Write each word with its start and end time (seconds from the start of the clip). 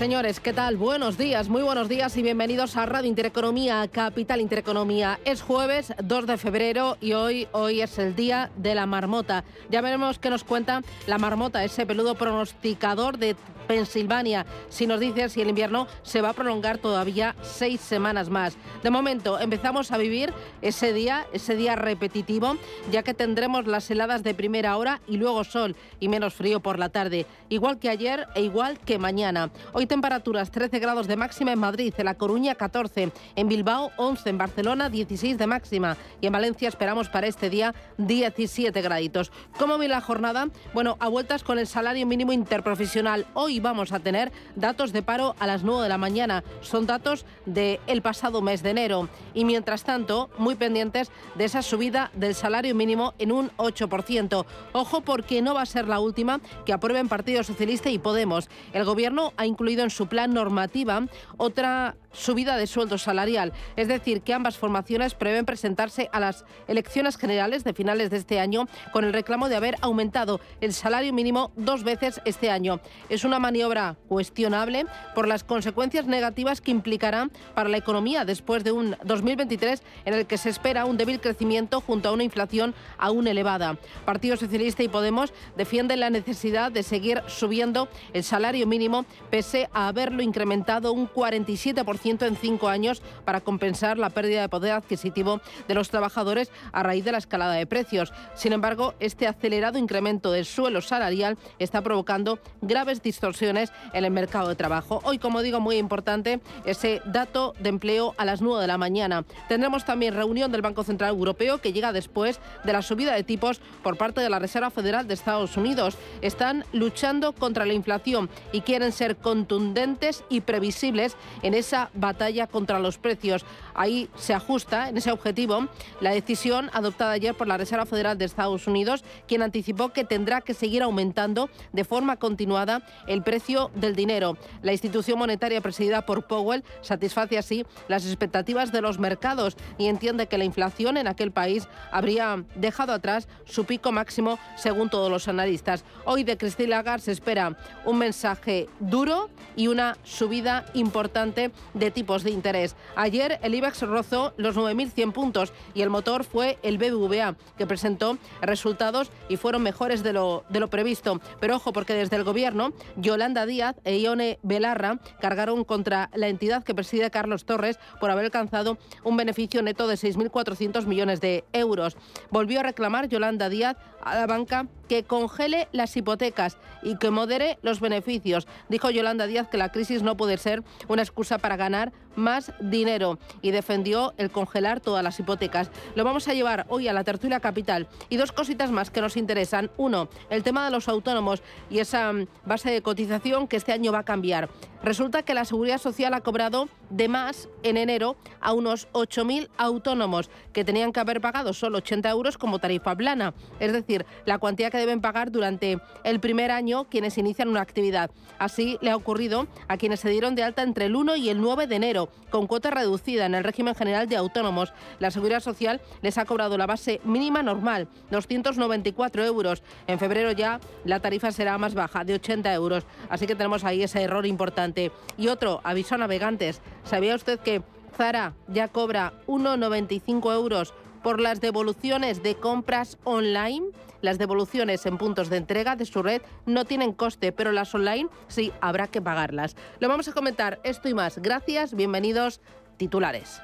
Señores, 0.00 0.40
¿qué 0.40 0.54
tal? 0.54 0.78
Buenos 0.78 1.18
días, 1.18 1.50
muy 1.50 1.60
buenos 1.60 1.86
días 1.86 2.16
y 2.16 2.22
bienvenidos 2.22 2.78
a 2.78 2.86
Radio 2.86 3.06
Intereconomía, 3.06 3.86
Capital 3.88 4.40
Intereconomía. 4.40 5.20
Es 5.26 5.42
jueves 5.42 5.92
2 6.02 6.26
de 6.26 6.38
febrero 6.38 6.96
y 7.02 7.12
hoy, 7.12 7.48
hoy 7.52 7.82
es 7.82 7.98
el 7.98 8.16
día 8.16 8.50
de 8.56 8.74
la 8.74 8.86
marmota. 8.86 9.44
Ya 9.68 9.82
veremos 9.82 10.18
qué 10.18 10.30
nos 10.30 10.42
cuenta 10.42 10.80
la 11.06 11.18
marmota, 11.18 11.62
ese 11.64 11.84
peludo 11.84 12.14
pronosticador 12.14 13.18
de 13.18 13.36
Pensilvania, 13.70 14.46
si 14.68 14.88
nos 14.88 14.98
dice 14.98 15.28
si 15.28 15.42
el 15.42 15.48
invierno 15.48 15.86
se 16.02 16.20
va 16.20 16.30
a 16.30 16.32
prolongar 16.32 16.78
todavía 16.78 17.36
seis 17.40 17.80
semanas 17.80 18.28
más. 18.28 18.56
De 18.82 18.90
momento, 18.90 19.38
empezamos 19.38 19.92
a 19.92 19.96
vivir 19.96 20.32
ese 20.60 20.92
día, 20.92 21.28
ese 21.32 21.54
día 21.54 21.76
repetitivo, 21.76 22.56
ya 22.90 23.04
que 23.04 23.14
tendremos 23.14 23.68
las 23.68 23.88
heladas 23.88 24.24
de 24.24 24.34
primera 24.34 24.76
hora 24.76 25.00
y 25.06 25.18
luego 25.18 25.44
sol 25.44 25.76
y 26.00 26.08
menos 26.08 26.34
frío 26.34 26.58
por 26.58 26.80
la 26.80 26.88
tarde, 26.88 27.26
igual 27.48 27.78
que 27.78 27.90
ayer 27.90 28.26
e 28.34 28.42
igual 28.42 28.76
que 28.80 28.98
mañana. 28.98 29.52
Hoy 29.72 29.86
temperaturas 29.90 30.52
13 30.52 30.78
grados 30.78 31.08
de 31.08 31.16
máxima 31.16 31.50
en 31.50 31.58
Madrid, 31.58 31.92
en 31.98 32.04
La 32.04 32.14
Coruña 32.14 32.54
14, 32.54 33.10
en 33.34 33.48
Bilbao 33.48 33.90
11, 33.96 34.30
en 34.30 34.38
Barcelona 34.38 34.88
16 34.88 35.36
de 35.36 35.48
máxima 35.48 35.96
y 36.20 36.28
en 36.28 36.32
Valencia 36.32 36.68
esperamos 36.68 37.08
para 37.08 37.26
este 37.26 37.50
día 37.50 37.74
17 37.98 38.82
graditos. 38.82 39.32
¿Cómo 39.58 39.78
vi 39.78 39.88
la 39.88 40.00
jornada? 40.00 40.46
Bueno, 40.74 40.96
a 41.00 41.08
vueltas 41.08 41.42
con 41.42 41.58
el 41.58 41.66
salario 41.66 42.06
mínimo 42.06 42.32
interprofesional. 42.32 43.26
Hoy 43.34 43.58
vamos 43.58 43.90
a 43.90 43.98
tener 43.98 44.30
datos 44.54 44.92
de 44.92 45.02
paro 45.02 45.34
a 45.40 45.48
las 45.48 45.64
9 45.64 45.82
de 45.82 45.88
la 45.88 45.98
mañana. 45.98 46.44
Son 46.60 46.86
datos 46.86 47.26
del 47.44 47.80
el 47.88 48.00
pasado 48.00 48.42
mes 48.42 48.62
de 48.62 48.70
enero. 48.70 49.08
Y 49.34 49.44
mientras 49.44 49.82
tanto, 49.82 50.30
muy 50.38 50.54
pendientes 50.54 51.10
de 51.34 51.46
esa 51.46 51.62
subida 51.62 52.12
del 52.14 52.36
salario 52.36 52.76
mínimo 52.76 53.14
en 53.18 53.32
un 53.32 53.50
8%. 53.56 54.46
Ojo 54.70 55.00
porque 55.00 55.42
no 55.42 55.54
va 55.54 55.62
a 55.62 55.66
ser 55.66 55.88
la 55.88 55.98
última 55.98 56.40
que 56.64 56.72
aprueben 56.72 57.08
Partido 57.08 57.42
Socialista 57.42 57.90
y 57.90 57.98
Podemos. 57.98 58.48
El 58.72 58.84
Gobierno 58.84 59.32
ha 59.36 59.46
incluido 59.46 59.79
en 59.82 59.90
su 59.90 60.06
plan 60.06 60.32
normativa. 60.34 61.02
Otra 61.36 61.96
subida 62.12 62.56
de 62.56 62.66
sueldo 62.66 62.98
salarial. 62.98 63.52
Es 63.76 63.88
decir, 63.88 64.22
que 64.22 64.34
ambas 64.34 64.56
formaciones 64.56 65.14
prevén 65.14 65.46
presentarse 65.46 66.08
a 66.12 66.20
las 66.20 66.44
elecciones 66.68 67.16
generales 67.16 67.64
de 67.64 67.72
finales 67.72 68.10
de 68.10 68.16
este 68.16 68.40
año 68.40 68.66
con 68.92 69.04
el 69.04 69.12
reclamo 69.12 69.48
de 69.48 69.56
haber 69.56 69.76
aumentado 69.80 70.40
el 70.60 70.72
salario 70.72 71.12
mínimo 71.12 71.52
dos 71.56 71.84
veces 71.84 72.20
este 72.24 72.50
año. 72.50 72.80
Es 73.08 73.24
una 73.24 73.38
maniobra 73.38 73.96
cuestionable 74.08 74.86
por 75.14 75.28
las 75.28 75.44
consecuencias 75.44 76.06
negativas 76.06 76.60
que 76.60 76.70
implicará 76.70 77.28
para 77.54 77.68
la 77.68 77.76
economía 77.76 78.24
después 78.24 78.64
de 78.64 78.72
un 78.72 78.96
2023 79.04 79.82
en 80.04 80.14
el 80.14 80.26
que 80.26 80.38
se 80.38 80.50
espera 80.50 80.84
un 80.84 80.96
débil 80.96 81.20
crecimiento 81.20 81.80
junto 81.80 82.08
a 82.08 82.12
una 82.12 82.24
inflación 82.24 82.74
aún 82.98 83.26
elevada. 83.26 83.78
Partido 84.04 84.36
Socialista 84.36 84.82
y 84.82 84.88
Podemos 84.88 85.32
defienden 85.56 86.00
la 86.00 86.10
necesidad 86.10 86.72
de 86.72 86.82
seguir 86.82 87.22
subiendo 87.26 87.88
el 88.12 88.24
salario 88.24 88.66
mínimo 88.66 89.04
pese 89.30 89.68
a 89.72 89.88
haberlo 89.88 90.22
incrementado 90.22 90.92
un 90.92 91.08
47% 91.08 91.99
en 92.04 92.36
cinco 92.36 92.68
años 92.68 93.02
para 93.24 93.42
compensar 93.42 93.98
la 93.98 94.10
pérdida 94.10 94.40
de 94.40 94.48
poder 94.48 94.72
adquisitivo 94.72 95.40
de 95.68 95.74
los 95.74 95.90
trabajadores 95.90 96.50
a 96.72 96.82
raíz 96.82 97.04
de 97.04 97.12
la 97.12 97.18
escalada 97.18 97.54
de 97.54 97.66
precios. 97.66 98.12
Sin 98.34 98.52
embargo, 98.52 98.94
este 99.00 99.26
acelerado 99.26 99.78
incremento 99.78 100.32
del 100.32 100.46
suelo 100.46 100.80
salarial 100.80 101.36
está 101.58 101.82
provocando 101.82 102.38
graves 102.62 103.02
distorsiones 103.02 103.70
en 103.92 104.04
el 104.04 104.10
mercado 104.10 104.48
de 104.48 104.56
trabajo. 104.56 105.00
Hoy, 105.04 105.18
como 105.18 105.42
digo, 105.42 105.60
muy 105.60 105.76
importante 105.76 106.40
ese 106.64 107.02
dato 107.04 107.54
de 107.58 107.68
empleo 107.68 108.14
a 108.16 108.24
las 108.24 108.40
9 108.40 108.62
de 108.62 108.66
la 108.66 108.78
mañana. 108.78 109.24
Tendremos 109.48 109.84
también 109.84 110.14
reunión 110.14 110.50
del 110.50 110.62
Banco 110.62 110.84
Central 110.84 111.10
Europeo 111.10 111.58
que 111.58 111.72
llega 111.72 111.92
después 111.92 112.40
de 112.64 112.72
la 112.72 112.82
subida 112.82 113.12
de 113.12 113.24
tipos 113.24 113.60
por 113.82 113.98
parte 113.98 114.22
de 114.22 114.30
la 114.30 114.38
Reserva 114.38 114.70
Federal 114.70 115.06
de 115.06 115.14
Estados 115.14 115.56
Unidos. 115.56 115.98
Están 116.22 116.64
luchando 116.72 117.34
contra 117.34 117.66
la 117.66 117.74
inflación 117.74 118.30
y 118.52 118.62
quieren 118.62 118.92
ser 118.92 119.16
contundentes 119.16 120.24
y 120.30 120.40
previsibles 120.40 121.16
en 121.42 121.54
esa 121.54 121.89
batalla 121.94 122.46
contra 122.46 122.78
los 122.78 122.98
precios. 122.98 123.44
Ahí 123.74 124.08
se 124.16 124.34
ajusta 124.34 124.88
en 124.88 124.96
ese 124.96 125.12
objetivo 125.12 125.68
la 126.00 126.10
decisión 126.10 126.70
adoptada 126.72 127.12
ayer 127.12 127.34
por 127.34 127.46
la 127.46 127.56
Reserva 127.56 127.86
Federal 127.86 128.18
de 128.18 128.24
Estados 128.24 128.66
Unidos, 128.66 129.04
quien 129.26 129.42
anticipó 129.42 129.90
que 129.90 130.04
tendrá 130.04 130.40
que 130.40 130.54
seguir 130.54 130.82
aumentando 130.82 131.50
de 131.72 131.84
forma 131.84 132.16
continuada 132.16 132.82
el 133.06 133.22
precio 133.22 133.70
del 133.74 133.96
dinero. 133.96 134.36
La 134.62 134.72
institución 134.72 135.18
monetaria 135.18 135.60
presidida 135.60 136.06
por 136.06 136.26
Powell 136.26 136.64
satisface 136.82 137.38
así 137.38 137.66
las 137.88 138.06
expectativas 138.06 138.72
de 138.72 138.80
los 138.80 138.98
mercados 138.98 139.56
y 139.78 139.86
entiende 139.86 140.26
que 140.26 140.38
la 140.38 140.44
inflación 140.44 140.96
en 140.96 141.06
aquel 141.06 141.32
país 141.32 141.68
habría 141.90 142.44
dejado 142.54 142.92
atrás 142.92 143.28
su 143.44 143.64
pico 143.64 143.92
máximo 143.92 144.38
según 144.56 144.90
todos 144.90 145.10
los 145.10 145.28
analistas. 145.28 145.84
Hoy 146.04 146.24
de 146.24 146.36
Christine 146.36 146.70
Lagarde 146.70 147.04
se 147.04 147.12
espera 147.12 147.56
un 147.84 147.98
mensaje 147.98 148.68
duro 148.78 149.30
y 149.56 149.68
una 149.68 149.96
subida 150.04 150.64
importante 150.74 151.50
de 151.80 151.90
tipos 151.90 152.22
de 152.22 152.30
interés. 152.30 152.76
Ayer 152.94 153.40
el 153.42 153.54
IBEX 153.54 153.82
rozó 153.82 154.34
los 154.36 154.56
9.100 154.56 155.12
puntos 155.12 155.52
y 155.74 155.82
el 155.82 155.90
motor 155.90 156.22
fue 156.22 156.58
el 156.62 156.78
BBVA, 156.78 157.34
que 157.58 157.66
presentó 157.66 158.18
resultados 158.40 159.10
y 159.28 159.36
fueron 159.36 159.62
mejores 159.62 160.02
de 160.02 160.12
lo, 160.12 160.44
de 160.48 160.60
lo 160.60 160.68
previsto. 160.68 161.20
Pero 161.40 161.56
ojo, 161.56 161.72
porque 161.72 161.94
desde 161.94 162.16
el 162.16 162.24
gobierno, 162.24 162.72
Yolanda 162.96 163.46
Díaz 163.46 163.76
e 163.84 163.98
Ione 163.98 164.38
Belarra 164.42 165.00
cargaron 165.20 165.64
contra 165.64 166.10
la 166.14 166.28
entidad 166.28 166.62
que 166.62 166.74
preside 166.74 167.10
Carlos 167.10 167.44
Torres 167.44 167.78
por 167.98 168.10
haber 168.10 168.26
alcanzado 168.26 168.78
un 169.02 169.16
beneficio 169.16 169.62
neto 169.62 169.88
de 169.88 169.94
6.400 169.94 170.86
millones 170.86 171.20
de 171.20 171.44
euros. 171.52 171.96
Volvió 172.30 172.60
a 172.60 172.62
reclamar 172.62 173.08
Yolanda 173.08 173.48
Díaz 173.48 173.76
a 174.02 174.14
la 174.14 174.26
banca 174.26 174.66
que 174.90 175.04
congele 175.04 175.68
las 175.70 175.96
hipotecas 175.96 176.56
y 176.82 176.96
que 176.96 177.12
modere 177.12 177.60
los 177.62 177.78
beneficios. 177.78 178.48
Dijo 178.68 178.90
Yolanda 178.90 179.28
Díaz 179.28 179.46
que 179.46 179.56
la 179.56 179.70
crisis 179.70 180.02
no 180.02 180.16
puede 180.16 180.36
ser 180.36 180.64
una 180.88 181.02
excusa 181.02 181.38
para 181.38 181.56
ganar 181.56 181.92
más 182.20 182.52
dinero 182.60 183.18
y 183.42 183.50
defendió 183.50 184.14
el 184.16 184.30
congelar 184.30 184.80
todas 184.80 185.02
las 185.02 185.18
hipotecas. 185.18 185.70
Lo 185.94 186.04
vamos 186.04 186.28
a 186.28 186.34
llevar 186.34 186.66
hoy 186.68 186.88
a 186.88 186.92
la 186.92 187.04
tertulia 187.04 187.40
capital 187.40 187.88
y 188.08 188.16
dos 188.16 188.32
cositas 188.32 188.70
más 188.70 188.90
que 188.90 189.00
nos 189.00 189.16
interesan. 189.16 189.70
Uno, 189.76 190.08
el 190.28 190.42
tema 190.42 190.64
de 190.64 190.70
los 190.70 190.88
autónomos 190.88 191.42
y 191.70 191.78
esa 191.78 192.12
mm, 192.12 192.26
base 192.44 192.70
de 192.70 192.82
cotización 192.82 193.48
que 193.48 193.56
este 193.56 193.72
año 193.72 193.92
va 193.92 194.00
a 194.00 194.04
cambiar. 194.04 194.48
Resulta 194.82 195.22
que 195.22 195.34
la 195.34 195.44
Seguridad 195.44 195.78
Social 195.78 196.14
ha 196.14 196.22
cobrado 196.22 196.68
de 196.88 197.06
más 197.08 197.48
en 197.62 197.76
enero 197.76 198.16
a 198.40 198.54
unos 198.54 198.88
8.000 198.92 199.48
autónomos 199.58 200.30
que 200.54 200.64
tenían 200.64 200.92
que 200.92 201.00
haber 201.00 201.20
pagado 201.20 201.52
solo 201.52 201.78
80 201.78 202.08
euros 202.08 202.38
como 202.38 202.58
tarifa 202.58 202.96
plana, 202.96 203.34
es 203.58 203.72
decir, 203.72 204.06
la 204.24 204.38
cuantía 204.38 204.70
que 204.70 204.78
deben 204.78 205.02
pagar 205.02 205.30
durante 205.30 205.78
el 206.02 206.20
primer 206.20 206.50
año 206.50 206.88
quienes 206.88 207.18
inician 207.18 207.48
una 207.48 207.60
actividad. 207.60 208.10
Así 208.38 208.78
le 208.80 208.90
ha 208.90 208.96
ocurrido 208.96 209.46
a 209.68 209.76
quienes 209.76 210.00
se 210.00 210.08
dieron 210.08 210.34
de 210.34 210.44
alta 210.44 210.62
entre 210.62 210.86
el 210.86 210.96
1 210.96 211.16
y 211.16 211.28
el 211.28 211.40
9 211.40 211.66
de 211.66 211.76
enero, 211.76 212.09
con 212.30 212.46
cuota 212.46 212.70
reducida 212.70 213.26
en 213.26 213.34
el 213.34 213.44
régimen 213.44 213.74
general 213.74 214.08
de 214.08 214.16
autónomos. 214.16 214.72
La 214.98 215.10
Seguridad 215.10 215.40
Social 215.40 215.80
les 216.02 216.18
ha 216.18 216.24
cobrado 216.24 216.56
la 216.56 216.66
base 216.66 217.00
mínima 217.04 217.42
normal, 217.42 217.88
294 218.10 219.24
euros. 219.24 219.62
En 219.86 219.98
febrero 219.98 220.32
ya 220.32 220.60
la 220.84 221.00
tarifa 221.00 221.32
será 221.32 221.58
más 221.58 221.74
baja, 221.74 222.04
de 222.04 222.14
80 222.14 222.52
euros. 222.54 222.84
Así 223.08 223.26
que 223.26 223.34
tenemos 223.34 223.64
ahí 223.64 223.82
ese 223.82 224.02
error 224.02 224.26
importante. 224.26 224.92
Y 225.16 225.28
otro, 225.28 225.60
aviso 225.64 225.96
a 225.96 225.98
navegantes. 225.98 226.62
¿Sabía 226.84 227.14
usted 227.14 227.40
que 227.40 227.62
Zara 227.96 228.34
ya 228.48 228.68
cobra 228.68 229.12
1,95 229.26 230.34
euros 230.34 230.74
por 231.02 231.20
las 231.20 231.40
devoluciones 231.40 232.22
de 232.22 232.34
compras 232.34 232.98
online? 233.04 233.66
Las 234.02 234.18
devoluciones 234.18 234.86
en 234.86 234.98
puntos 234.98 235.28
de 235.28 235.36
entrega 235.36 235.76
de 235.76 235.84
su 235.84 236.02
red 236.02 236.22
no 236.46 236.64
tienen 236.64 236.92
coste, 236.92 237.32
pero 237.32 237.52
las 237.52 237.74
online 237.74 238.08
sí 238.28 238.52
habrá 238.60 238.86
que 238.86 239.02
pagarlas. 239.02 239.56
Lo 239.78 239.88
vamos 239.88 240.08
a 240.08 240.12
comentar 240.12 240.60
esto 240.64 240.88
y 240.88 240.94
más. 240.94 241.18
Gracias, 241.18 241.74
bienvenidos 241.74 242.40
titulares. 242.76 243.40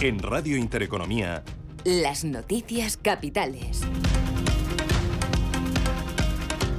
En 0.00 0.18
Radio 0.18 0.58
Intereconomía. 0.58 1.42
Las 1.84 2.24
noticias 2.24 2.98
capitales. 2.98 3.82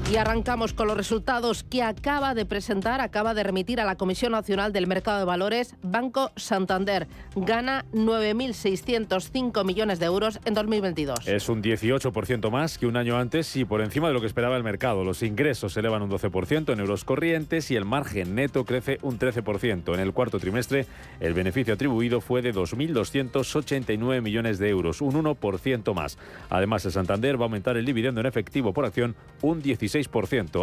Y 0.07 0.17
arrancamos 0.17 0.73
con 0.73 0.87
los 0.87 0.95
resultados 0.95 1.63
que 1.63 1.81
acaba 1.81 2.35
de 2.35 2.45
presentar, 2.45 3.01
acaba 3.01 3.33
de 3.33 3.41
remitir 3.41 3.81
a 3.81 3.85
la 3.85 3.95
Comisión 3.95 4.33
Nacional 4.33 4.71
del 4.71 4.85
Mercado 4.85 5.17
de 5.17 5.25
Valores 5.25 5.75
Banco 5.81 6.31
Santander. 6.35 7.07
Gana 7.35 7.85
9.605 7.91 9.65
millones 9.65 9.97
de 9.97 10.05
euros 10.05 10.39
en 10.45 10.53
2022. 10.53 11.27
Es 11.27 11.49
un 11.49 11.63
18% 11.63 12.51
más 12.51 12.77
que 12.77 12.85
un 12.85 12.97
año 12.97 13.17
antes 13.17 13.55
y 13.55 13.65
por 13.65 13.81
encima 13.81 14.07
de 14.07 14.13
lo 14.13 14.21
que 14.21 14.27
esperaba 14.27 14.55
el 14.57 14.63
mercado. 14.63 15.03
Los 15.03 15.23
ingresos 15.23 15.73
se 15.73 15.79
elevan 15.79 16.03
un 16.03 16.11
12% 16.11 16.71
en 16.71 16.79
euros 16.79 17.03
corrientes 17.03 17.71
y 17.71 17.75
el 17.75 17.85
margen 17.85 18.35
neto 18.35 18.63
crece 18.63 18.99
un 19.01 19.17
13%. 19.17 19.91
En 19.91 19.99
el 19.99 20.13
cuarto 20.13 20.39
trimestre, 20.39 20.85
el 21.19 21.33
beneficio 21.33 21.73
atribuido 21.73 22.21
fue 22.21 22.43
de 22.43 22.53
2.289 22.53 24.21
millones 24.21 24.59
de 24.59 24.69
euros, 24.69 25.01
un 25.01 25.15
1% 25.15 25.95
más. 25.95 26.19
Además, 26.51 26.85
el 26.85 26.91
Santander 26.91 27.37
va 27.37 27.45
a 27.45 27.47
aumentar 27.47 27.75
el 27.75 27.85
dividendo 27.85 28.21
en 28.21 28.27
efectivo 28.27 28.71
por 28.71 28.85
acción 28.85 29.15
un 29.41 29.63
16%. 29.63 29.94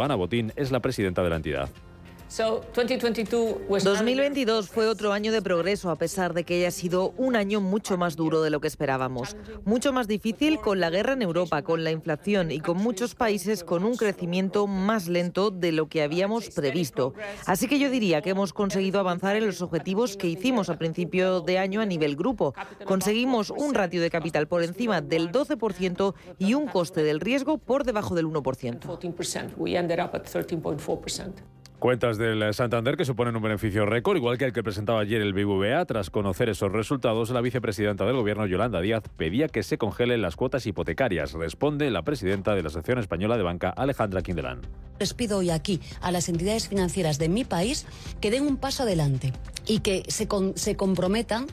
Ana 0.02 0.14
Botín 0.14 0.52
es 0.56 0.70
la 0.70 0.80
presidenta 0.80 1.22
de 1.22 1.30
la 1.30 1.36
entidad. 1.36 1.68
2022 3.84 4.70
fue 4.70 4.88
otro 4.88 5.12
año 5.12 5.32
de 5.32 5.42
progreso, 5.42 5.90
a 5.90 5.96
pesar 5.96 6.32
de 6.32 6.44
que 6.44 6.54
haya 6.54 6.70
sido 6.70 7.12
un 7.18 7.36
año 7.36 7.60
mucho 7.60 7.98
más 7.98 8.16
duro 8.16 8.40
de 8.40 8.48
lo 8.48 8.58
que 8.58 8.68
esperábamos. 8.68 9.36
Mucho 9.66 9.92
más 9.92 10.08
difícil 10.08 10.58
con 10.58 10.80
la 10.80 10.88
guerra 10.88 11.12
en 11.12 11.20
Europa, 11.20 11.60
con 11.60 11.84
la 11.84 11.90
inflación 11.90 12.50
y 12.50 12.60
con 12.60 12.78
muchos 12.78 13.14
países 13.14 13.64
con 13.64 13.84
un 13.84 13.96
crecimiento 13.96 14.66
más 14.66 15.08
lento 15.08 15.50
de 15.50 15.72
lo 15.72 15.90
que 15.90 16.00
habíamos 16.00 16.48
previsto. 16.48 17.12
Así 17.44 17.68
que 17.68 17.78
yo 17.78 17.90
diría 17.90 18.22
que 18.22 18.30
hemos 18.30 18.54
conseguido 18.54 18.98
avanzar 18.98 19.36
en 19.36 19.44
los 19.44 19.60
objetivos 19.60 20.16
que 20.16 20.28
hicimos 20.28 20.70
a 20.70 20.78
principio 20.78 21.42
de 21.42 21.58
año 21.58 21.82
a 21.82 21.86
nivel 21.86 22.16
grupo. 22.16 22.54
Conseguimos 22.86 23.50
un 23.50 23.74
ratio 23.74 24.00
de 24.00 24.08
capital 24.08 24.48
por 24.48 24.62
encima 24.62 25.02
del 25.02 25.30
12% 25.30 26.14
y 26.38 26.54
un 26.54 26.66
coste 26.66 27.02
del 27.02 27.20
riesgo 27.20 27.58
por 27.58 27.84
debajo 27.84 28.14
del 28.14 28.24
1%. 28.24 28.86
Cuentas 31.82 32.16
del 32.16 32.54
Santander 32.54 32.96
que 32.96 33.04
suponen 33.04 33.34
un 33.34 33.42
beneficio 33.42 33.84
récord, 33.84 34.16
igual 34.16 34.38
que 34.38 34.44
el 34.44 34.52
que 34.52 34.62
presentaba 34.62 35.00
ayer 35.00 35.20
el 35.20 35.32
BBVA. 35.32 35.84
Tras 35.84 36.10
conocer 36.10 36.48
esos 36.48 36.70
resultados, 36.70 37.30
la 37.30 37.40
vicepresidenta 37.40 38.04
del 38.04 38.14
Gobierno, 38.14 38.46
Yolanda 38.46 38.80
Díaz, 38.80 39.02
pedía 39.16 39.48
que 39.48 39.64
se 39.64 39.78
congelen 39.78 40.22
las 40.22 40.36
cuotas 40.36 40.64
hipotecarias. 40.64 41.32
Responde 41.32 41.90
la 41.90 42.02
presidenta 42.02 42.54
de 42.54 42.62
la 42.62 42.68
Asociación 42.68 43.00
Española 43.00 43.36
de 43.36 43.42
Banca, 43.42 43.70
Alejandra 43.70 44.22
Quindelán. 44.22 44.60
Les 45.00 45.12
pido 45.14 45.38
hoy 45.38 45.50
aquí 45.50 45.80
a 46.00 46.12
las 46.12 46.28
entidades 46.28 46.68
financieras 46.68 47.18
de 47.18 47.28
mi 47.28 47.42
país 47.42 47.84
que 48.20 48.30
den 48.30 48.46
un 48.46 48.58
paso 48.58 48.84
adelante 48.84 49.32
y 49.66 49.80
que 49.80 50.04
se 50.08 50.76
comprometan 50.76 51.46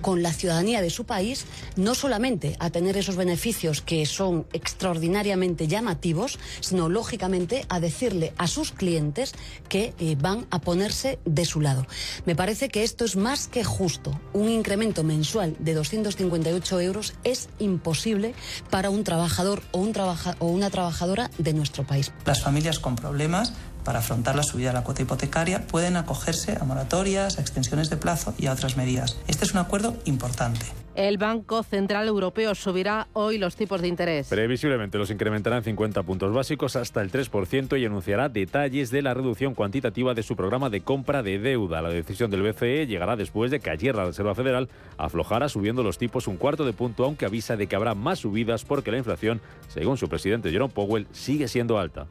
con 0.00 0.22
la 0.22 0.32
ciudadanía 0.32 0.82
de 0.82 0.90
su 0.90 1.04
país, 1.04 1.46
no 1.76 1.96
solamente 1.96 2.56
a 2.60 2.70
tener 2.70 2.96
esos 2.96 3.16
beneficios 3.16 3.82
que 3.82 4.06
son 4.06 4.46
extraordinariamente 4.52 5.66
llamativos, 5.66 6.38
sino 6.60 6.88
lógicamente 6.88 7.64
a 7.68 7.80
decirle 7.80 8.32
a 8.36 8.46
sus 8.46 8.70
clientes 8.70 9.34
que 9.72 9.94
eh, 9.98 10.18
van 10.20 10.44
a 10.50 10.60
ponerse 10.60 11.18
de 11.24 11.46
su 11.46 11.62
lado. 11.62 11.86
Me 12.26 12.36
parece 12.36 12.68
que 12.68 12.84
esto 12.84 13.06
es 13.06 13.16
más 13.16 13.48
que 13.48 13.64
justo. 13.64 14.20
Un 14.34 14.50
incremento 14.50 15.02
mensual 15.02 15.56
de 15.60 15.72
258 15.72 16.80
euros 16.80 17.14
es 17.24 17.48
imposible 17.58 18.34
para 18.68 18.90
un 18.90 19.02
trabajador 19.02 19.62
o, 19.72 19.78
una 19.78 20.68
trabajadora 20.68 21.30
de 21.38 21.54
nuestro 21.54 21.86
país. 21.86 22.12
Las 22.26 22.42
familias 22.42 22.80
con 22.80 22.96
problemas 22.96 23.54
para 23.84 24.00
afrontar 24.00 24.36
la 24.36 24.42
subida 24.42 24.68
de 24.68 24.74
la 24.74 24.84
cuota 24.84 25.02
hipotecaria 25.02 25.66
pueden 25.66 25.96
acogerse 25.96 26.56
a 26.60 26.64
moratorias, 26.64 27.38
a 27.38 27.40
extensiones 27.40 27.90
de 27.90 27.96
plazo 27.96 28.34
y 28.38 28.46
a 28.46 28.52
otras 28.52 28.76
medidas. 28.76 29.18
Este 29.26 29.44
es 29.44 29.52
un 29.52 29.58
acuerdo 29.58 29.96
importante. 30.04 30.66
El 30.94 31.16
Banco 31.16 31.62
Central 31.62 32.06
Europeo 32.06 32.54
subirá 32.54 33.08
hoy 33.14 33.38
los 33.38 33.56
tipos 33.56 33.80
de 33.80 33.88
interés. 33.88 34.28
Previsiblemente 34.28 34.98
los 34.98 35.10
incrementará 35.10 35.56
en 35.56 35.64
50 35.64 36.02
puntos 36.02 36.34
básicos 36.34 36.76
hasta 36.76 37.00
el 37.00 37.10
3% 37.10 37.80
y 37.80 37.86
anunciará 37.86 38.28
detalles 38.28 38.90
de 38.90 39.00
la 39.00 39.14
reducción 39.14 39.54
cuantitativa 39.54 40.12
de 40.12 40.22
su 40.22 40.36
programa 40.36 40.68
de 40.68 40.82
compra 40.82 41.22
de 41.22 41.38
deuda. 41.38 41.80
La 41.80 41.88
decisión 41.88 42.30
del 42.30 42.42
BCE 42.42 42.86
llegará 42.86 43.16
después 43.16 43.50
de 43.50 43.60
que 43.60 43.70
ayer 43.70 43.94
la 43.94 44.04
Reserva 44.04 44.34
Federal 44.34 44.68
aflojara 44.98 45.48
subiendo 45.48 45.82
los 45.82 45.96
tipos 45.96 46.28
un 46.28 46.36
cuarto 46.36 46.66
de 46.66 46.74
punto, 46.74 47.06
aunque 47.06 47.24
avisa 47.24 47.56
de 47.56 47.66
que 47.66 47.76
habrá 47.76 47.94
más 47.94 48.18
subidas 48.18 48.64
porque 48.66 48.90
la 48.90 48.98
inflación, 48.98 49.40
según 49.68 49.96
su 49.96 50.10
presidente 50.10 50.50
Jerome 50.50 50.74
Powell, 50.74 51.06
sigue 51.12 51.48
siendo 51.48 51.78
alta. 51.78 52.06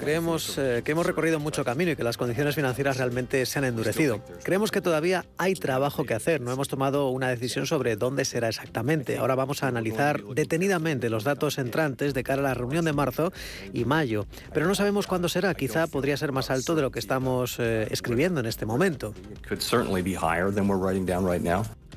Creemos 0.00 0.56
eh, 0.56 0.80
que 0.82 0.92
hemos 0.92 1.04
recorrido 1.04 1.38
mucho 1.40 1.62
camino 1.62 1.90
y 1.90 1.96
que 1.96 2.02
las 2.02 2.16
condiciones 2.16 2.54
financieras 2.54 2.96
realmente 2.96 3.44
se 3.44 3.58
han 3.58 3.66
endurecido. 3.66 4.24
Creemos 4.42 4.70
que 4.70 4.80
todavía 4.80 5.26
hay 5.36 5.54
trabajo 5.54 6.04
que 6.04 6.14
hacer. 6.14 6.40
No 6.40 6.50
hemos 6.50 6.68
tomado 6.68 7.10
una 7.10 7.28
decisión 7.28 7.66
sobre 7.66 7.96
dónde 7.96 8.24
será 8.24 8.48
exactamente. 8.48 9.18
Ahora 9.18 9.34
vamos 9.34 9.62
a 9.62 9.68
analizar 9.68 10.22
detenidamente 10.24 11.10
los 11.10 11.22
datos 11.22 11.58
entrantes 11.58 12.14
de 12.14 12.22
cara 12.22 12.40
a 12.40 12.44
la 12.44 12.54
reunión 12.54 12.86
de 12.86 12.94
marzo 12.94 13.30
y 13.74 13.84
mayo. 13.84 14.26
Pero 14.54 14.66
no 14.66 14.74
sabemos 14.74 15.06
cuándo 15.06 15.28
será. 15.28 15.52
Quizá 15.52 15.86
podría 15.86 16.16
ser 16.16 16.32
más 16.32 16.50
alto 16.50 16.74
de 16.74 16.80
lo 16.80 16.90
que 16.90 16.98
estamos 16.98 17.56
eh, 17.58 17.86
escribiendo 17.90 18.40
en 18.40 18.46
este 18.46 18.64
momento. 18.64 19.12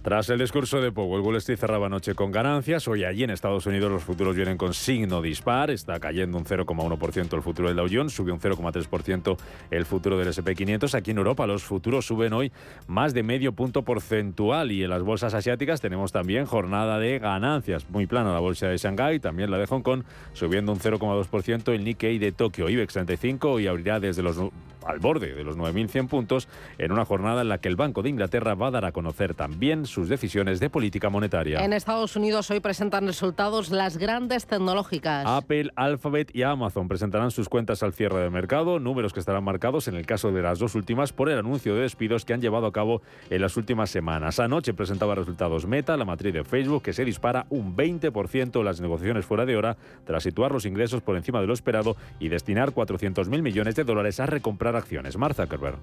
Tras 0.03 0.29
el 0.29 0.37
discurso 0.37 0.81
de 0.81 0.91
Powell, 0.91 1.21
Wall 1.21 1.37
Street 1.37 1.57
cerraba 1.57 1.85
anoche 1.85 2.13
con 2.13 2.29
ganancias. 2.29 2.89
Hoy 2.89 3.05
allí 3.05 3.23
en 3.23 3.29
Estados 3.29 3.65
Unidos 3.67 3.89
los 3.89 4.03
futuros 4.03 4.35
vienen 4.35 4.57
con 4.57 4.73
signo 4.73 5.21
dispar. 5.21 5.71
Está 5.71 5.97
cayendo 6.01 6.37
un 6.37 6.43
0,1% 6.43 7.33
el 7.33 7.41
futuro 7.41 7.69
del 7.69 7.77
Dow 7.77 7.87
Jones, 7.89 8.11
sube 8.11 8.33
un 8.33 8.39
0,3% 8.41 9.37
el 9.71 9.85
futuro 9.85 10.17
del 10.17 10.27
SP500. 10.27 10.93
Aquí 10.93 11.11
en 11.11 11.19
Europa 11.19 11.47
los 11.47 11.63
futuros 11.63 12.05
suben 12.05 12.33
hoy 12.33 12.51
más 12.85 13.13
de 13.13 13.23
medio 13.23 13.53
punto 13.53 13.83
porcentual 13.83 14.73
y 14.73 14.83
en 14.83 14.89
las 14.89 15.03
bolsas 15.03 15.35
asiáticas 15.35 15.79
tenemos 15.79 16.11
también 16.11 16.47
jornada 16.47 16.99
de 16.99 17.19
ganancias. 17.19 17.89
Muy 17.89 18.05
plana 18.05 18.33
la 18.33 18.39
bolsa 18.39 18.67
de 18.67 18.75
Shanghái, 18.75 19.21
también 19.21 19.51
la 19.51 19.57
de 19.57 19.67
Hong 19.67 19.83
Kong, 19.83 20.03
subiendo 20.33 20.73
un 20.73 20.79
0,2% 20.79 21.71
el 21.71 21.85
Nikkei 21.85 22.19
de 22.19 22.33
Tokio. 22.33 22.67
IBEX 22.67 22.91
35 22.91 23.61
y 23.61 23.67
abrirá 23.67 24.01
desde 24.01 24.21
los 24.21 24.37
al 24.85 24.99
borde 24.99 25.33
de 25.33 25.43
los 25.43 25.57
9.100 25.57 26.07
puntos 26.07 26.47
en 26.77 26.91
una 26.91 27.05
jornada 27.05 27.41
en 27.41 27.49
la 27.49 27.59
que 27.59 27.69
el 27.69 27.75
Banco 27.75 28.01
de 28.01 28.09
Inglaterra 28.09 28.55
va 28.55 28.67
a 28.67 28.71
dar 28.71 28.85
a 28.85 28.91
conocer 28.91 29.33
también 29.33 29.85
sus 29.93 30.09
decisiones 30.09 30.59
de 30.59 30.69
política 30.69 31.09
monetaria. 31.09 31.63
En 31.63 31.71
Estados 31.71 32.15
Unidos 32.15 32.49
hoy 32.51 32.59
presentan 32.59 33.05
resultados 33.05 33.69
las 33.69 33.97
grandes 33.97 34.47
tecnológicas. 34.47 35.25
Apple, 35.25 35.69
Alphabet 35.75 36.35
y 36.35 36.43
Amazon 36.43 36.87
presentarán 36.87 37.31
sus 37.31 37.47
cuentas 37.47 37.83
al 37.83 37.93
cierre 37.93 38.19
del 38.19 38.31
mercado, 38.31 38.79
números 38.79 39.13
que 39.13 39.19
estarán 39.19 39.43
marcados 39.43 39.87
en 39.87 39.95
el 39.95 40.05
caso 40.05 40.31
de 40.31 40.41
las 40.41 40.59
dos 40.59 40.75
últimas 40.75 41.13
por 41.13 41.29
el 41.29 41.37
anuncio 41.37 41.75
de 41.75 41.81
despidos 41.81 42.25
que 42.25 42.33
han 42.33 42.41
llevado 42.41 42.65
a 42.65 42.71
cabo 42.71 43.01
en 43.29 43.41
las 43.41 43.55
últimas 43.55 43.89
semanas. 43.89 44.39
Anoche 44.39 44.73
presentaba 44.73 45.15
resultados 45.15 45.67
Meta, 45.67 45.95
la 45.95 46.05
matriz 46.05 46.33
de 46.33 46.43
Facebook, 46.43 46.83
que 46.83 46.93
se 46.93 47.05
dispara 47.05 47.45
un 47.49 47.75
20% 47.75 48.59
en 48.59 48.65
las 48.65 48.81
negociaciones 48.81 49.25
fuera 49.25 49.45
de 49.45 49.55
hora 49.55 49.77
tras 50.05 50.23
situar 50.23 50.51
los 50.51 50.65
ingresos 50.65 51.01
por 51.01 51.15
encima 51.15 51.39
de 51.39 51.47
lo 51.47 51.53
esperado 51.53 51.95
y 52.19 52.29
destinar 52.29 52.71
400.000 52.71 53.41
millones 53.41 53.75
de 53.75 53.83
dólares 53.83 54.19
a 54.19 54.25
recomprar 54.25 54.75
acciones. 54.75 55.17
Mark 55.17 55.35
Zuckerberg. 55.35 55.77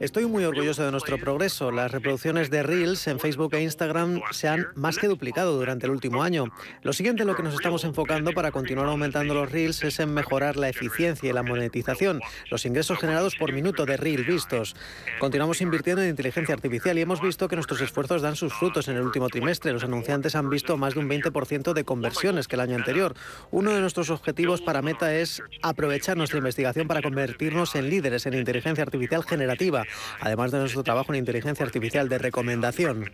Estoy 0.00 0.26
muy 0.26 0.44
orgulloso 0.44 0.84
de 0.84 0.90
nuestro 0.90 1.18
progreso. 1.18 1.70
Las 1.70 1.92
reproducciones 1.92 2.23
de 2.24 2.62
Reels 2.62 3.06
en 3.06 3.20
Facebook 3.20 3.52
e 3.52 3.60
Instagram 3.60 4.22
se 4.30 4.48
han 4.48 4.68
más 4.76 4.96
que 4.96 5.08
duplicado 5.08 5.58
durante 5.58 5.84
el 5.84 5.92
último 5.92 6.22
año. 6.22 6.46
Lo 6.80 6.94
siguiente 6.94 7.22
en 7.22 7.28
lo 7.28 7.36
que 7.36 7.42
nos 7.42 7.52
estamos 7.52 7.84
enfocando 7.84 8.32
para 8.32 8.50
continuar 8.50 8.86
aumentando 8.86 9.34
los 9.34 9.52
Reels 9.52 9.84
es 9.84 10.00
en 10.00 10.14
mejorar 10.14 10.56
la 10.56 10.70
eficiencia 10.70 11.28
y 11.28 11.34
la 11.34 11.42
monetización, 11.42 12.22
los 12.50 12.64
ingresos 12.64 12.98
generados 12.98 13.36
por 13.36 13.52
minuto 13.52 13.84
de 13.84 13.98
Reel 13.98 14.24
vistos. 14.24 14.74
Continuamos 15.20 15.60
invirtiendo 15.60 16.02
en 16.02 16.08
inteligencia 16.08 16.54
artificial 16.54 16.96
y 16.96 17.02
hemos 17.02 17.20
visto 17.20 17.46
que 17.46 17.56
nuestros 17.56 17.82
esfuerzos 17.82 18.22
dan 18.22 18.36
sus 18.36 18.54
frutos 18.54 18.88
en 18.88 18.96
el 18.96 19.02
último 19.02 19.28
trimestre. 19.28 19.74
Los 19.74 19.84
anunciantes 19.84 20.34
han 20.34 20.48
visto 20.48 20.78
más 20.78 20.94
de 20.94 21.00
un 21.00 21.10
20% 21.10 21.74
de 21.74 21.84
conversiones 21.84 22.48
que 22.48 22.56
el 22.56 22.60
año 22.60 22.76
anterior. 22.76 23.14
Uno 23.50 23.70
de 23.70 23.82
nuestros 23.82 24.08
objetivos 24.08 24.62
para 24.62 24.80
Meta 24.80 25.14
es 25.14 25.42
aprovechar 25.60 26.16
nuestra 26.16 26.38
investigación 26.38 26.88
para 26.88 27.02
convertirnos 27.02 27.74
en 27.74 27.90
líderes 27.90 28.24
en 28.24 28.32
inteligencia 28.32 28.82
artificial 28.82 29.24
generativa, 29.24 29.84
además 30.20 30.52
de 30.52 30.60
nuestro 30.60 30.82
trabajo 30.82 31.12
en 31.12 31.18
inteligencia 31.18 31.66
artificial 31.66 32.08
de 32.08 32.13
recomendación. 32.18 33.04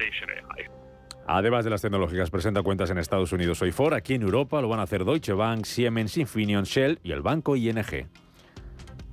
Además 1.26 1.64
de 1.64 1.70
las 1.70 1.82
tecnológicas, 1.82 2.28
presenta 2.30 2.62
cuentas 2.62 2.90
en 2.90 2.98
Estados 2.98 3.32
Unidos 3.32 3.62
hoy 3.62 3.70
for. 3.70 3.94
Aquí 3.94 4.14
en 4.14 4.22
Europa 4.22 4.60
lo 4.60 4.68
van 4.68 4.80
a 4.80 4.82
hacer 4.82 5.04
Deutsche 5.04 5.32
Bank, 5.32 5.64
Siemens, 5.64 6.16
Infineon, 6.16 6.64
Shell 6.64 6.98
y 7.04 7.12
el 7.12 7.22
banco 7.22 7.54
ING. 7.54 8.08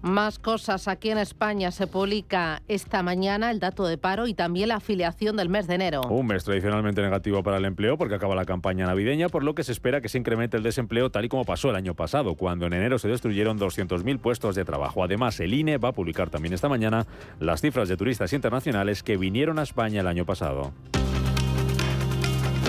Más 0.01 0.37
cosas. 0.37 0.87
Aquí 0.87 1.09
en 1.09 1.17
España 1.17 1.71
se 1.71 1.87
publica 1.87 2.61
esta 2.67 3.01
mañana 3.01 3.51
el 3.51 3.59
dato 3.59 3.85
de 3.85 3.97
paro 3.97 4.27
y 4.27 4.33
también 4.33 4.69
la 4.69 4.75
afiliación 4.75 5.35
del 5.37 5.49
mes 5.49 5.67
de 5.67 5.75
enero. 5.75 6.01
Un 6.01 6.27
mes 6.27 6.43
tradicionalmente 6.43 7.01
negativo 7.01 7.41
para 7.43 7.57
el 7.57 7.65
empleo 7.65 7.97
porque 7.97 8.15
acaba 8.15 8.35
la 8.35 8.45
campaña 8.45 8.85
navideña, 8.85 9.29
por 9.29 9.43
lo 9.43 9.55
que 9.55 9.63
se 9.63 9.71
espera 9.71 9.99
que 9.99 10.09
se 10.09 10.17
incremente 10.17 10.55
el 10.57 10.63
desempleo 10.63 11.09
tal 11.09 11.25
y 11.25 11.29
como 11.29 11.45
pasó 11.45 11.71
el 11.71 11.75
año 11.75 11.95
pasado, 11.95 12.35
cuando 12.35 12.67
en 12.67 12.73
enero 12.73 12.99
se 12.99 13.07
destruyeron 13.07 13.59
200.000 13.59 14.19
puestos 14.19 14.55
de 14.55 14.65
trabajo. 14.65 15.03
Además, 15.03 15.39
el 15.39 15.53
INE 15.53 15.77
va 15.77 15.89
a 15.89 15.93
publicar 15.93 16.29
también 16.29 16.53
esta 16.53 16.69
mañana 16.69 17.07
las 17.39 17.61
cifras 17.61 17.89
de 17.89 17.97
turistas 17.97 18.33
internacionales 18.33 19.03
que 19.03 19.17
vinieron 19.17 19.59
a 19.59 19.63
España 19.63 20.01
el 20.01 20.07
año 20.07 20.25
pasado. 20.25 20.73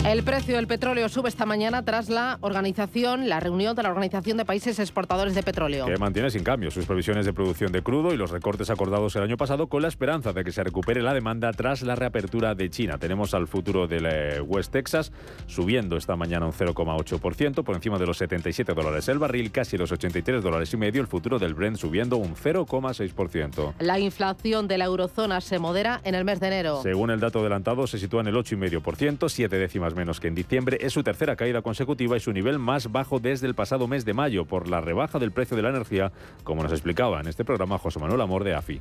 El 0.08 0.22
precio 0.22 0.56
del 0.56 0.66
petróleo 0.66 1.06
sube 1.10 1.28
esta 1.28 1.44
mañana 1.44 1.84
tras 1.84 2.08
la 2.08 2.38
organización, 2.40 3.28
la 3.28 3.40
reunión 3.40 3.76
de 3.76 3.82
la 3.82 3.90
Organización 3.90 4.38
de 4.38 4.46
Países 4.46 4.78
Exportadores 4.78 5.34
de 5.34 5.42
Petróleo. 5.42 5.84
Que 5.84 5.98
mantiene 5.98 6.30
sin 6.30 6.42
cambio 6.42 6.70
sus 6.70 6.86
previsiones 6.86 7.26
de 7.26 7.34
producción 7.34 7.72
de 7.72 7.82
crudo 7.82 8.14
y 8.14 8.16
los 8.16 8.30
recortes 8.30 8.70
acordados 8.70 9.14
el 9.16 9.24
año 9.24 9.36
pasado 9.36 9.66
con 9.66 9.82
la 9.82 9.88
esperanza 9.88 10.32
de 10.32 10.44
que 10.44 10.50
se 10.50 10.64
recupere 10.64 11.02
la 11.02 11.12
demanda 11.12 11.52
tras 11.52 11.82
la 11.82 11.94
reapertura 11.94 12.54
de 12.54 12.70
China. 12.70 12.96
Tenemos 12.96 13.34
al 13.34 13.48
futuro 13.48 13.86
del 13.86 14.06
eh, 14.06 14.40
West 14.40 14.72
Texas 14.72 15.12
subiendo 15.46 15.98
esta 15.98 16.16
mañana 16.16 16.46
un 16.46 16.52
0,8% 16.52 17.62
por 17.62 17.76
encima 17.76 17.98
de 17.98 18.06
los 18.06 18.16
77 18.16 18.72
dólares 18.72 19.10
el 19.10 19.18
barril, 19.18 19.52
casi 19.52 19.76
los 19.76 19.92
83 19.92 20.42
dólares 20.42 20.72
y 20.72 20.78
medio. 20.78 21.02
El 21.02 21.08
futuro 21.08 21.38
del 21.38 21.52
Brent 21.52 21.76
subiendo 21.76 22.16
un 22.16 22.34
0,6%. 22.34 23.74
La 23.80 23.98
inflación 23.98 24.68
de 24.68 24.78
la 24.78 24.86
eurozona 24.86 25.42
se 25.42 25.58
modera 25.58 26.00
en 26.02 26.14
el 26.14 26.24
mes 26.24 26.40
de 26.40 26.46
enero. 26.46 26.80
Según 26.82 27.10
el 27.10 27.20
dato 27.20 27.40
adelantado, 27.40 27.86
se 27.86 27.98
sitúa 27.98 28.22
en 28.22 28.28
el 28.28 28.36
8,5%, 28.36 29.28
siete 29.28 29.58
décimas 29.58 29.97
menos 29.98 30.20
que 30.20 30.28
en 30.28 30.34
diciembre. 30.34 30.78
Es 30.80 30.94
su 30.94 31.02
tercera 31.02 31.36
caída 31.36 31.60
consecutiva 31.60 32.16
y 32.16 32.20
su 32.20 32.32
nivel 32.32 32.58
más 32.58 32.90
bajo 32.90 33.18
desde 33.18 33.46
el 33.46 33.54
pasado 33.54 33.86
mes 33.86 34.06
de 34.06 34.14
mayo 34.14 34.46
por 34.46 34.68
la 34.68 34.80
rebaja 34.80 35.18
del 35.18 35.32
precio 35.32 35.56
de 35.56 35.62
la 35.62 35.68
energía, 35.68 36.12
como 36.44 36.62
nos 36.62 36.72
explicaba 36.72 37.20
en 37.20 37.28
este 37.28 37.44
programa 37.44 37.78
José 37.78 37.98
Manuel 37.98 38.22
Amor 38.22 38.44
de 38.44 38.54
AFI 38.54 38.80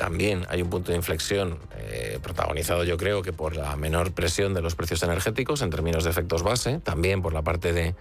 también 0.00 0.46
hay 0.48 0.62
un 0.62 0.70
punto 0.70 0.92
de 0.92 0.96
inflexión 0.96 1.58
eh, 1.76 2.18
protagonizado 2.22 2.84
yo 2.84 2.96
creo 2.96 3.20
que 3.20 3.34
por 3.34 3.54
la 3.54 3.76
menor 3.76 4.12
presión 4.12 4.54
de 4.54 4.62
los 4.62 4.74
precios 4.74 5.02
energéticos 5.02 5.60
en 5.60 5.68
términos 5.68 6.04
de 6.04 6.10
efectos 6.10 6.42
base, 6.42 6.78
también 6.78 7.20
por 7.20 7.34
la 7.34 7.42
parte 7.42 7.74
de, 7.74 7.94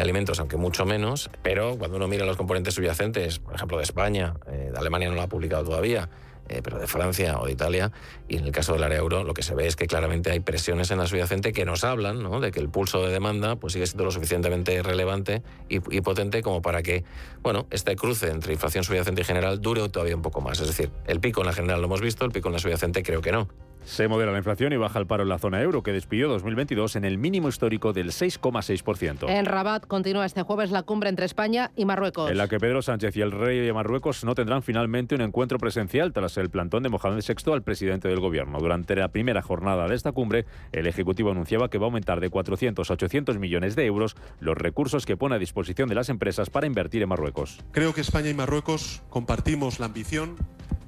alimentos, 0.00 0.40
aunque 0.40 0.56
mucho 0.56 0.86
menos, 0.86 1.28
pero 1.42 1.76
cuando 1.76 1.98
uno 1.98 2.08
mira 2.08 2.24
los 2.24 2.38
componentes 2.38 2.72
subyacentes, 2.72 3.40
por 3.40 3.54
ejemplo 3.54 3.76
de 3.76 3.82
España, 3.82 4.36
eh, 4.46 4.70
de 4.72 4.78
Alemania 4.78 5.10
no 5.10 5.16
lo 5.16 5.20
ha 5.20 5.28
publicado 5.28 5.64
todavía, 5.64 6.08
eh, 6.48 6.60
pero 6.62 6.78
de 6.78 6.86
Francia 6.86 7.38
o 7.38 7.46
de 7.46 7.52
Italia. 7.52 7.92
Y 8.28 8.36
en 8.36 8.44
el 8.44 8.52
caso 8.52 8.72
del 8.72 8.82
área 8.82 8.98
euro, 8.98 9.24
lo 9.24 9.34
que 9.34 9.42
se 9.42 9.54
ve 9.54 9.66
es 9.66 9.76
que 9.76 9.86
claramente 9.86 10.30
hay 10.30 10.40
presiones 10.40 10.90
en 10.90 10.98
la 10.98 11.06
subyacente 11.06 11.52
que 11.52 11.64
nos 11.64 11.84
hablan 11.84 12.40
de 12.40 12.50
que 12.50 12.60
el 12.60 12.68
pulso 12.68 13.02
de 13.02 13.12
demanda 13.12 13.56
pues, 13.56 13.72
sigue 13.72 13.86
siendo 13.86 14.04
lo 14.04 14.10
suficientemente 14.10 14.82
relevante 14.82 15.42
y, 15.68 15.76
y, 15.94 16.00
potente 16.00 16.42
como 16.42 16.62
para 16.62 16.82
que 16.82 17.04
bueno, 17.42 17.66
este 17.70 17.96
cruce 17.96 18.30
entre 18.30 18.52
inflación 18.52 18.84
subyacente 18.84 19.22
y 19.22 19.24
general 19.24 19.60
dure 19.60 19.88
todavía 19.88 20.16
un 20.16 20.22
poco 20.22 20.40
más. 20.40 20.60
Es 20.60 20.66
decir, 20.66 20.90
el 21.06 21.20
pico 21.20 21.40
en 21.40 21.46
la 21.46 21.52
general 21.52 21.80
lo 21.80 21.86
hemos 21.86 22.00
visto, 22.00 22.24
el 22.24 22.32
pico 22.32 22.48
en 22.48 22.54
la 22.54 22.58
subyacente 22.58 23.02
creo 23.02 23.20
que 23.20 23.32
no. 23.32 23.48
Se 23.84 24.08
modera 24.08 24.32
la 24.32 24.38
inflación 24.38 24.72
y 24.72 24.76
baja 24.76 24.98
el 24.98 25.06
paro 25.06 25.22
en 25.22 25.28
la 25.28 25.38
zona 25.38 25.60
euro, 25.60 25.82
que 25.82 25.92
despidió 25.92 26.28
2022 26.28 26.96
en 26.96 27.04
el 27.04 27.18
mínimo 27.18 27.48
histórico 27.48 27.92
del 27.92 28.08
6,6%. 28.08 29.28
En 29.28 29.44
Rabat 29.44 29.86
continúa 29.86 30.24
este 30.24 30.42
jueves 30.42 30.70
la 30.70 30.82
cumbre 30.82 31.10
entre 31.10 31.26
España 31.26 31.70
y 31.76 31.84
Marruecos. 31.84 32.30
En 32.30 32.38
la 32.38 32.48
que 32.48 32.58
Pedro 32.58 32.82
Sánchez 32.82 33.16
y 33.16 33.20
el 33.20 33.30
rey 33.30 33.60
de 33.60 33.72
Marruecos 33.72 34.24
no 34.24 34.34
tendrán 34.34 34.62
finalmente 34.62 35.14
un 35.14 35.20
encuentro 35.20 35.58
presencial 35.58 36.12
tras 36.12 36.36
el 36.38 36.50
plantón 36.50 36.82
de 36.82 36.88
Mohamed 36.88 37.22
VI 37.26 37.52
al 37.52 37.62
presidente 37.62 38.08
del 38.08 38.20
gobierno. 38.20 38.58
Durante 38.58 38.96
la 38.96 39.08
primera 39.08 39.42
jornada 39.42 39.86
de 39.86 39.94
esta 39.94 40.12
cumbre, 40.12 40.46
el 40.72 40.86
Ejecutivo 40.86 41.30
anunciaba 41.30 41.68
que 41.68 41.78
va 41.78 41.84
a 41.84 41.88
aumentar 41.88 42.20
de 42.20 42.30
400 42.30 42.90
a 42.90 42.94
800 42.94 43.38
millones 43.38 43.76
de 43.76 43.84
euros 43.84 44.16
los 44.40 44.56
recursos 44.56 45.04
que 45.04 45.16
pone 45.16 45.34
a 45.34 45.38
disposición 45.38 45.88
de 45.88 45.94
las 45.94 46.08
empresas 46.08 46.48
para 46.48 46.66
invertir 46.66 47.02
en 47.02 47.10
Marruecos. 47.10 47.60
Creo 47.72 47.92
que 47.92 48.00
España 48.00 48.30
y 48.30 48.34
Marruecos 48.34 49.02
compartimos 49.10 49.78
la 49.78 49.86
ambición 49.86 50.36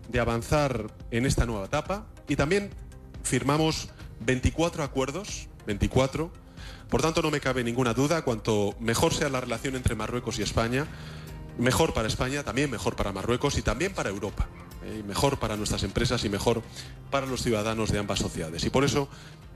de 0.08 0.20
avanzar 0.20 0.86
en 1.10 1.26
esta 1.26 1.46
nueva 1.46 1.66
etapa 1.66 2.06
y 2.28 2.36
también 2.36 2.70
firmamos 3.26 3.88
24 4.20 4.82
acuerdos, 4.82 5.48
24. 5.66 6.30
Por 6.88 7.02
tanto, 7.02 7.20
no 7.20 7.30
me 7.30 7.40
cabe 7.40 7.64
ninguna 7.64 7.92
duda, 7.92 8.22
cuanto 8.22 8.74
mejor 8.80 9.12
sea 9.12 9.28
la 9.28 9.40
relación 9.40 9.74
entre 9.76 9.94
Marruecos 9.96 10.38
y 10.38 10.42
España, 10.42 10.86
mejor 11.58 11.92
para 11.92 12.08
España, 12.08 12.44
también 12.44 12.70
mejor 12.70 12.96
para 12.96 13.12
Marruecos 13.12 13.58
y 13.58 13.62
también 13.62 13.92
para 13.92 14.08
Europa. 14.08 14.46
Eh, 14.84 15.02
mejor 15.04 15.40
para 15.40 15.56
nuestras 15.56 15.82
empresas 15.82 16.24
y 16.24 16.28
mejor 16.28 16.62
para 17.10 17.26
los 17.26 17.42
ciudadanos 17.42 17.90
de 17.90 17.98
ambas 17.98 18.20
sociedades. 18.20 18.64
Y 18.64 18.70
por 18.70 18.84
eso 18.84 19.08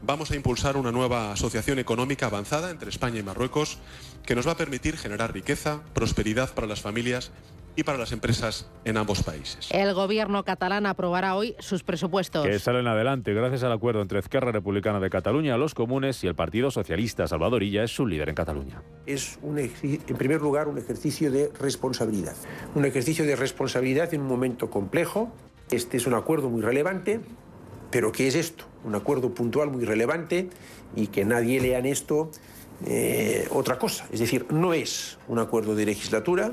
vamos 0.03 0.33
a 0.33 0.35
impulsar 0.35 0.77
una 0.77 0.91
nueva 0.91 1.31
asociación 1.31 1.79
económica 1.79 2.27
avanzada 2.27 2.71
entre 2.71 2.91
España 2.91 3.21
y 3.21 3.23
Marruecos 3.23 3.79
que 4.27 4.35
nos 4.35 4.49
va 4.49 4.53
a 4.53 4.57
permitir 4.57 4.97
generar 4.97 5.33
riqueza, 5.33 5.83
prosperidad 5.95 6.53
para 6.53 6.67
las 6.67 6.81
familias 6.81 7.31
y 7.77 7.85
para 7.85 7.99
las 7.99 8.13
empresas 8.13 8.71
en 8.85 8.97
ambos 8.97 9.23
países. 9.23 9.69
El 9.71 9.95
gobierno 9.95 10.45
catalán 10.45 10.87
aprobará 10.87 11.35
hoy 11.35 11.55
sus 11.59 11.83
presupuestos. 11.83 12.47
Que 12.47 12.59
salen 12.59 12.87
adelante 12.87 13.33
gracias 13.33 13.63
al 13.63 13.73
acuerdo 13.73 14.03
entre 14.03 14.19
Esquerra 14.19 14.53
Republicana 14.53 15.01
de 15.01 15.11
Cataluña, 15.11 15.57
los 15.57 15.75
comunes 15.75 16.23
y 16.25 16.27
el 16.27 16.35
Partido 16.35 16.71
Socialista. 16.71 17.27
Salvadorilla 17.27 17.85
es 17.85 17.91
su 17.91 18.07
líder 18.07 18.29
en 18.29 18.35
Cataluña. 18.35 18.83
Es, 19.07 19.39
un, 19.43 19.59
en 19.59 20.17
primer 20.17 20.41
lugar, 20.41 20.69
un 20.69 20.79
ejercicio 20.79 21.31
de 21.31 21.51
responsabilidad. 21.59 22.35
Un 22.75 22.85
ejercicio 22.85 23.25
de 23.25 23.37
responsabilidad 23.37 24.13
en 24.15 24.23
un 24.23 24.29
momento 24.29 24.71
complejo. 24.71 25.33
Este 25.71 25.97
es 25.97 26.07
un 26.07 26.15
acuerdo 26.15 26.51
muy 26.51 26.63
relevante. 26.63 27.21
Pero 27.91 28.13
¿qué 28.13 28.29
es 28.29 28.37
esto? 28.37 28.65
Un 28.85 28.95
acuerdo 28.95 29.35
puntual 29.35 29.71
muy 29.71 29.85
relevante 29.85 30.49
y 30.95 31.09
que 31.09 31.25
nadie 31.25 31.61
lea 31.61 31.79
en 31.79 31.87
esto 31.87 32.31
eh, 32.87 33.47
otra 33.51 33.79
cosa. 33.79 34.07
Es 34.13 34.21
decir, 34.21 34.47
no 34.51 34.73
es 34.73 35.19
un 35.29 35.39
acuerdo 35.39 35.75
de 35.75 35.87
legislatura. 35.87 36.53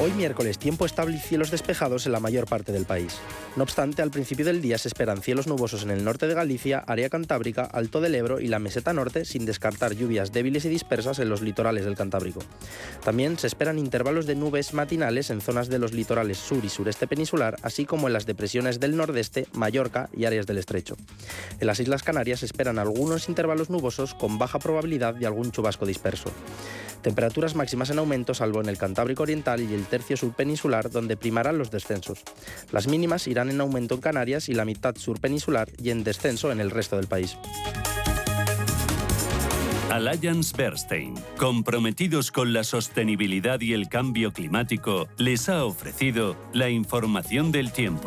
Hoy 0.00 0.12
miércoles 0.12 0.60
tiempo 0.60 0.86
estable 0.86 1.16
y 1.16 1.18
cielos 1.18 1.50
despejados 1.50 2.06
en 2.06 2.12
la 2.12 2.20
mayor 2.20 2.46
parte 2.46 2.70
del 2.70 2.84
país. 2.84 3.16
No 3.56 3.64
obstante, 3.64 4.00
al 4.00 4.12
principio 4.12 4.44
del 4.44 4.62
día 4.62 4.78
se 4.78 4.86
esperan 4.86 5.22
cielos 5.22 5.48
nubosos 5.48 5.82
en 5.82 5.90
el 5.90 6.04
norte 6.04 6.28
de 6.28 6.34
Galicia, 6.34 6.78
área 6.86 7.10
cantábrica, 7.10 7.64
Alto 7.64 8.00
del 8.00 8.14
Ebro 8.14 8.38
y 8.38 8.46
la 8.46 8.60
meseta 8.60 8.92
norte, 8.92 9.24
sin 9.24 9.44
descartar 9.44 9.96
lluvias 9.96 10.30
débiles 10.30 10.64
y 10.64 10.68
dispersas 10.68 11.18
en 11.18 11.28
los 11.28 11.42
litorales 11.42 11.84
del 11.84 11.96
Cantábrico. 11.96 12.38
También 13.04 13.40
se 13.40 13.48
esperan 13.48 13.76
intervalos 13.76 14.26
de 14.26 14.36
nubes 14.36 14.72
matinales 14.72 15.30
en 15.30 15.40
zonas 15.40 15.68
de 15.68 15.80
los 15.80 15.92
litorales 15.92 16.38
sur 16.38 16.64
y 16.64 16.68
sureste 16.68 17.08
peninsular, 17.08 17.56
así 17.62 17.84
como 17.84 18.06
en 18.06 18.12
las 18.12 18.24
depresiones 18.24 18.78
del 18.78 18.96
nordeste, 18.96 19.48
Mallorca 19.52 20.10
y 20.16 20.26
áreas 20.26 20.46
del 20.46 20.58
estrecho. 20.58 20.96
En 21.58 21.66
las 21.66 21.80
Islas 21.80 22.04
Canarias 22.04 22.38
se 22.38 22.46
esperan 22.46 22.78
algunos 22.78 23.28
intervalos 23.28 23.68
nubosos 23.68 24.14
con 24.14 24.38
baja 24.38 24.60
probabilidad 24.60 25.14
de 25.14 25.26
algún 25.26 25.50
chubasco 25.50 25.86
disperso. 25.86 26.30
Temperaturas 27.02 27.54
máximas 27.54 27.90
en 27.90 27.98
aumento 27.98 28.34
salvo 28.34 28.60
en 28.60 28.68
el 28.68 28.76
Cantábrico 28.76 29.22
Oriental 29.22 29.60
y 29.60 29.72
el 29.72 29.87
tercio 29.88 30.16
sur 30.16 30.32
peninsular 30.32 30.90
donde 30.90 31.16
primarán 31.16 31.58
los 31.58 31.70
descensos. 31.70 32.22
Las 32.70 32.86
mínimas 32.86 33.26
irán 33.26 33.50
en 33.50 33.60
aumento 33.60 33.94
en 33.94 34.00
Canarias 34.00 34.48
y 34.48 34.54
la 34.54 34.64
mitad 34.64 34.96
sur 34.96 35.20
peninsular 35.20 35.68
y 35.82 35.90
en 35.90 36.04
descenso 36.04 36.52
en 36.52 36.60
el 36.60 36.70
resto 36.70 36.96
del 36.96 37.06
país. 37.06 37.36
Alliance 39.90 40.54
Bernstein, 40.56 41.14
comprometidos 41.38 42.30
con 42.30 42.52
la 42.52 42.62
sostenibilidad 42.62 43.60
y 43.60 43.72
el 43.72 43.88
cambio 43.88 44.32
climático, 44.32 45.08
les 45.16 45.48
ha 45.48 45.64
ofrecido 45.64 46.36
la 46.52 46.68
información 46.68 47.50
del 47.52 47.72
tiempo. 47.72 48.06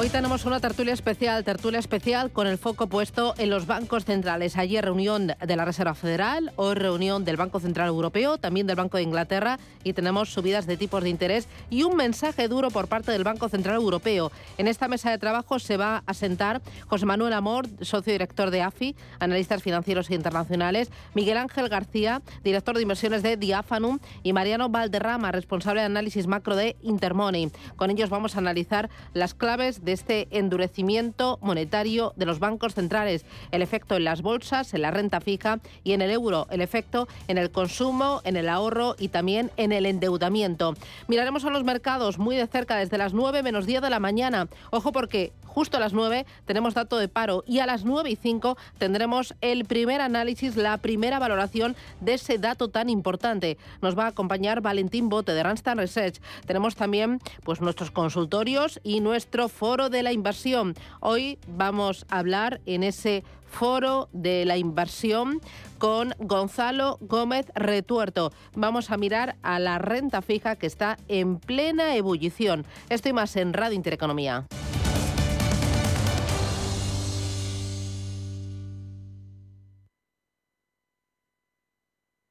Hoy 0.00 0.10
tenemos 0.10 0.44
una 0.44 0.60
tertulia 0.60 0.94
especial, 0.94 1.42
tertulia 1.42 1.80
especial 1.80 2.30
con 2.30 2.46
el 2.46 2.56
foco 2.56 2.86
puesto 2.86 3.34
en 3.36 3.50
los 3.50 3.66
bancos 3.66 4.04
centrales. 4.04 4.56
Ayer 4.56 4.84
reunión 4.84 5.26
de 5.26 5.56
la 5.56 5.64
Reserva 5.64 5.96
Federal, 5.96 6.52
hoy 6.54 6.76
reunión 6.76 7.24
del 7.24 7.36
Banco 7.36 7.58
Central 7.58 7.88
Europeo, 7.88 8.38
también 8.38 8.68
del 8.68 8.76
Banco 8.76 8.96
de 8.96 9.02
Inglaterra 9.02 9.58
y 9.82 9.94
tenemos 9.94 10.32
subidas 10.32 10.68
de 10.68 10.76
tipos 10.76 11.02
de 11.02 11.08
interés 11.08 11.48
y 11.68 11.82
un 11.82 11.96
mensaje 11.96 12.46
duro 12.46 12.70
por 12.70 12.86
parte 12.86 13.10
del 13.10 13.24
Banco 13.24 13.48
Central 13.48 13.74
Europeo. 13.74 14.30
En 14.56 14.68
esta 14.68 14.86
mesa 14.86 15.10
de 15.10 15.18
trabajo 15.18 15.58
se 15.58 15.76
va 15.76 16.04
a 16.06 16.14
sentar 16.14 16.62
José 16.86 17.04
Manuel 17.04 17.32
Amor, 17.32 17.66
socio 17.80 18.12
director 18.12 18.52
de 18.52 18.62
AFI, 18.62 18.94
analistas 19.18 19.64
financieros 19.64 20.10
e 20.10 20.14
internacionales, 20.14 20.92
Miguel 21.14 21.38
Ángel 21.38 21.68
García, 21.68 22.22
director 22.44 22.76
de 22.76 22.82
inversiones 22.82 23.24
de 23.24 23.36
Diafanum 23.36 23.98
y 24.22 24.32
Mariano 24.32 24.68
Valderrama, 24.68 25.32
responsable 25.32 25.80
de 25.80 25.86
análisis 25.86 26.28
macro 26.28 26.54
de 26.54 26.76
Intermoney. 26.82 27.50
Con 27.74 27.90
ellos 27.90 28.10
vamos 28.10 28.36
a 28.36 28.38
analizar 28.38 28.90
las 29.12 29.34
claves 29.34 29.84
de 29.87 29.87
este 29.92 30.28
endurecimiento 30.30 31.38
monetario 31.40 32.12
de 32.16 32.26
los 32.26 32.38
bancos 32.38 32.74
centrales. 32.74 33.24
El 33.50 33.62
efecto 33.62 33.96
en 33.96 34.04
las 34.04 34.22
bolsas, 34.22 34.74
en 34.74 34.82
la 34.82 34.90
renta 34.90 35.20
fija 35.20 35.60
y 35.84 35.92
en 35.92 36.02
el 36.02 36.10
euro. 36.10 36.46
El 36.50 36.60
efecto 36.60 37.08
en 37.28 37.38
el 37.38 37.50
consumo, 37.50 38.20
en 38.24 38.36
el 38.36 38.48
ahorro 38.48 38.96
y 38.98 39.08
también 39.08 39.50
en 39.56 39.72
el 39.72 39.86
endeudamiento. 39.86 40.74
Miraremos 41.06 41.44
a 41.44 41.50
los 41.50 41.64
mercados 41.64 42.18
muy 42.18 42.36
de 42.36 42.46
cerca 42.46 42.76
desde 42.76 42.98
las 42.98 43.14
9 43.14 43.42
menos 43.42 43.66
10 43.66 43.82
de 43.82 43.90
la 43.90 44.00
mañana. 44.00 44.48
Ojo 44.70 44.92
porque 44.92 45.32
justo 45.58 45.76
a 45.76 45.80
las 45.80 45.92
9 45.92 46.24
tenemos 46.44 46.74
dato 46.74 46.98
de 46.98 47.08
paro 47.08 47.42
y 47.44 47.58
a 47.58 47.66
las 47.66 47.84
9 47.84 48.08
y 48.08 48.14
5 48.14 48.56
tendremos 48.78 49.34
el 49.40 49.64
primer 49.64 50.00
análisis, 50.00 50.54
la 50.54 50.76
primera 50.76 51.18
valoración 51.18 51.74
de 52.00 52.14
ese 52.14 52.38
dato 52.38 52.68
tan 52.68 52.88
importante. 52.88 53.58
Nos 53.82 53.98
va 53.98 54.04
a 54.04 54.10
acompañar 54.10 54.60
Valentín 54.60 55.08
Bote 55.08 55.32
de 55.32 55.42
Randstad 55.42 55.74
Research. 55.74 56.20
Tenemos 56.46 56.76
también 56.76 57.18
pues 57.42 57.60
nuestros 57.60 57.90
consultorios 57.90 58.78
y 58.84 59.00
nuestro 59.00 59.48
foro 59.48 59.90
de 59.90 60.04
la 60.04 60.12
inversión. 60.12 60.76
Hoy 61.00 61.40
vamos 61.48 62.06
a 62.08 62.20
hablar 62.20 62.60
en 62.64 62.84
ese 62.84 63.24
foro 63.50 64.08
de 64.12 64.44
la 64.44 64.58
inversión 64.58 65.40
con 65.78 66.14
Gonzalo 66.20 66.98
Gómez 67.00 67.46
Retuerto. 67.56 68.30
Vamos 68.54 68.92
a 68.92 68.96
mirar 68.96 69.34
a 69.42 69.58
la 69.58 69.78
renta 69.78 70.22
fija 70.22 70.54
que 70.54 70.68
está 70.68 70.98
en 71.08 71.40
plena 71.40 71.96
ebullición. 71.96 72.64
Estoy 72.90 73.12
más 73.12 73.34
en 73.34 73.54
Radio 73.54 73.74
Intereconomía. 73.74 74.46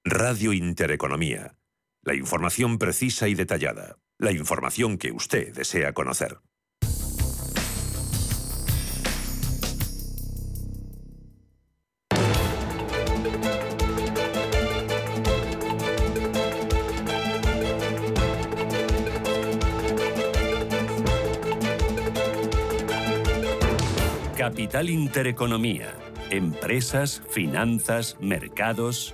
Radio 0.09 0.53
Intereconomía. 0.53 1.57
La 2.01 2.15
información 2.15 2.77
precisa 2.77 3.27
y 3.27 3.35
detallada. 3.35 3.97
La 4.17 4.31
información 4.31 4.97
que 4.97 5.11
usted 5.11 5.53
desea 5.53 5.91
conocer. 5.91 6.37
Capital 24.37 24.89
Intereconomía. 24.89 25.93
Empresas, 26.29 27.21
finanzas, 27.29 28.15
mercados. 28.21 29.13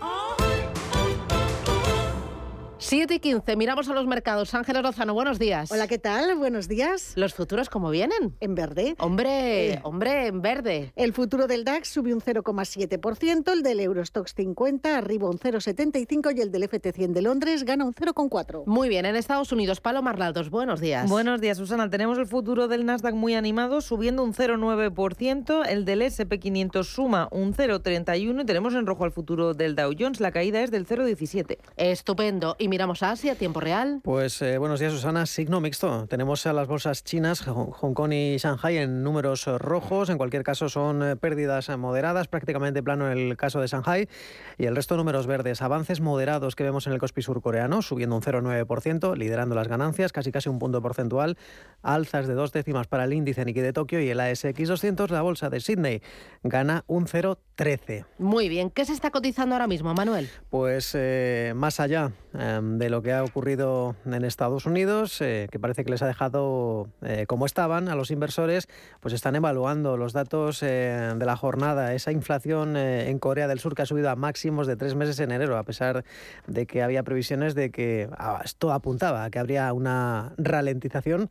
7 2.94 3.16
y 3.16 3.20
15, 3.20 3.56
miramos 3.56 3.90
a 3.90 3.94
los 3.96 4.06
mercados. 4.06 4.54
Ángeles 4.54 4.84
Lozano, 4.84 5.16
buenos 5.16 5.40
días. 5.40 5.72
Hola, 5.72 5.88
¿qué 5.88 5.98
tal? 5.98 6.36
Buenos 6.36 6.68
días. 6.68 7.14
¿Los 7.16 7.34
futuros 7.34 7.68
cómo 7.68 7.90
vienen? 7.90 8.36
En 8.40 8.54
verde. 8.54 8.94
Hombre, 9.00 9.72
Eh. 9.72 9.80
hombre, 9.82 10.28
en 10.28 10.44
verde. 10.44 10.94
El 10.96 11.12
futuro 11.12 11.48
del 11.48 11.64
DAX 11.64 11.88
subió 11.88 12.14
un 12.14 12.22
0,7%, 12.22 13.52
el 13.52 13.64
del 13.64 13.80
Eurostox 13.80 14.36
50 14.36 14.96
arriba 14.96 15.28
un 15.28 15.40
0,75 15.40 16.30
y 16.38 16.42
el 16.42 16.52
del 16.52 16.66
FT100 16.70 17.14
de 17.14 17.24
Londres 17.24 17.64
gana 17.64 17.84
un 17.84 17.96
0,4. 17.96 18.62
Muy 18.68 18.90
bien, 18.90 19.08
en 19.08 19.16
Estados 19.16 19.52
Unidos, 19.52 19.82
Paloma 19.82 20.12
Arnaldos, 20.12 20.52
buenos 20.52 20.80
días. 20.80 21.10
Buenos 21.10 21.42
días, 21.42 21.58
Susana. 21.58 21.90
Tenemos 21.90 22.20
el 22.20 22.28
futuro 22.28 22.68
del 22.68 22.86
Nasdaq 22.86 23.16
muy 23.16 23.34
animado, 23.34 23.82
subiendo 23.82 24.24
un 24.24 24.36
0,9%. 24.36 25.64
El 25.68 25.86
del 25.86 26.04
SP500 26.04 26.84
suma 26.84 27.28
un 27.32 27.56
0,31% 27.56 28.44
y 28.44 28.46
tenemos 28.46 28.76
en 28.76 28.86
rojo 28.86 29.04
al 29.04 29.12
futuro 29.12 29.56
del 29.56 29.74
Dow 29.76 29.94
Jones. 29.98 30.20
La 30.20 30.32
caída 30.32 30.62
es 30.62 30.70
del 30.70 30.86
0,17%. 30.86 31.58
Estupendo. 31.76 32.56
Y 32.60 32.68
miramos 32.84 33.02
a 33.02 33.12
Asia, 33.12 33.36
tiempo 33.36 33.62
real. 33.62 34.02
Pues 34.04 34.42
eh, 34.42 34.58
buenos 34.58 34.82
días, 34.82 34.92
Susana. 34.92 35.26
Signo 35.26 35.62
mixto. 35.62 36.06
Tenemos 36.08 36.46
a 36.46 36.52
las 36.52 36.68
bolsas 36.68 37.06
chinas, 37.06 37.42
Hong 37.46 37.94
Kong 37.94 38.12
y 38.12 38.36
Shanghai 38.38 38.76
en 38.76 39.04
números 39.04 39.48
eh, 39.48 39.58
rojos. 39.58 40.10
En 40.10 40.18
cualquier 40.18 40.44
caso, 40.44 40.68
son 40.68 41.02
eh, 41.02 41.16
pérdidas 41.16 41.70
moderadas, 41.78 42.28
prácticamente 42.28 42.84
plano 42.84 43.10
en 43.10 43.18
el 43.18 43.38
caso 43.38 43.62
de 43.62 43.68
Shanghai. 43.68 44.10
Y 44.58 44.66
el 44.66 44.76
resto 44.76 44.98
números 44.98 45.28
verdes. 45.28 45.62
Avances 45.62 46.02
moderados 46.02 46.58
que 46.58 46.66
vemos 46.66 46.86
en 46.86 46.92
el 46.92 47.00
Kospi 47.00 47.22
surcoreano, 47.22 47.82
subiendo 47.82 48.18
un 48.18 48.22
0,9%, 48.22 49.16
liderando 49.16 49.56
las 49.56 49.70
ganancias, 49.70 50.12
casi 50.12 50.34
casi 50.34 50.50
un 50.50 50.60
punto 50.60 50.82
porcentual. 50.82 51.38
Alzas 51.84 52.28
de 52.28 52.34
dos 52.34 52.52
décimas 52.52 52.88
para 52.88 53.06
el 53.06 53.14
índice 53.14 53.46
Nikkei 53.46 53.64
de 53.64 53.72
Tokio 53.72 54.02
y 54.02 54.10
el 54.10 54.20
ASX 54.20 54.68
200, 54.68 55.10
la 55.10 55.22
bolsa 55.22 55.50
de 55.50 55.62
Sydney, 55.62 56.02
gana 56.44 56.84
un 56.88 57.08
0,13. 57.58 58.06
Muy 58.18 58.50
bien. 58.50 58.70
¿Qué 58.70 58.86
se 58.86 58.94
está 58.94 59.12
cotizando 59.12 59.56
ahora 59.56 59.68
mismo, 59.68 59.94
Manuel? 59.94 60.30
Pues 60.50 60.92
eh, 60.96 61.54
más 61.56 61.80
allá 61.80 62.12
eh, 62.38 62.60
de 62.62 62.90
lo 62.90 63.02
que 63.02 63.14
ha 63.14 63.24
ocurrido 63.24 63.96
en 64.06 64.24
Estados 64.24 64.66
Unidos, 64.66 65.22
eh, 65.22 65.48
que 65.52 65.60
parece 65.60 65.84
que 65.84 65.92
les 65.92 66.02
ha 66.02 66.08
dejado 66.08 66.90
eh, 67.02 67.26
como 67.28 67.46
estaban 67.46 67.90
a 67.90 67.96
los 67.96 68.12
inversores, 68.12 68.68
pues 69.00 69.14
están 69.14 69.36
evaluando 69.36 69.98
los 69.98 70.14
datos 70.14 70.64
eh, 70.64 71.14
de 71.16 71.26
la 71.26 71.36
jornada. 71.36 71.94
Esa 71.94 72.12
inflación 72.12 72.76
eh, 72.78 73.10
en 73.10 73.20
Corea 73.20 73.48
del 73.48 73.60
Sur 73.60 73.76
que 73.76 73.84
ha 73.84 73.86
subido 73.86 74.10
a 74.10 74.16
máximos 74.16 74.68
de 74.68 74.76
tres 74.76 74.96
meses 74.96 75.20
en 75.20 75.32
enero, 75.32 75.58
a 75.58 75.64
pesar 75.64 76.04
de 76.48 76.66
que 76.66 76.82
había 76.82 77.04
previsiones 77.04 77.56
de 77.56 77.72
que 77.72 78.10
ah, 78.18 78.42
esto 78.44 78.72
apuntaba 78.72 79.24
a 79.24 79.30
que 79.30 79.40
habría 79.40 79.72
una 79.74 80.34
ralentización. 80.38 81.30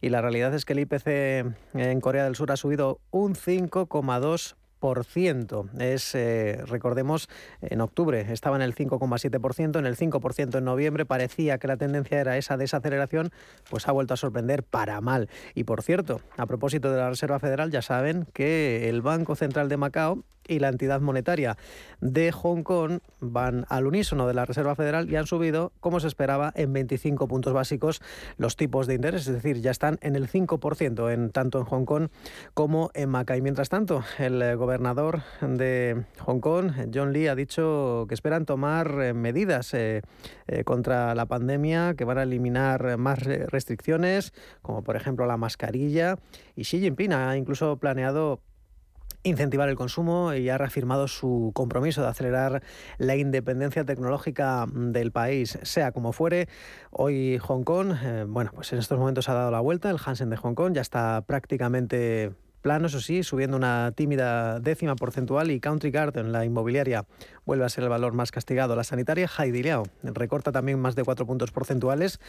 Y 0.00 0.10
la 0.10 0.20
realidad 0.20 0.54
es 0.54 0.64
que 0.64 0.74
el 0.74 0.80
IPC 0.80 1.06
en 1.74 2.00
Corea 2.00 2.24
del 2.24 2.36
Sur 2.36 2.52
ha 2.52 2.56
subido 2.56 3.00
un 3.10 3.34
5,2%. 3.34 4.54
Es, 5.78 6.14
eh, 6.14 6.60
recordemos, 6.66 7.28
en 7.60 7.80
octubre 7.80 8.26
estaba 8.32 8.56
en 8.56 8.62
el 8.62 8.74
5,7%, 8.74 9.78
en 9.78 9.86
el 9.86 9.96
5% 9.96 10.58
en 10.58 10.64
noviembre 10.64 11.04
parecía 11.04 11.58
que 11.58 11.66
la 11.66 11.76
tendencia 11.76 12.20
era 12.20 12.36
esa 12.36 12.56
desaceleración, 12.56 13.30
pues 13.70 13.88
ha 13.88 13.92
vuelto 13.92 14.14
a 14.14 14.16
sorprender 14.16 14.62
para 14.62 15.00
mal. 15.00 15.28
Y 15.54 15.64
por 15.64 15.82
cierto, 15.82 16.20
a 16.36 16.46
propósito 16.46 16.90
de 16.90 16.98
la 16.98 17.10
Reserva 17.10 17.38
Federal, 17.38 17.70
ya 17.70 17.82
saben 17.82 18.26
que 18.32 18.88
el 18.88 19.02
Banco 19.02 19.36
Central 19.36 19.68
de 19.68 19.76
Macao 19.76 20.24
y 20.48 20.58
la 20.58 20.68
entidad 20.68 21.00
monetaria 21.00 21.56
de 22.00 22.32
Hong 22.32 22.62
Kong 22.62 23.00
van 23.20 23.66
al 23.68 23.86
unísono 23.86 24.26
de 24.26 24.34
la 24.34 24.44
Reserva 24.44 24.74
Federal 24.74 25.10
y 25.10 25.16
han 25.16 25.26
subido, 25.26 25.72
como 25.80 26.00
se 26.00 26.08
esperaba, 26.08 26.52
en 26.54 26.72
25 26.72 27.28
puntos 27.28 27.52
básicos 27.52 28.00
los 28.36 28.56
tipos 28.56 28.86
de 28.86 28.94
interés, 28.94 29.26
es 29.26 29.34
decir, 29.34 29.60
ya 29.60 29.70
están 29.70 29.98
en 30.02 30.16
el 30.16 30.28
5% 30.28 31.12
en 31.12 31.30
tanto 31.30 31.58
en 31.58 31.64
Hong 31.64 31.84
Kong 31.84 32.08
como 32.54 32.90
en 32.94 33.08
Macao. 33.10 33.36
Y 33.36 33.42
mientras 33.42 33.68
tanto, 33.68 34.04
el 34.18 34.56
gobernador 34.56 35.22
de 35.40 36.04
Hong 36.20 36.40
Kong, 36.40 36.72
John 36.92 37.12
Lee, 37.12 37.28
ha 37.28 37.34
dicho 37.34 38.06
que 38.08 38.14
esperan 38.14 38.46
tomar 38.46 38.98
eh, 39.00 39.14
medidas 39.14 39.74
eh, 39.74 40.02
eh, 40.46 40.64
contra 40.64 41.14
la 41.14 41.26
pandemia, 41.26 41.94
que 41.94 42.04
van 42.04 42.18
a 42.18 42.22
eliminar 42.22 42.96
más 42.98 43.20
restricciones, 43.20 44.32
como 44.62 44.82
por 44.82 44.96
ejemplo 44.96 45.26
la 45.26 45.36
mascarilla. 45.36 46.16
Y 46.54 46.62
Xi 46.62 46.80
Jinping 46.80 47.12
ha 47.12 47.36
incluso 47.36 47.76
planeado 47.78 48.40
incentivar 49.26 49.68
el 49.68 49.76
consumo 49.76 50.32
y 50.34 50.48
ha 50.48 50.58
reafirmado 50.58 51.08
su 51.08 51.50
compromiso 51.54 52.02
de 52.02 52.08
acelerar 52.08 52.62
la 52.98 53.16
independencia 53.16 53.84
tecnológica 53.84 54.66
del 54.72 55.12
país, 55.12 55.58
sea 55.62 55.92
como 55.92 56.12
fuere. 56.12 56.48
Hoy 56.90 57.38
Hong 57.38 57.64
Kong, 57.64 57.92
eh, 58.02 58.24
bueno, 58.26 58.52
pues 58.54 58.72
en 58.72 58.78
estos 58.78 58.98
momentos 58.98 59.28
ha 59.28 59.34
dado 59.34 59.50
la 59.50 59.60
vuelta, 59.60 59.90
el 59.90 59.98
Hansen 60.04 60.30
de 60.30 60.36
Hong 60.36 60.54
Kong 60.54 60.74
ya 60.74 60.80
está 60.80 61.22
prácticamente 61.26 62.32
plano, 62.62 62.86
eso 62.86 63.00
sí, 63.00 63.22
subiendo 63.22 63.56
una 63.56 63.92
tímida 63.94 64.58
décima 64.58 64.96
porcentual 64.96 65.52
y 65.52 65.60
Country 65.60 65.92
Garden, 65.92 66.32
la 66.32 66.44
inmobiliaria, 66.44 67.04
vuelve 67.46 67.64
a 67.64 67.68
ser 67.68 67.84
el 67.84 67.90
valor 67.90 68.12
más 68.12 68.32
castigado. 68.32 68.76
La 68.76 68.84
sanitaria, 68.84 69.30
Haidilao, 69.34 69.84
recorta 70.02 70.52
también 70.52 70.80
más 70.80 70.96
de 70.96 71.04
cuatro 71.04 71.26
puntos 71.26 71.52
porcentuales 71.52 72.20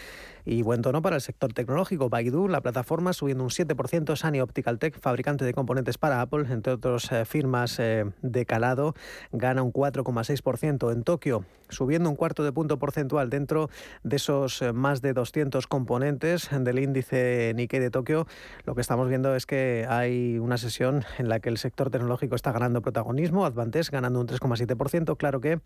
y 0.45 0.62
buen 0.62 0.82
tono 0.82 1.01
para 1.01 1.15
el 1.15 1.21
sector 1.21 1.53
tecnológico. 1.53 2.10
Baidu, 2.10 2.47
la 2.47 2.62
plataforma, 2.62 3.13
subiendo 3.13 3.43
un 3.43 3.49
7%. 3.49 4.15
Sany 4.15 4.39
Optical 4.39 4.80
Tech, 4.80 4.99
fabricante 4.99 5.43
de 5.43 5.53
componentes 5.53 5.97
para 5.97 6.21
Apple, 6.21 6.45
entre 6.49 6.73
otras 6.73 7.12
eh, 7.12 7.25
firmas 7.25 7.80
eh, 7.80 8.06
de 8.21 8.45
calado, 8.45 8.93
gana 9.32 9.63
un 9.63 9.73
4,6%. 9.73 10.91
En 10.91 11.03
Tokio, 11.03 11.45
subiendo 11.69 12.10
un 12.10 12.15
cuarto 12.15 12.43
de 12.43 12.51
punto 12.51 12.77
porcentual 12.77 13.30
dentro 13.30 13.69
de 14.03 14.17
esos 14.17 14.62
eh, 14.62 14.71
más 14.71 15.01
de 15.01 15.13
200 15.13 15.65
componentes 15.65 16.49
del 16.51 16.80
índice 16.80 17.53
Nikkei 17.56 17.80
de 17.80 17.89
Tokio. 17.89 18.27
Lo 18.65 18.75
que 18.75 18.82
estamos 18.82 19.10
viendo 19.10 19.36
es 19.36 19.47
que 19.47 19.88
hay 19.89 20.38
una 20.38 20.58
sesión 20.58 21.03
en 21.17 21.27
la 21.27 21.39
que 21.39 21.49
el 21.49 21.58
sector 21.58 21.89
tecnológico 21.89 22.36
está 22.36 22.51
ganando 22.51 22.82
protagonismo. 22.82 23.45
Advantes 23.45 23.89
ganando 23.89 24.19
un 24.19 24.27
3,7%. 24.27 25.06
Claro 25.15 25.41
que 25.41 25.59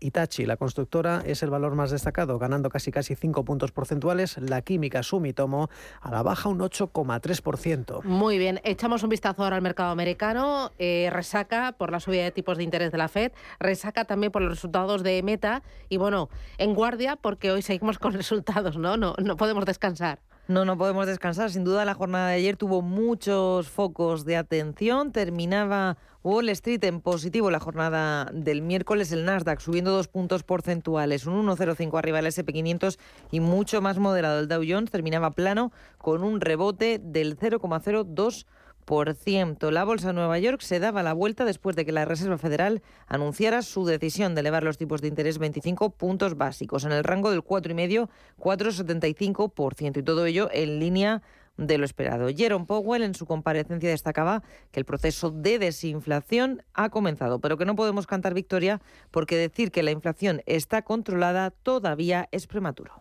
Itachi, 0.00 0.46
la 0.46 0.56
constructora, 0.56 1.22
es 1.24 1.42
el 1.42 1.50
valor 1.50 1.74
más 1.74 1.90
destacado, 1.90 2.38
ganando 2.38 2.70
casi 2.70 2.90
casi 2.92 3.14
5 3.14 3.44
puntos 3.44 3.72
porcentuales. 3.72 4.38
La 4.38 4.62
química 4.62 5.02
Sumitomo 5.02 5.68
a 6.00 6.10
la 6.10 6.22
baja 6.22 6.48
un 6.48 6.58
8,3%. 6.58 8.02
Muy 8.04 8.38
bien, 8.38 8.60
echamos 8.64 9.02
un 9.02 9.08
vistazo 9.08 9.44
ahora 9.44 9.56
al 9.56 9.62
mercado 9.62 9.90
americano. 9.90 10.72
Eh, 10.78 11.08
resaca 11.12 11.72
por 11.72 11.90
la 11.90 12.00
subida 12.00 12.24
de 12.24 12.30
tipos 12.30 12.58
de 12.58 12.64
interés 12.64 12.92
de 12.92 12.98
la 12.98 13.08
Fed, 13.08 13.32
resaca 13.58 14.04
también 14.04 14.32
por 14.32 14.42
los 14.42 14.50
resultados 14.50 15.02
de 15.02 15.22
Meta 15.22 15.62
y 15.88 15.96
bueno, 15.96 16.28
en 16.58 16.74
guardia 16.74 17.16
porque 17.16 17.50
hoy 17.50 17.62
seguimos 17.62 17.98
con 17.98 18.12
resultados, 18.14 18.76
¿no? 18.76 18.96
No, 18.96 19.14
no 19.18 19.36
podemos 19.36 19.64
descansar. 19.64 20.20
No, 20.48 20.64
no 20.64 20.78
podemos 20.78 21.08
descansar. 21.08 21.50
Sin 21.50 21.64
duda 21.64 21.84
la 21.84 21.94
jornada 21.94 22.28
de 22.28 22.36
ayer 22.36 22.56
tuvo 22.56 22.80
muchos 22.80 23.68
focos 23.68 24.24
de 24.24 24.36
atención. 24.36 25.10
Terminaba 25.10 25.96
Wall 26.22 26.48
Street 26.50 26.84
en 26.84 27.00
positivo 27.00 27.50
la 27.50 27.58
jornada 27.58 28.30
del 28.32 28.62
miércoles. 28.62 29.10
El 29.10 29.24
Nasdaq 29.24 29.58
subiendo 29.58 29.90
dos 29.90 30.06
puntos 30.06 30.44
porcentuales, 30.44 31.26
un 31.26 31.44
1,05 31.48 31.98
arriba 31.98 32.18
del 32.22 32.26
SP500 32.26 32.96
y 33.32 33.40
mucho 33.40 33.82
más 33.82 33.98
moderado. 33.98 34.38
El 34.38 34.46
Dow 34.46 34.62
Jones 34.64 34.92
terminaba 34.92 35.32
plano 35.32 35.72
con 35.98 36.22
un 36.22 36.40
rebote 36.40 37.00
del 37.02 37.36
0,02%. 37.36 38.46
La 38.88 39.84
bolsa 39.84 40.08
de 40.08 40.14
Nueva 40.14 40.38
York 40.38 40.60
se 40.60 40.78
daba 40.78 41.02
la 41.02 41.12
vuelta 41.12 41.44
después 41.44 41.74
de 41.74 41.84
que 41.84 41.90
la 41.90 42.04
Reserva 42.04 42.38
Federal 42.38 42.82
anunciara 43.08 43.62
su 43.62 43.84
decisión 43.84 44.34
de 44.34 44.42
elevar 44.42 44.62
los 44.62 44.78
tipos 44.78 45.02
de 45.02 45.08
interés 45.08 45.38
25 45.38 45.90
puntos 45.90 46.36
básicos 46.36 46.84
en 46.84 46.92
el 46.92 47.02
rango 47.02 47.32
del 47.32 47.42
4,5-4,75% 47.42 49.98
y 49.98 50.02
todo 50.02 50.26
ello 50.26 50.48
en 50.52 50.78
línea 50.78 51.22
de 51.56 51.78
lo 51.78 51.84
esperado. 51.84 52.28
Jerome 52.28 52.66
Powell 52.66 53.02
en 53.02 53.14
su 53.14 53.26
comparecencia 53.26 53.90
destacaba 53.90 54.42
que 54.70 54.78
el 54.80 54.86
proceso 54.86 55.30
de 55.30 55.58
desinflación 55.58 56.62
ha 56.74 56.90
comenzado, 56.90 57.40
pero 57.40 57.56
que 57.56 57.64
no 57.64 57.74
podemos 57.74 58.06
cantar 58.06 58.34
victoria 58.34 58.80
porque 59.10 59.36
decir 59.36 59.72
que 59.72 59.82
la 59.82 59.90
inflación 59.90 60.42
está 60.46 60.82
controlada 60.82 61.50
todavía 61.50 62.28
es 62.30 62.46
prematuro. 62.46 62.92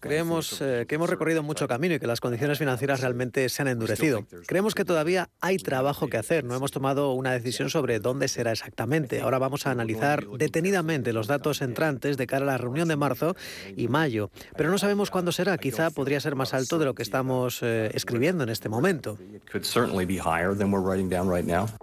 Creemos 0.00 0.60
eh, 0.60 0.86
que 0.88 0.94
hemos 0.94 1.10
recorrido 1.10 1.42
mucho 1.42 1.66
camino 1.66 1.94
y 1.94 1.98
que 1.98 2.06
las 2.06 2.20
condiciones 2.20 2.58
financieras 2.58 3.00
realmente 3.00 3.48
se 3.48 3.62
han 3.62 3.68
endurecido. 3.68 4.26
Creemos 4.46 4.74
que 4.74 4.84
todavía 4.84 5.30
hay 5.40 5.56
trabajo 5.58 6.08
que 6.08 6.16
hacer. 6.16 6.44
No 6.44 6.54
hemos 6.54 6.70
tomado 6.70 7.12
una 7.12 7.32
decisión 7.32 7.70
sobre 7.70 7.98
dónde 7.98 8.28
será 8.28 8.52
exactamente. 8.52 9.20
Ahora 9.20 9.38
vamos 9.38 9.66
a 9.66 9.70
analizar 9.70 10.26
detenidamente 10.26 11.12
los 11.12 11.26
datos 11.26 11.62
entrantes 11.62 12.16
de 12.16 12.26
cara 12.26 12.44
a 12.44 12.46
la 12.46 12.58
reunión 12.58 12.88
de 12.88 12.96
marzo 12.96 13.34
y 13.76 13.88
mayo. 13.88 14.30
Pero 14.56 14.70
no 14.70 14.78
sabemos 14.78 15.10
cuándo 15.10 15.32
será. 15.32 15.58
Quizá 15.58 15.90
podría 15.90 16.20
ser 16.20 16.34
más 16.34 16.54
alto 16.54 16.78
de 16.78 16.84
lo 16.84 16.94
que 16.94 17.02
estamos 17.02 17.60
eh, 17.62 17.90
escribiendo 17.94 18.44
en 18.44 18.50
este 18.50 18.68
momento. 18.68 19.18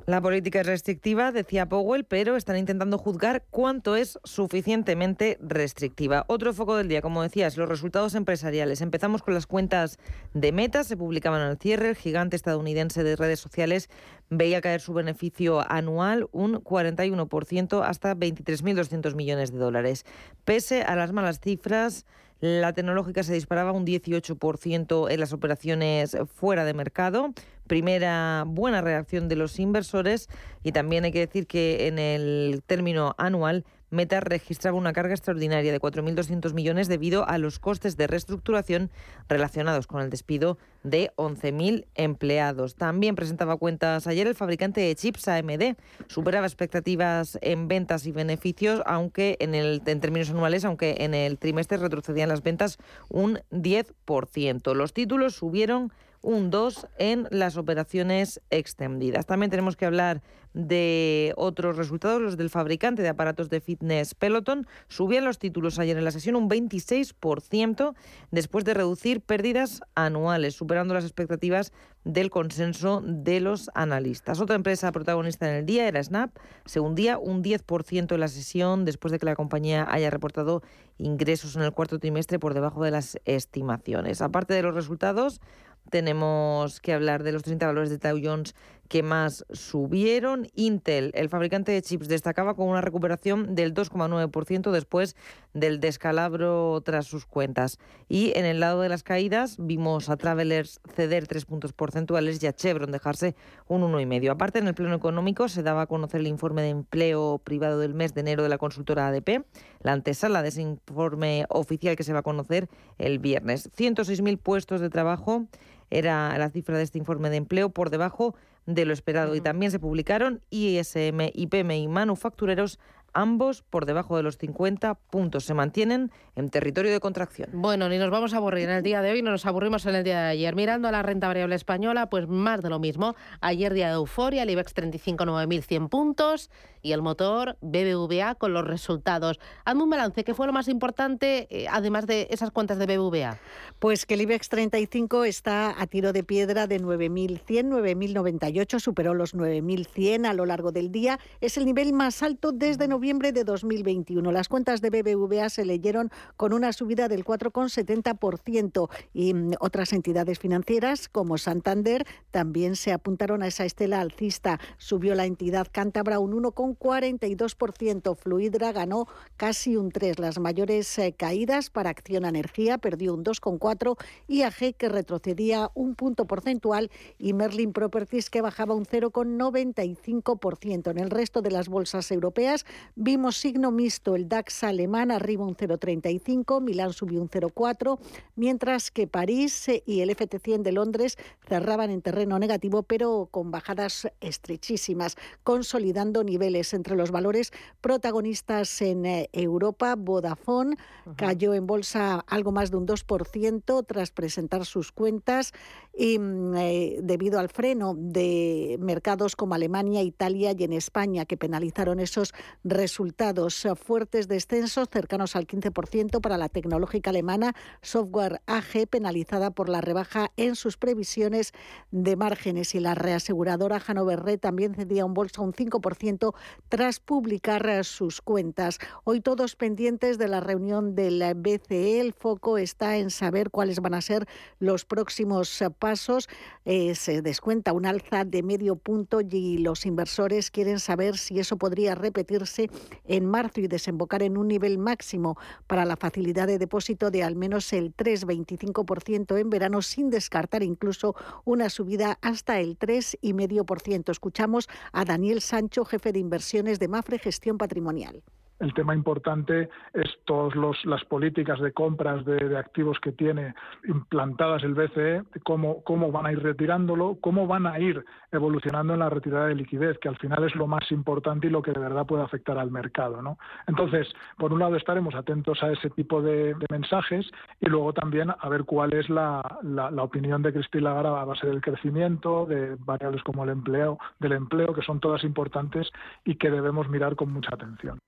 La 0.06 0.22
política 0.22 0.62
es 0.62 0.68
restrictiva, 0.68 1.32
decía 1.32 1.68
Powell, 1.68 2.06
pero 2.06 2.36
están 2.36 2.58
intentando 2.58 2.98
juzgar 2.98 3.44
cuánto 3.50 3.96
es 3.96 4.20
suficientemente 4.24 5.38
restrictiva. 5.42 6.26
Otro 6.28 6.54
foco 6.54 6.78
del 6.78 6.88
día, 6.88 7.02
como 7.02 7.22
decías, 7.22 7.58
los 7.58 7.68
resultados 7.68 8.05
empresariales. 8.14 8.82
Empezamos 8.82 9.24
con 9.24 9.34
las 9.34 9.48
cuentas 9.48 9.98
de 10.34 10.52
Meta, 10.52 10.84
se 10.84 10.96
publicaban 10.96 11.42
al 11.42 11.58
cierre. 11.58 11.90
El 11.90 11.96
gigante 11.96 12.36
estadounidense 12.36 13.04
de 13.04 13.16
redes 13.16 13.40
sociales 13.40 13.90
veía 14.30 14.62
caer 14.62 14.82
su 14.82 14.94
beneficio 14.94 15.64
anual 15.72 16.28
un 16.32 16.64
41% 16.64 17.82
hasta 17.84 18.16
23.200 18.16 19.16
millones 19.16 19.52
de 19.52 19.58
dólares. 19.58 20.06
Pese 20.44 20.84
a 20.84 20.96
las 20.96 21.12
malas 21.12 21.40
cifras, 21.40 22.06
la 22.42 22.74
tecnológica 22.74 23.24
se 23.24 23.34
disparaba 23.34 23.72
un 23.72 23.86
18% 23.86 25.10
en 25.10 25.20
las 25.20 25.34
operaciones 25.34 26.18
fuera 26.36 26.66
de 26.66 26.74
mercado. 26.74 27.34
Primera 27.66 28.44
buena 28.46 28.82
reacción 28.82 29.28
de 29.28 29.36
los 29.36 29.58
inversores 29.58 30.30
y 30.62 30.72
también 30.72 31.06
hay 31.06 31.12
que 31.12 31.26
decir 31.26 31.48
que 31.48 31.88
en 31.88 31.98
el 31.98 32.62
término 32.68 33.16
anual 33.18 33.66
Meta 33.96 34.20
registraba 34.20 34.78
una 34.78 34.94
carga 34.94 35.14
extraordinaria 35.14 35.72
de 35.72 35.80
4.200 35.80 36.54
millones 36.54 36.88
debido 36.88 37.28
a 37.28 37.38
los 37.38 37.60
costes 37.60 37.98
de 37.98 38.08
reestructuración 38.08 38.92
relacionados 39.28 39.88
con 39.88 40.02
el 40.02 40.10
despido 40.10 40.58
de 40.84 41.12
11.000 41.16 41.88
empleados. 41.96 42.76
También 42.76 43.16
presentaba 43.16 43.58
cuentas 43.58 44.06
ayer 44.06 44.28
el 44.28 44.36
fabricante 44.36 44.82
de 44.82 44.96
chips 44.96 45.28
AMD. 45.28 45.76
Superaba 46.08 46.46
expectativas 46.46 47.40
en 47.42 47.68
ventas 47.68 48.06
y 48.06 48.12
beneficios, 48.12 48.82
aunque 48.86 49.38
en, 49.40 49.56
el, 49.56 49.82
en 49.86 50.00
términos 50.00 50.30
anuales, 50.30 50.66
aunque 50.66 50.98
en 51.00 51.14
el 51.14 51.40
trimestre 51.40 51.78
retrocedían 51.78 52.30
las 52.30 52.44
ventas 52.44 52.78
un 53.10 53.40
10%. 53.52 54.76
Los 54.76 54.94
títulos 54.94 55.36
subieron 55.36 55.92
un 56.26 56.50
2 56.50 56.88
en 56.98 57.28
las 57.30 57.56
operaciones 57.56 58.42
extendidas. 58.50 59.26
También 59.26 59.52
tenemos 59.52 59.78
que 59.78 59.86
hablar 59.86 60.22
de 60.56 61.34
otros 61.36 61.76
resultados, 61.76 62.22
los 62.22 62.38
del 62.38 62.50
fabricante 62.50 63.02
de 63.02 63.10
aparatos 63.10 63.50
de 63.50 63.60
fitness 63.60 64.16
Peloton. 64.16 64.66
Subían 64.88 65.26
los 65.26 65.38
títulos 65.38 65.80
ayer 65.80 65.98
en 65.98 66.06
la 66.06 66.12
sesión 66.12 66.38
un 66.38 66.50
26% 66.50 67.94
después 68.32 68.64
de 68.64 68.74
reducir 68.74 69.20
pérdidas 69.22 69.82
anuales, 69.96 70.56
superando 70.56 70.94
las 70.94 71.04
expectativas 71.04 71.74
del 72.06 72.30
consenso 72.30 73.02
de 73.04 73.42
los 73.42 73.70
analistas. 73.74 74.40
Otra 74.40 74.56
empresa 74.56 74.92
protagonista 74.94 75.50
en 75.50 75.56
el 75.58 75.66
día 75.66 75.88
era 75.88 76.02
Snap. 76.02 76.32
Se 76.66 76.80
hundía 76.80 77.18
un 77.18 77.44
10% 77.44 78.14
en 78.14 78.20
la 78.20 78.28
sesión 78.30 78.86
después 78.86 79.12
de 79.12 79.20
que 79.20 79.26
la 79.26 79.36
compañía 79.36 79.86
haya 79.90 80.10
reportado 80.10 80.64
ingresos 80.98 81.58
en 81.58 81.64
el 81.64 81.74
cuarto 81.74 82.00
trimestre 82.00 82.40
por 82.40 82.54
debajo 82.54 82.82
de 82.84 82.92
las 82.92 83.20
estimaciones. 83.26 84.22
Aparte 84.22 84.54
de 84.54 84.62
los 84.62 84.74
resultados, 84.74 85.42
tenemos 85.90 86.80
que 86.80 86.94
hablar 86.94 87.24
de 87.24 87.32
los 87.32 87.44
30 87.44 87.66
valores 87.68 87.90
de 87.90 87.98
Dow 87.98 88.20
Jones 88.24 88.56
que 88.88 89.04
más 89.04 89.46
subieron. 89.52 90.48
Intel, 90.54 91.12
el 91.16 91.30
fabricante 91.30 91.72
de 91.72 91.82
chips, 91.82 92.08
destacaba 92.08 92.56
con 92.56 92.68
una 92.68 92.82
recuperación 92.82 93.56
del 93.56 93.74
2,9% 93.74 94.72
después 94.72 95.16
del 95.54 95.80
descalabro 95.80 96.82
tras 96.82 97.08
sus 97.08 97.26
cuentas. 97.26 97.80
Y 98.08 98.38
en 98.38 98.46
el 98.46 98.60
lado 98.60 98.82
de 98.82 98.90
las 98.90 99.04
caídas 99.04 99.56
vimos 99.60 100.10
a 100.10 100.18
Travelers 100.18 100.82
ceder 100.94 101.28
3 101.28 101.46
puntos 101.46 101.74
porcentuales 101.74 102.42
y 102.44 102.48
a 102.48 102.54
Chevron 102.54 102.92
dejarse 102.92 103.36
un 103.68 103.82
1,5. 103.82 104.30
Aparte, 104.30 104.60
en 104.60 104.68
el 104.68 104.76
plano 104.76 104.96
económico 104.96 105.48
se 105.50 105.64
daba 105.64 105.84
a 105.84 105.88
conocer 105.88 106.22
el 106.22 106.28
informe 106.28 106.62
de 106.62 106.70
empleo 106.70 107.42
privado 107.44 107.80
del 107.80 107.94
mes 107.94 108.14
de 108.14 108.22
enero 108.22 108.44
de 108.44 108.50
la 108.50 108.58
consultora 108.58 109.08
ADP, 109.08 109.46
la 109.82 109.94
antesala 109.94 110.42
de 110.42 110.50
ese 110.50 110.62
informe 110.62 111.46
oficial 111.50 111.96
que 111.96 112.04
se 112.04 112.14
va 112.14 112.20
a 112.20 112.24
conocer 112.24 112.70
el 112.98 113.20
viernes. 113.20 113.72
106.000 113.76 114.38
puestos 114.38 114.82
de 114.82 114.90
trabajo 114.90 115.48
era 115.90 116.38
la 116.38 116.50
cifra 116.50 116.78
de 116.78 116.84
este 116.84 116.98
informe 116.98 117.30
de 117.30 117.38
empleo 117.38 117.70
por 117.70 117.90
debajo 117.90 118.36
de 118.66 118.86
lo 118.86 118.94
esperado. 118.94 119.36
Y 119.36 119.42
también 119.42 119.72
se 119.72 119.80
publicaron 119.80 120.42
ISM 120.50 121.30
y 121.34 121.48
PMI 121.48 121.88
manufactureros 121.88 122.80
ambos 123.16 123.64
por 123.64 123.86
debajo 123.86 124.18
de 124.18 124.24
los 124.24 124.38
50 124.38 124.94
puntos. 124.94 125.46
Se 125.46 125.56
mantienen 125.56 126.12
en 126.36 126.50
territorio 126.50 126.92
de 126.92 127.00
contracción. 127.00 127.50
Bueno, 127.54 127.90
ni 127.90 127.98
nos 127.98 128.12
vamos 128.12 128.34
a 128.34 128.38
aburrir 128.38 128.66
en 128.66 128.76
el 128.76 128.84
día 128.84 129.02
de 129.02 129.12
hoy, 129.12 129.22
no 129.22 129.32
nos 129.32 129.46
aburrimos 129.46 129.86
en 129.86 129.96
el 129.96 130.04
día 130.04 130.22
de 130.22 130.28
ayer. 130.28 130.56
Mirando 130.56 130.88
a 130.90 130.92
la 130.92 131.02
renta 131.02 131.28
variable 131.28 131.56
española, 131.56 132.10
pues 132.10 132.28
más 132.28 132.62
de 132.62 132.70
lo 132.70 132.78
mismo. 132.78 133.16
Ayer 133.40 133.74
día 133.74 133.88
de 133.88 133.96
euforia, 133.96 134.44
el 134.44 134.50
IBEX 134.50 134.74
35 134.74 135.26
9.100 135.26 135.90
puntos 135.90 136.52
y 136.82 136.92
el 136.92 137.02
motor 137.02 137.58
BBVA 137.62 138.36
con 138.36 138.54
los 138.54 138.68
resultados. 138.68 139.40
Hazme 139.64 139.84
un 139.84 139.90
balance, 139.90 140.24
¿qué 140.24 140.34
fue 140.34 140.46
lo 140.46 140.54
más 140.54 140.68
importante 140.68 141.48
eh, 141.50 141.68
además 141.72 142.06
de 142.06 142.28
esas 142.30 142.52
cuentas 142.52 142.78
de 142.78 142.86
BBVA? 142.86 143.40
Pues 143.80 144.06
que 144.06 144.16
el 144.16 144.22
IBEX 144.22 144.50
35 144.50 145.24
está 145.24 145.82
a 145.82 145.88
tiro 145.88 146.12
de 146.14 146.24
piedra 146.24 146.68
de 146.68 146.82
9.100, 146.82 147.70
9.098, 147.70 148.80
superó 148.80 149.14
los 149.14 149.34
9.100 149.34 150.28
a 150.28 150.34
lo 150.34 150.46
largo 150.46 150.72
del 150.72 150.92
día. 150.92 151.18
Es 151.40 151.58
el 151.58 151.66
nivel 151.66 151.94
más 151.94 152.22
alto 152.22 152.52
desde 152.52 152.88
noviembre 152.88 153.05
noviembre 153.06 153.32
de 153.32 153.44
2021. 153.44 154.32
Las 154.32 154.50
cuentas 154.50 154.82
de 154.82 154.90
BBVA 154.90 155.50
se 155.50 155.64
leyeron 155.64 156.10
con 156.38 156.54
una 156.54 156.74
subida 156.74 157.08
del 157.08 157.24
4,70% 157.24 158.90
y 159.14 159.36
mm, 159.36 159.52
otras 159.60 159.94
entidades 159.94 160.40
financieras 160.40 161.08
como 161.08 161.38
Santander 161.38 162.08
también 162.32 162.76
se 162.76 162.94
apuntaron 162.94 163.44
a 163.44 163.48
esa 163.48 163.64
estela 163.64 164.02
alcista. 164.02 164.60
Subió 164.78 165.14
la 165.14 165.28
entidad 165.28 165.68
cántabra 165.72 166.18
un 166.18 166.34
1,42%. 166.34 168.18
Fluidra 168.18 168.72
ganó 168.72 169.08
casi 169.38 169.78
un 169.78 169.92
3%. 169.92 170.18
Las 170.18 170.40
mayores 170.40 170.98
eh, 170.98 171.14
caídas 171.16 171.70
para 171.70 171.92
Acción 171.92 172.26
Energía 172.26 172.80
perdió 172.80 173.14
un 173.14 173.24
2,4% 173.24 174.04
y 174.28 174.42
AG 174.42 174.74
que 174.76 174.90
retrocedía 174.90 175.70
un 175.76 175.94
punto 175.94 176.26
porcentual 176.26 176.90
y 177.20 177.34
Merlin 177.34 177.72
Properties 177.72 178.32
que 178.32 178.42
bajaba 178.42 178.74
un 178.74 178.88
0,95%. 178.88 180.90
En 180.90 180.98
el 180.98 181.12
resto 181.12 181.44
de 181.44 181.52
las 181.52 181.70
bolsas 181.70 182.10
europeas 182.10 182.66
Vimos 182.98 183.36
signo 183.36 183.72
mixto, 183.72 184.16
el 184.16 184.30
DAX 184.30 184.64
alemán 184.64 185.12
arriba 185.12 185.44
un 185.44 185.58
0,35, 185.58 186.62
Milán 186.62 186.94
subió 186.94 187.22
un 187.22 187.30
0,4, 187.30 188.00
mientras 188.38 188.90
que 188.90 189.06
París 189.06 189.68
y 189.86 190.00
el 190.00 190.12
FT100 190.12 190.62
de 190.62 190.72
Londres 190.72 191.18
cerraban 191.46 191.90
en 191.90 192.02
terreno 192.02 192.40
negativo, 192.40 192.84
pero 192.84 193.28
con 193.32 193.52
bajadas 193.52 194.08
estrechísimas, 194.22 195.18
consolidando 195.44 196.24
niveles 196.24 196.74
entre 196.74 196.96
los 196.96 197.12
valores 197.12 197.52
protagonistas 197.82 198.82
en 198.82 199.06
eh, 199.06 199.30
Europa. 199.34 199.96
Vodafone 199.98 200.78
cayó 201.18 201.54
en 201.54 201.68
bolsa 201.68 202.24
algo 202.28 202.54
más 202.54 202.72
de 202.72 202.78
un 202.78 202.88
2% 202.88 203.86
tras 203.86 204.12
presentar 204.12 204.66
sus 204.66 204.94
cuentas 204.94 205.52
y 205.94 206.18
mm, 206.18 206.56
eh, 206.56 207.00
debido 207.04 207.42
al 207.42 207.50
freno 207.50 207.94
de 207.98 208.78
mercados 208.80 209.36
como 209.36 209.54
Alemania, 209.54 210.02
Italia 210.02 210.56
y 210.58 210.64
en 210.64 210.72
España 210.72 211.26
que 211.26 211.36
penalizaron 211.36 212.00
esos 212.00 212.34
resultados 212.64 212.85
resultados. 212.86 213.68
Fuertes 213.84 214.28
descensos 214.28 214.90
cercanos 214.92 215.36
al 215.36 215.48
15% 215.48 216.22
para 216.22 216.38
la 216.38 216.50
tecnológica 216.50 217.10
alemana 217.10 217.56
Software 217.82 218.42
AG, 218.46 218.88
penalizada 218.88 219.50
por 219.50 219.70
la 219.70 219.82
rebaja 219.82 220.32
en 220.38 220.56
sus 220.56 220.78
previsiones 220.78 221.52
de 221.90 222.16
márgenes. 222.16 222.76
Y 222.76 222.80
la 222.80 222.94
reaseguradora 222.94 223.80
Hannover 223.80 224.20
Re 224.20 224.38
también 224.38 224.76
cedía 224.76 225.04
un 225.04 225.16
bolso 225.16 225.42
un 225.42 225.54
5% 225.54 226.36
tras 226.70 227.00
publicar 227.00 227.84
sus 227.84 228.22
cuentas. 228.22 228.78
Hoy 229.04 229.20
todos 229.20 229.56
pendientes 229.56 230.20
de 230.20 230.28
la 230.28 230.40
reunión 230.40 230.94
del 230.94 231.24
BCE. 231.36 232.00
El 232.02 232.14
foco 232.14 232.60
está 232.60 232.98
en 232.98 233.10
saber 233.10 233.50
cuáles 233.50 233.80
van 233.80 233.96
a 233.96 234.02
ser 234.02 234.28
los 234.60 234.86
próximos 234.86 235.64
pasos. 235.80 236.30
Eh, 236.66 236.94
se 236.94 237.24
descuenta 237.24 237.74
un 237.74 237.88
alza 237.88 238.26
de 238.26 238.44
medio 238.44 238.76
punto 238.76 239.22
y 239.28 239.58
los 239.58 239.88
inversores 239.88 240.52
quieren 240.52 240.80
saber 240.80 241.18
si 241.18 241.40
eso 241.40 241.58
podría 241.58 241.96
repetirse 241.96 242.65
en 243.06 243.26
marzo 243.26 243.62
y 243.62 243.68
desembocar 243.68 244.24
en 244.24 244.38
un 244.38 244.48
nivel 244.48 244.78
máximo 244.78 245.38
para 245.68 245.86
la 245.86 245.96
facilidad 245.96 246.48
de 246.48 246.58
depósito 246.58 247.12
de 247.12 247.24
al 247.24 247.36
menos 247.36 247.72
el 247.74 247.96
3,25% 247.96 249.40
en 249.40 249.50
verano, 249.50 249.82
sin 249.82 250.10
descartar 250.10 250.64
incluso 250.64 251.16
una 251.44 251.70
subida 251.70 252.18
hasta 252.22 252.60
el 252.60 252.78
3,5%. 252.78 254.10
Escuchamos 254.12 254.70
a 254.92 255.06
Daniel 255.06 255.42
Sancho, 255.42 255.86
jefe 255.86 256.12
de 256.12 256.20
inversiones 256.20 256.80
de 256.80 256.88
Mafre 256.88 257.20
Gestión 257.20 257.58
Patrimonial 257.58 258.24
el 258.60 258.74
tema 258.74 258.94
importante 258.94 259.70
es 259.94 260.08
todas 260.26 260.56
las 260.86 261.04
políticas 261.06 261.60
de 261.60 261.74
compras 261.74 262.24
de, 262.26 262.56
activos 262.58 263.00
que 263.02 263.12
tiene 263.12 263.54
implantadas 263.86 264.64
el 264.64 264.74
BCE, 264.74 265.24
cómo, 265.44 266.12
van 266.12 266.26
a 266.26 266.32
ir 266.32 266.42
retirándolo, 266.42 267.18
cómo 267.20 267.48
van 267.48 267.68
a 267.68 267.80
ir 267.80 268.04
evolucionando 268.32 268.94
en 268.94 269.00
la 269.00 269.10
retirada 269.10 269.48
de 269.48 269.56
liquidez, 269.56 269.98
que 270.00 270.08
al 270.08 270.18
final 270.18 270.44
es 270.46 270.56
lo 270.56 270.68
más 270.68 270.90
importante 270.92 271.48
y 271.48 271.50
lo 271.50 271.62
que 271.62 271.72
de 271.72 271.80
verdad 271.80 272.06
puede 272.06 272.24
afectar 272.24 272.58
al 272.58 272.72
mercado. 272.72 273.22
¿no? 273.22 273.38
Entonces, 273.68 274.08
por 274.38 274.54
un 274.54 274.60
lado 274.60 274.76
estaremos 274.76 275.16
atentos 275.16 275.62
a 275.64 275.72
ese 275.72 275.90
tipo 275.90 276.22
de, 276.22 276.56
mensajes 276.70 277.30
y 277.60 277.68
luego 277.68 277.94
también 277.94 278.32
a 278.38 278.50
ver 278.50 278.64
cuál 278.64 278.94
es 278.94 279.10
la, 279.10 279.42
la, 279.64 280.04
opinión 280.04 280.42
de 280.42 280.54
Cristina 280.54 280.90
Lagarde 280.90 281.20
a 281.20 281.26
base 281.26 281.48
del 281.48 281.62
crecimiento, 281.62 282.46
de 282.46 282.76
variables 282.80 283.24
como 283.24 283.44
el 283.44 283.50
empleo, 283.50 283.98
del 284.20 284.34
empleo, 284.34 284.74
que 284.74 284.82
son 284.82 285.00
todas 285.00 285.24
importantes 285.24 285.90
y 286.24 286.36
que 286.36 286.52
debemos 286.52 286.90
mirar 286.90 287.16
con 287.16 287.32
mucha 287.32 287.54
atención. 287.54 288.00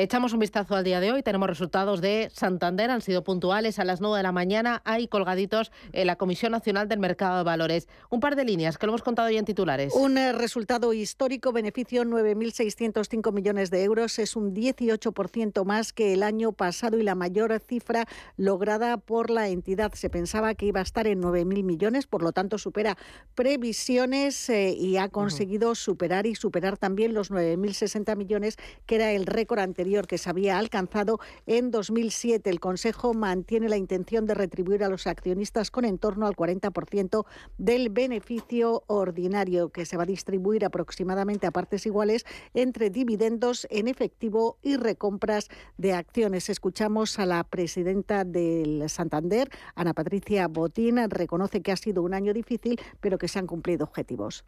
Echamos 0.00 0.32
un 0.32 0.38
vistazo 0.38 0.76
al 0.76 0.84
día 0.84 1.00
de 1.00 1.10
hoy. 1.10 1.24
Tenemos 1.24 1.48
resultados 1.48 2.00
de 2.00 2.30
Santander, 2.32 2.88
han 2.88 3.00
sido 3.00 3.24
puntuales 3.24 3.80
a 3.80 3.84
las 3.84 4.00
9 4.00 4.18
de 4.18 4.22
la 4.22 4.30
mañana. 4.30 4.80
Hay 4.84 5.08
colgaditos 5.08 5.72
en 5.90 6.06
la 6.06 6.14
Comisión 6.14 6.52
Nacional 6.52 6.86
del 6.86 7.00
Mercado 7.00 7.38
de 7.38 7.42
Valores. 7.42 7.88
Un 8.08 8.20
par 8.20 8.36
de 8.36 8.44
líneas 8.44 8.78
que 8.78 8.86
lo 8.86 8.92
hemos 8.92 9.02
contado 9.02 9.28
ya 9.28 9.40
en 9.40 9.44
titulares. 9.44 9.92
Un 9.96 10.16
eh, 10.16 10.32
resultado 10.32 10.92
histórico, 10.92 11.50
beneficio 11.50 12.04
9.605 12.04 13.32
millones 13.32 13.72
de 13.72 13.82
euros. 13.82 14.20
Es 14.20 14.36
un 14.36 14.54
18% 14.54 15.64
más 15.64 15.92
que 15.92 16.12
el 16.12 16.22
año 16.22 16.52
pasado 16.52 16.96
y 16.96 17.02
la 17.02 17.16
mayor 17.16 17.58
cifra 17.58 18.06
lograda 18.36 18.98
por 18.98 19.30
la 19.30 19.48
entidad. 19.48 19.94
Se 19.94 20.10
pensaba 20.10 20.54
que 20.54 20.66
iba 20.66 20.78
a 20.78 20.84
estar 20.84 21.08
en 21.08 21.20
9.000 21.20 21.64
millones, 21.64 22.06
por 22.06 22.22
lo 22.22 22.30
tanto 22.30 22.58
supera 22.58 22.96
previsiones 23.34 24.48
eh, 24.48 24.76
y 24.78 24.96
ha 24.96 25.08
conseguido 25.08 25.74
superar 25.74 26.26
y 26.26 26.36
superar 26.36 26.78
también 26.78 27.14
los 27.14 27.32
9.060 27.32 28.14
millones, 28.14 28.58
que 28.86 28.94
era 28.94 29.10
el 29.10 29.26
récord 29.26 29.58
anterior 29.58 29.87
que 30.06 30.18
se 30.18 30.28
había 30.28 30.58
alcanzado 30.58 31.18
en 31.46 31.70
2007. 31.70 32.50
El 32.50 32.60
Consejo 32.60 33.14
mantiene 33.14 33.68
la 33.68 33.78
intención 33.78 34.26
de 34.26 34.34
retribuir 34.34 34.84
a 34.84 34.88
los 34.88 35.06
accionistas 35.06 35.70
con 35.70 35.86
en 35.86 35.98
torno 35.98 36.26
al 36.26 36.36
40% 36.36 37.24
del 37.56 37.88
beneficio 37.88 38.84
ordinario, 38.86 39.70
que 39.70 39.86
se 39.86 39.96
va 39.96 40.02
a 40.02 40.06
distribuir 40.06 40.66
aproximadamente 40.66 41.46
a 41.46 41.50
partes 41.50 41.86
iguales 41.86 42.26
entre 42.52 42.90
dividendos 42.90 43.66
en 43.70 43.88
efectivo 43.88 44.58
y 44.62 44.76
recompras 44.76 45.48
de 45.78 45.94
acciones. 45.94 46.50
Escuchamos 46.50 47.18
a 47.18 47.24
la 47.24 47.42
presidenta 47.44 48.24
del 48.24 48.88
Santander, 48.90 49.48
Ana 49.74 49.94
Patricia 49.94 50.48
Botín, 50.48 50.98
reconoce 51.08 51.62
que 51.62 51.72
ha 51.72 51.76
sido 51.76 52.02
un 52.02 52.12
año 52.12 52.34
difícil, 52.34 52.78
pero 53.00 53.16
que 53.16 53.28
se 53.28 53.38
han 53.38 53.46
cumplido 53.46 53.84
objetivos. 53.84 54.44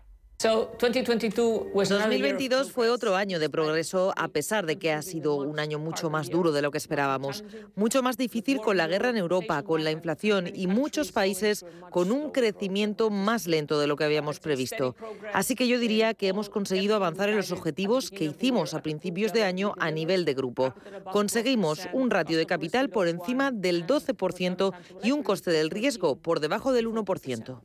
2022 2.09 2.73
fue 2.73 2.89
otro 2.89 3.15
año 3.15 3.39
de 3.39 3.51
progreso 3.51 4.15
a 4.17 4.29
pesar 4.29 4.65
de 4.65 4.79
que 4.79 4.91
ha 4.91 5.03
sido 5.03 5.35
un 5.35 5.61
año 5.61 5.79
mucho 5.79 6.09
más 6.09 6.31
duro 6.31 6.51
de 6.51 6.63
lo 6.63 6.71
que 6.71 6.79
esperábamos, 6.79 7.45
mucho 7.75 8.03
más 8.03 8.17
difícil 8.17 8.59
con 8.63 8.79
la 8.79 8.87
guerra 8.87 9.11
en 9.11 9.19
Europa, 9.19 9.63
con 9.63 9.85
la 9.85 9.91
inflación 9.91 10.51
y 10.55 10.67
muchos 10.67 11.13
países 11.13 11.67
con 11.91 12.11
un 12.11 12.31
crecimiento 12.31 13.11
más 13.11 13.47
lento 13.47 13.79
de 13.79 13.87
lo 13.87 13.97
que 13.97 14.05
habíamos 14.05 14.41
previsto. 14.41 14.97
Así 15.35 15.55
que 15.55 15.69
yo 15.69 15.79
diría 15.79 16.15
que 16.15 16.29
hemos 16.29 16.49
conseguido 16.49 16.97
avanzar 16.97 17.29
en 17.29 17.37
los 17.37 17.53
objetivos 17.53 18.11
que 18.11 18.25
hicimos 18.25 18.73
a 18.73 18.81
principios 18.81 19.35
de 19.35 19.45
año 19.45 19.75
a 19.79 19.91
nivel 19.91 20.25
de 20.25 20.33
grupo. 20.33 20.73
Conseguimos 21.13 21.87
un 21.93 22.11
ratio 22.11 22.39
de 22.39 22.47
capital 22.47 22.89
por 22.89 23.09
encima 23.09 23.51
del 23.51 23.87
12% 23.87 24.73
y 25.03 25.11
un 25.11 25.23
coste 25.23 25.51
del 25.51 25.69
riesgo 25.69 26.17
por 26.17 26.41
debajo 26.41 26.73
del 26.73 26.89
1%. 26.89 27.61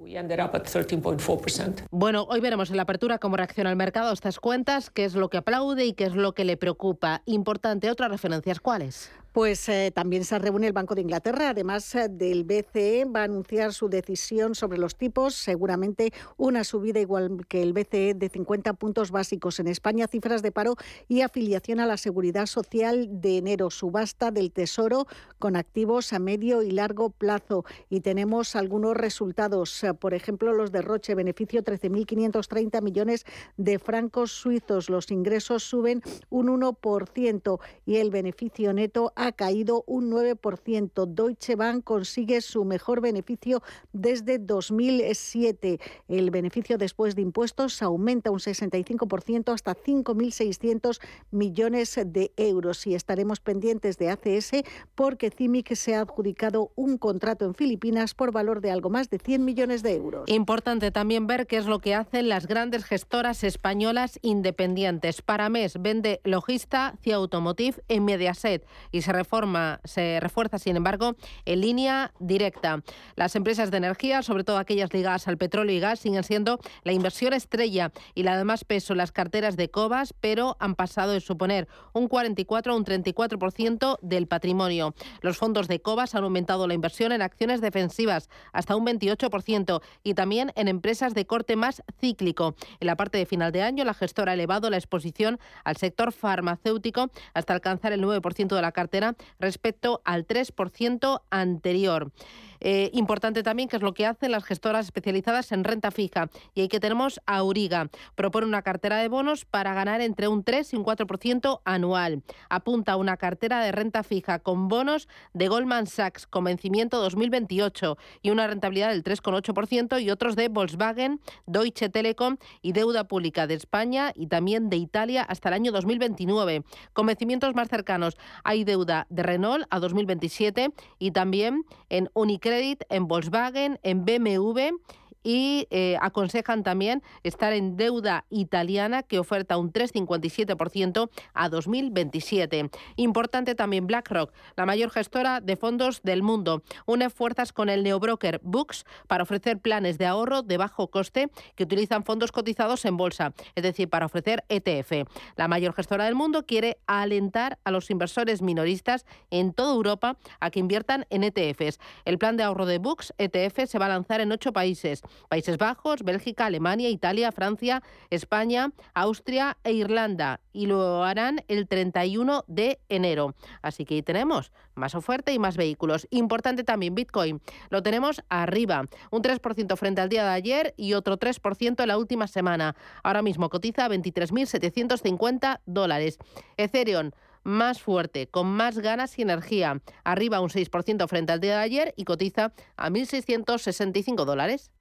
Bueno, 1.89 2.27
hoy 2.29 2.41
veremos 2.41 2.64
en 2.69 2.77
la 2.77 2.83
apertura 2.83 3.17
cómo 3.17 3.37
reacciona 3.37 3.69
el 3.69 3.75
mercado 3.75 4.09
a 4.09 4.13
estas 4.13 4.39
cuentas, 4.39 4.89
qué 4.89 5.05
es 5.05 5.15
lo 5.15 5.29
que 5.29 5.37
aplaude 5.37 5.85
y 5.85 5.93
qué 5.93 6.05
es 6.05 6.15
lo 6.15 6.33
que 6.33 6.45
le 6.45 6.57
preocupa. 6.57 7.21
Importante, 7.25 7.89
otras 7.89 8.11
referencias, 8.11 8.59
¿cuáles? 8.59 9.11
Pues 9.35 9.67
eh, 9.67 9.91
también 9.93 10.23
se 10.23 10.39
reúne 10.39 10.67
el 10.67 10.71
Banco 10.71 10.95
de 10.95 11.01
Inglaterra, 11.01 11.49
además 11.49 11.93
eh, 11.93 12.07
del 12.09 12.45
BCE, 12.45 13.03
va 13.03 13.19
a 13.19 13.23
anunciar 13.25 13.73
su 13.73 13.89
decisión 13.89 14.55
sobre 14.55 14.77
los 14.77 14.95
tipos, 14.95 15.35
seguramente 15.35 16.13
una 16.37 16.63
subida 16.63 17.01
igual 17.01 17.45
que 17.49 17.61
el 17.61 17.73
BCE 17.73 18.13
de 18.13 18.29
50 18.29 18.71
puntos 18.75 19.11
básicos 19.11 19.59
en 19.59 19.67
España, 19.67 20.07
cifras 20.07 20.41
de 20.41 20.53
paro 20.53 20.77
y 21.09 21.19
afiliación 21.19 21.81
a 21.81 21.85
la 21.85 21.97
seguridad 21.97 22.45
social 22.45 23.09
de 23.19 23.39
enero, 23.39 23.71
subasta 23.71 24.31
del 24.31 24.53
Tesoro 24.53 25.05
con 25.37 25.57
activos 25.57 26.13
a 26.13 26.19
medio 26.19 26.61
y 26.63 26.71
largo 26.71 27.09
plazo. 27.09 27.65
Y 27.89 27.99
tenemos 27.99 28.55
algunos 28.55 28.95
resultados, 28.95 29.83
eh, 29.83 29.93
por 29.93 30.13
ejemplo, 30.13 30.53
los 30.53 30.71
de 30.71 30.81
Roche, 30.81 31.13
beneficio 31.13 31.61
13.530 31.61 32.81
millones 32.81 33.25
de 33.57 33.79
francos 33.79 34.31
suizos, 34.31 34.89
los 34.89 35.11
ingresos 35.11 35.63
suben 35.63 36.01
un 36.29 36.47
1% 36.47 37.59
y 37.85 37.97
el 37.97 38.11
beneficio 38.11 38.71
neto 38.71 39.11
ha 39.17 39.24
caído 39.31 39.83
un 39.87 40.11
9%. 40.11 41.05
Deutsche 41.05 41.55
Bank 41.55 41.83
consigue 41.83 42.41
su 42.41 42.65
mejor 42.65 43.01
beneficio 43.01 43.61
desde 43.93 44.39
2007. 44.39 45.79
El 46.07 46.31
beneficio 46.31 46.77
después 46.77 47.15
de 47.15 47.21
impuestos 47.21 47.81
aumenta 47.81 48.31
un 48.31 48.39
65% 48.39 49.53
hasta 49.53 49.75
5.600 49.75 50.99
millones 51.31 51.99
de 52.05 52.31
euros. 52.37 52.85
Y 52.87 52.95
estaremos 52.95 53.39
pendientes 53.39 53.97
de 53.97 54.09
ACS 54.09 54.63
porque 54.95 55.29
CIMIC 55.29 55.75
se 55.75 55.95
ha 55.95 56.01
adjudicado 56.01 56.71
un 56.75 56.97
contrato 56.97 57.45
en 57.45 57.53
Filipinas 57.53 58.13
por 58.13 58.31
valor 58.31 58.61
de 58.61 58.71
algo 58.71 58.89
más 58.89 59.09
de 59.09 59.19
100 59.19 59.43
millones 59.43 59.83
de 59.83 59.95
euros. 59.95 60.29
Importante 60.29 60.91
también 60.91 61.27
ver 61.27 61.47
qué 61.47 61.57
es 61.57 61.65
lo 61.65 61.79
que 61.79 61.95
hacen 61.95 62.29
las 62.29 62.47
grandes 62.47 62.83
gestoras 62.85 63.43
españolas 63.43 64.19
independientes. 64.21 65.21
Paramés 65.21 65.81
vende 65.81 66.21
Logista, 66.23 66.95
CIA 67.01 67.15
Automotive 67.15 67.81
en 67.87 68.05
Mediaset 68.05 68.65
y 68.91 69.01
se 69.01 69.13
reforma, 69.15 69.79
se 69.83 70.19
refuerza, 70.19 70.59
sin 70.59 70.75
embargo, 70.75 71.15
en 71.45 71.61
línea 71.61 72.13
directa. 72.19 72.83
Las 73.15 73.35
empresas 73.35 73.71
de 73.71 73.77
energía, 73.77 74.21
sobre 74.21 74.43
todo 74.43 74.57
aquellas 74.57 74.93
ligadas 74.93 75.27
al 75.27 75.37
petróleo 75.37 75.75
y 75.75 75.79
gas, 75.79 75.99
siguen 75.99 76.23
siendo 76.23 76.59
la 76.83 76.91
inversión 76.91 77.33
estrella 77.33 77.91
y 78.13 78.23
la 78.23 78.37
de 78.37 78.43
más 78.43 78.63
peso 78.63 78.95
las 78.95 79.11
carteras 79.11 79.57
de 79.57 79.69
Cobas, 79.69 80.13
pero 80.19 80.57
han 80.59 80.75
pasado 80.75 81.11
de 81.11 81.21
suponer 81.21 81.67
un 81.93 82.07
44 82.07 82.73
a 82.73 82.75
un 82.75 82.85
34% 82.85 83.97
del 84.01 84.27
patrimonio. 84.27 84.93
Los 85.21 85.37
fondos 85.37 85.67
de 85.67 85.81
Cobas 85.81 86.15
han 86.15 86.23
aumentado 86.23 86.67
la 86.67 86.73
inversión 86.73 87.11
en 87.11 87.21
acciones 87.21 87.61
defensivas 87.61 88.29
hasta 88.53 88.75
un 88.75 88.85
28% 88.85 89.81
y 90.03 90.13
también 90.13 90.51
en 90.55 90.67
empresas 90.67 91.13
de 91.13 91.25
corte 91.25 91.55
más 91.55 91.83
cíclico. 91.99 92.55
En 92.79 92.87
la 92.87 92.95
parte 92.95 93.17
de 93.17 93.25
final 93.25 93.51
de 93.51 93.61
año, 93.61 93.83
la 93.83 93.93
gestora 93.93 94.31
ha 94.31 94.35
elevado 94.35 94.69
la 94.69 94.77
exposición 94.77 95.39
al 95.63 95.77
sector 95.77 96.11
farmacéutico 96.11 97.09
hasta 97.33 97.53
alcanzar 97.53 97.93
el 97.93 98.03
9% 98.03 98.55
de 98.55 98.61
la 98.61 98.71
cartera 98.71 99.04
respecto 99.39 100.01
al 100.05 100.25
3% 100.25 101.21
anterior. 101.29 102.11
Eh, 102.59 102.89
importante 102.93 103.43
también, 103.43 103.69
que 103.69 103.75
es 103.75 103.81
lo 103.81 103.93
que 103.93 104.05
hacen 104.05 104.31
las 104.31 104.43
gestoras 104.43 104.85
especializadas 104.85 105.51
en 105.51 105.63
renta 105.63 105.91
fija. 105.91 106.29
Y 106.53 106.61
ahí 106.61 106.67
que 106.67 106.79
tenemos 106.79 107.21
Auriga. 107.25 107.89
Propone 108.15 108.47
una 108.47 108.61
cartera 108.61 108.97
de 108.97 109.07
bonos 109.07 109.45
para 109.45 109.73
ganar 109.73 110.01
entre 110.01 110.27
un 110.27 110.43
3 110.43 110.73
y 110.73 110.75
un 110.75 110.83
4% 110.83 111.61
anual. 111.63 112.23
Apunta 112.49 112.93
a 112.93 112.95
una 112.97 113.17
cartera 113.17 113.61
de 113.61 113.71
renta 113.71 114.03
fija 114.03 114.39
con 114.39 114.67
bonos 114.67 115.07
de 115.33 115.47
Goldman 115.47 115.87
Sachs 115.87 116.27
con 116.27 116.45
vencimiento 116.45 116.99
2028 117.01 117.97
y 118.21 118.29
una 118.31 118.47
rentabilidad 118.47 118.89
del 118.89 119.03
3,8% 119.03 120.01
y 120.01 120.09
otros 120.09 120.35
de 120.35 120.49
Volkswagen, 120.49 121.21
Deutsche 121.45 121.89
Telekom 121.89 122.37
y 122.61 122.71
deuda 122.71 123.07
pública 123.07 123.47
de 123.47 123.53
España 123.55 124.11
y 124.15 124.27
también 124.27 124.69
de 124.69 124.77
Italia 124.77 125.23
hasta 125.23 125.49
el 125.49 125.55
año 125.55 125.71
2029. 125.71 126.63
Con 126.93 127.05
vencimientos 127.05 127.53
más 127.55 127.69
cercanos 127.69 128.17
hay 128.43 128.63
de 129.09 129.23
Renault 129.23 129.65
a 129.69 129.79
2027 129.79 130.69
y 130.99 131.11
también 131.11 131.65
en 131.89 132.09
Unicredit, 132.13 132.83
en 132.89 133.07
Volkswagen, 133.07 133.79
en 133.83 134.05
BMW 134.05 134.77
y 135.25 135.67
eh, 135.71 135.97
aconsejan 136.01 136.63
también 136.63 137.01
estar 137.23 137.51
en 137.51 137.75
deuda 137.75 138.25
italiana 138.29 139.01
que 139.01 139.17
oferta 139.17 139.57
un 139.57 139.73
3,57% 139.73 141.09
a 141.33 141.49
2027. 141.49 142.69
Importante 142.95 143.55
también 143.55 143.87
BlackRock, 143.87 144.31
la 144.55 144.67
mayor 144.67 144.91
gestora 144.91 145.41
de 145.41 145.55
fondos 145.57 146.03
del 146.03 146.21
mundo. 146.21 146.61
Une 146.85 147.09
fuerzas 147.09 147.51
con 147.51 147.69
el 147.69 147.83
neobroker 147.83 148.39
Books 148.43 148.85
para 149.07 149.23
ofrecer 149.23 149.59
planes 149.59 149.97
de 149.97 150.05
ahorro 150.05 150.43
de 150.43 150.57
bajo 150.57 150.91
coste 150.91 151.31
que 151.55 151.63
utilizan 151.63 152.03
fondos 152.03 152.31
cotizados 152.31 152.85
en 152.85 152.95
bolsa, 152.95 153.33
es 153.55 153.63
decir, 153.63 153.89
para 153.89 154.05
ofrecer 154.05 154.45
ETF. 154.49 155.09
La 155.35 155.47
mayor 155.47 155.73
gestora 155.73 156.05
del 156.05 156.13
mundo 156.13 156.45
quiere 156.45 156.77
alentar 156.85 157.57
a 157.63 157.71
los 157.71 157.89
inversores 157.89 158.43
minoristas 158.43 159.07
en 159.31 159.53
toda 159.53 159.73
Europa 159.73 160.17
a 160.39 160.51
que 160.51 160.59
inviertan 160.59 161.07
en 161.09 161.23
ETFs. 161.23 161.79
El 162.05 162.19
plan 162.19 162.37
de 162.37 162.43
ahorro 162.43 162.67
de 162.67 162.77
Books 162.77 163.13
ETF 163.17 163.65
se 163.65 163.79
va 163.79 163.87
a 163.87 163.89
lanzar 163.89 164.21
en 164.21 164.31
ocho 164.31 164.53
países. 164.53 165.01
Países 165.29 165.57
Bajos, 165.57 166.03
Bélgica, 166.03 166.45
Alemania, 166.45 166.89
Italia, 166.89 167.31
Francia, 167.31 167.83
España, 168.09 168.71
Austria 168.93 169.57
e 169.63 169.73
Irlanda. 169.73 170.39
Y 170.53 170.67
lo 170.67 171.03
harán 171.03 171.43
el 171.47 171.67
31 171.67 172.45
de 172.47 172.79
enero. 172.89 173.35
Así 173.61 173.85
que 173.85 173.95
ahí 173.95 174.01
tenemos 174.01 174.51
más 174.75 174.95
oferta 174.95 175.31
y 175.31 175.39
más 175.39 175.57
vehículos. 175.57 176.07
Importante 176.11 176.63
también 176.63 176.95
Bitcoin. 176.95 177.41
Lo 177.69 177.81
tenemos 177.83 178.21
arriba. 178.29 178.85
Un 179.11 179.21
3% 179.21 179.75
frente 179.77 180.01
al 180.01 180.09
día 180.09 180.23
de 180.23 180.29
ayer 180.29 180.73
y 180.77 180.93
otro 180.93 181.17
3% 181.17 181.81
en 181.81 181.87
la 181.87 181.97
última 181.97 182.27
semana. 182.27 182.75
Ahora 183.03 183.21
mismo 183.21 183.49
cotiza 183.49 183.87
23.750 183.87 185.61
dólares. 185.65 186.19
Ethereum 186.57 187.11
más 187.45 187.81
fuerte, 187.81 188.27
con 188.27 188.47
más 188.47 188.79
ganas 188.79 189.17
y 189.17 189.21
energía. 189.21 189.81
Arriba 190.03 190.41
un 190.41 190.49
6% 190.49 191.07
frente 191.07 191.31
al 191.31 191.39
día 191.39 191.57
de 191.57 191.63
ayer 191.63 191.93
y 191.95 192.03
cotiza 192.03 192.51
a 192.75 192.89
1.665 192.89 194.25
dólares. 194.25 194.71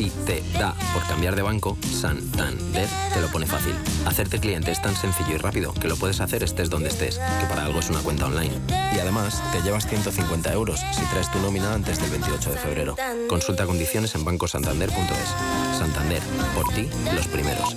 Si 0.00 0.08
te 0.24 0.42
da 0.58 0.74
por 0.94 1.06
cambiar 1.06 1.36
de 1.36 1.42
banco, 1.42 1.76
Santander 1.82 2.88
te 3.12 3.20
lo 3.20 3.28
pone 3.28 3.44
fácil. 3.44 3.74
Hacerte 4.06 4.40
cliente 4.40 4.70
es 4.70 4.80
tan 4.80 4.96
sencillo 4.96 5.34
y 5.34 5.36
rápido 5.36 5.74
que 5.74 5.88
lo 5.88 5.96
puedes 5.96 6.22
hacer 6.22 6.42
estés 6.42 6.70
donde 6.70 6.88
estés, 6.88 7.18
que 7.18 7.46
para 7.46 7.66
algo 7.66 7.80
es 7.80 7.90
una 7.90 8.00
cuenta 8.00 8.24
online. 8.24 8.54
Y 8.96 8.98
además, 8.98 9.42
te 9.52 9.60
llevas 9.60 9.86
150 9.86 10.54
euros 10.54 10.80
si 10.92 11.04
traes 11.10 11.30
tu 11.30 11.38
nómina 11.40 11.74
antes 11.74 12.00
del 12.00 12.12
28 12.12 12.50
de 12.50 12.56
febrero. 12.56 12.96
Consulta 13.28 13.66
condiciones 13.66 14.14
en 14.14 14.24
bancosantander.es. 14.24 15.78
Santander, 15.78 16.22
por 16.54 16.72
ti, 16.72 16.88
los 17.14 17.28
primeros. 17.28 17.76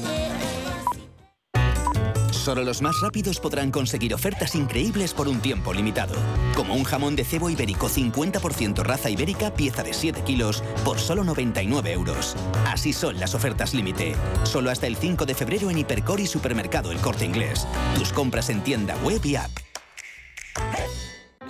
Solo 2.43 2.61
los 2.61 2.81
más 2.81 2.99
rápidos 2.99 3.39
podrán 3.39 3.71
conseguir 3.71 4.13
ofertas 4.13 4.53
increíbles 4.53 5.13
por 5.13 5.29
un 5.29 5.39
tiempo 5.39 5.73
limitado. 5.73 6.13
Como 6.57 6.75
un 6.75 6.83
jamón 6.83 7.15
de 7.15 7.23
cebo 7.23 7.49
ibérico 7.49 7.87
50% 7.87 8.83
raza 8.83 9.09
ibérica, 9.09 9.53
pieza 9.53 9.81
de 9.81 9.93
7 9.93 10.23
kilos, 10.25 10.61
por 10.83 10.99
solo 10.99 11.23
99 11.23 11.93
euros. 11.93 12.35
Así 12.67 12.91
son 12.91 13.17
las 13.17 13.33
ofertas 13.33 13.73
límite. 13.73 14.17
Solo 14.43 14.71
hasta 14.71 14.87
el 14.87 14.97
5 14.97 15.25
de 15.25 15.35
febrero 15.35 15.69
en 15.69 15.77
Hipercor 15.77 16.19
y 16.19 16.27
Supermercado 16.27 16.91
El 16.91 16.97
Corte 16.97 17.23
Inglés. 17.23 17.65
Tus 17.97 18.11
compras 18.11 18.49
en 18.49 18.61
tienda 18.61 18.97
web 19.05 19.21
y 19.23 19.37
app. 19.37 19.72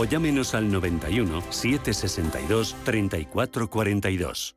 o 0.00 0.04
llámenos 0.04 0.54
al 0.54 0.70
91 0.72 1.42
762 1.50 2.74
3442. 2.84 4.56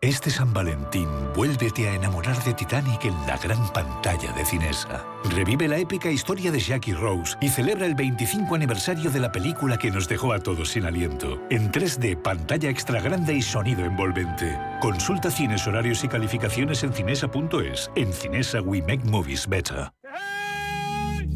Este 0.00 0.30
San 0.30 0.54
Valentín, 0.54 1.08
vuélvete 1.34 1.88
a 1.88 1.94
enamorar 1.94 2.42
de 2.44 2.54
Titanic 2.54 3.04
en 3.04 3.14
la 3.26 3.36
gran 3.36 3.70
pantalla 3.72 4.32
de 4.32 4.44
Cinesa. 4.46 5.04
Revive 5.24 5.66
la 5.66 5.76
épica 5.76 6.08
historia 6.08 6.52
de 6.52 6.60
Jackie 6.60 6.92
Rose 6.92 7.36
y 7.40 7.48
celebra 7.48 7.84
el 7.84 7.96
25 7.96 8.54
aniversario 8.54 9.10
de 9.10 9.18
la 9.18 9.32
película 9.32 9.76
que 9.76 9.90
nos 9.90 10.08
dejó 10.08 10.32
a 10.32 10.38
todos 10.38 10.68
sin 10.70 10.84
aliento. 10.84 11.42
En 11.50 11.72
3D, 11.72 12.16
pantalla 12.22 12.70
extra 12.70 13.00
grande 13.00 13.34
y 13.34 13.42
sonido 13.42 13.84
envolvente. 13.84 14.56
Consulta 14.80 15.32
cines, 15.32 15.66
horarios 15.66 16.04
y 16.04 16.08
calificaciones 16.08 16.84
en 16.84 16.94
cinesa.es. 16.94 17.90
En 17.96 18.12
Cinesa 18.12 18.62
we 18.62 18.80
make 18.80 19.04
movies 19.04 19.48
better. 19.48 19.90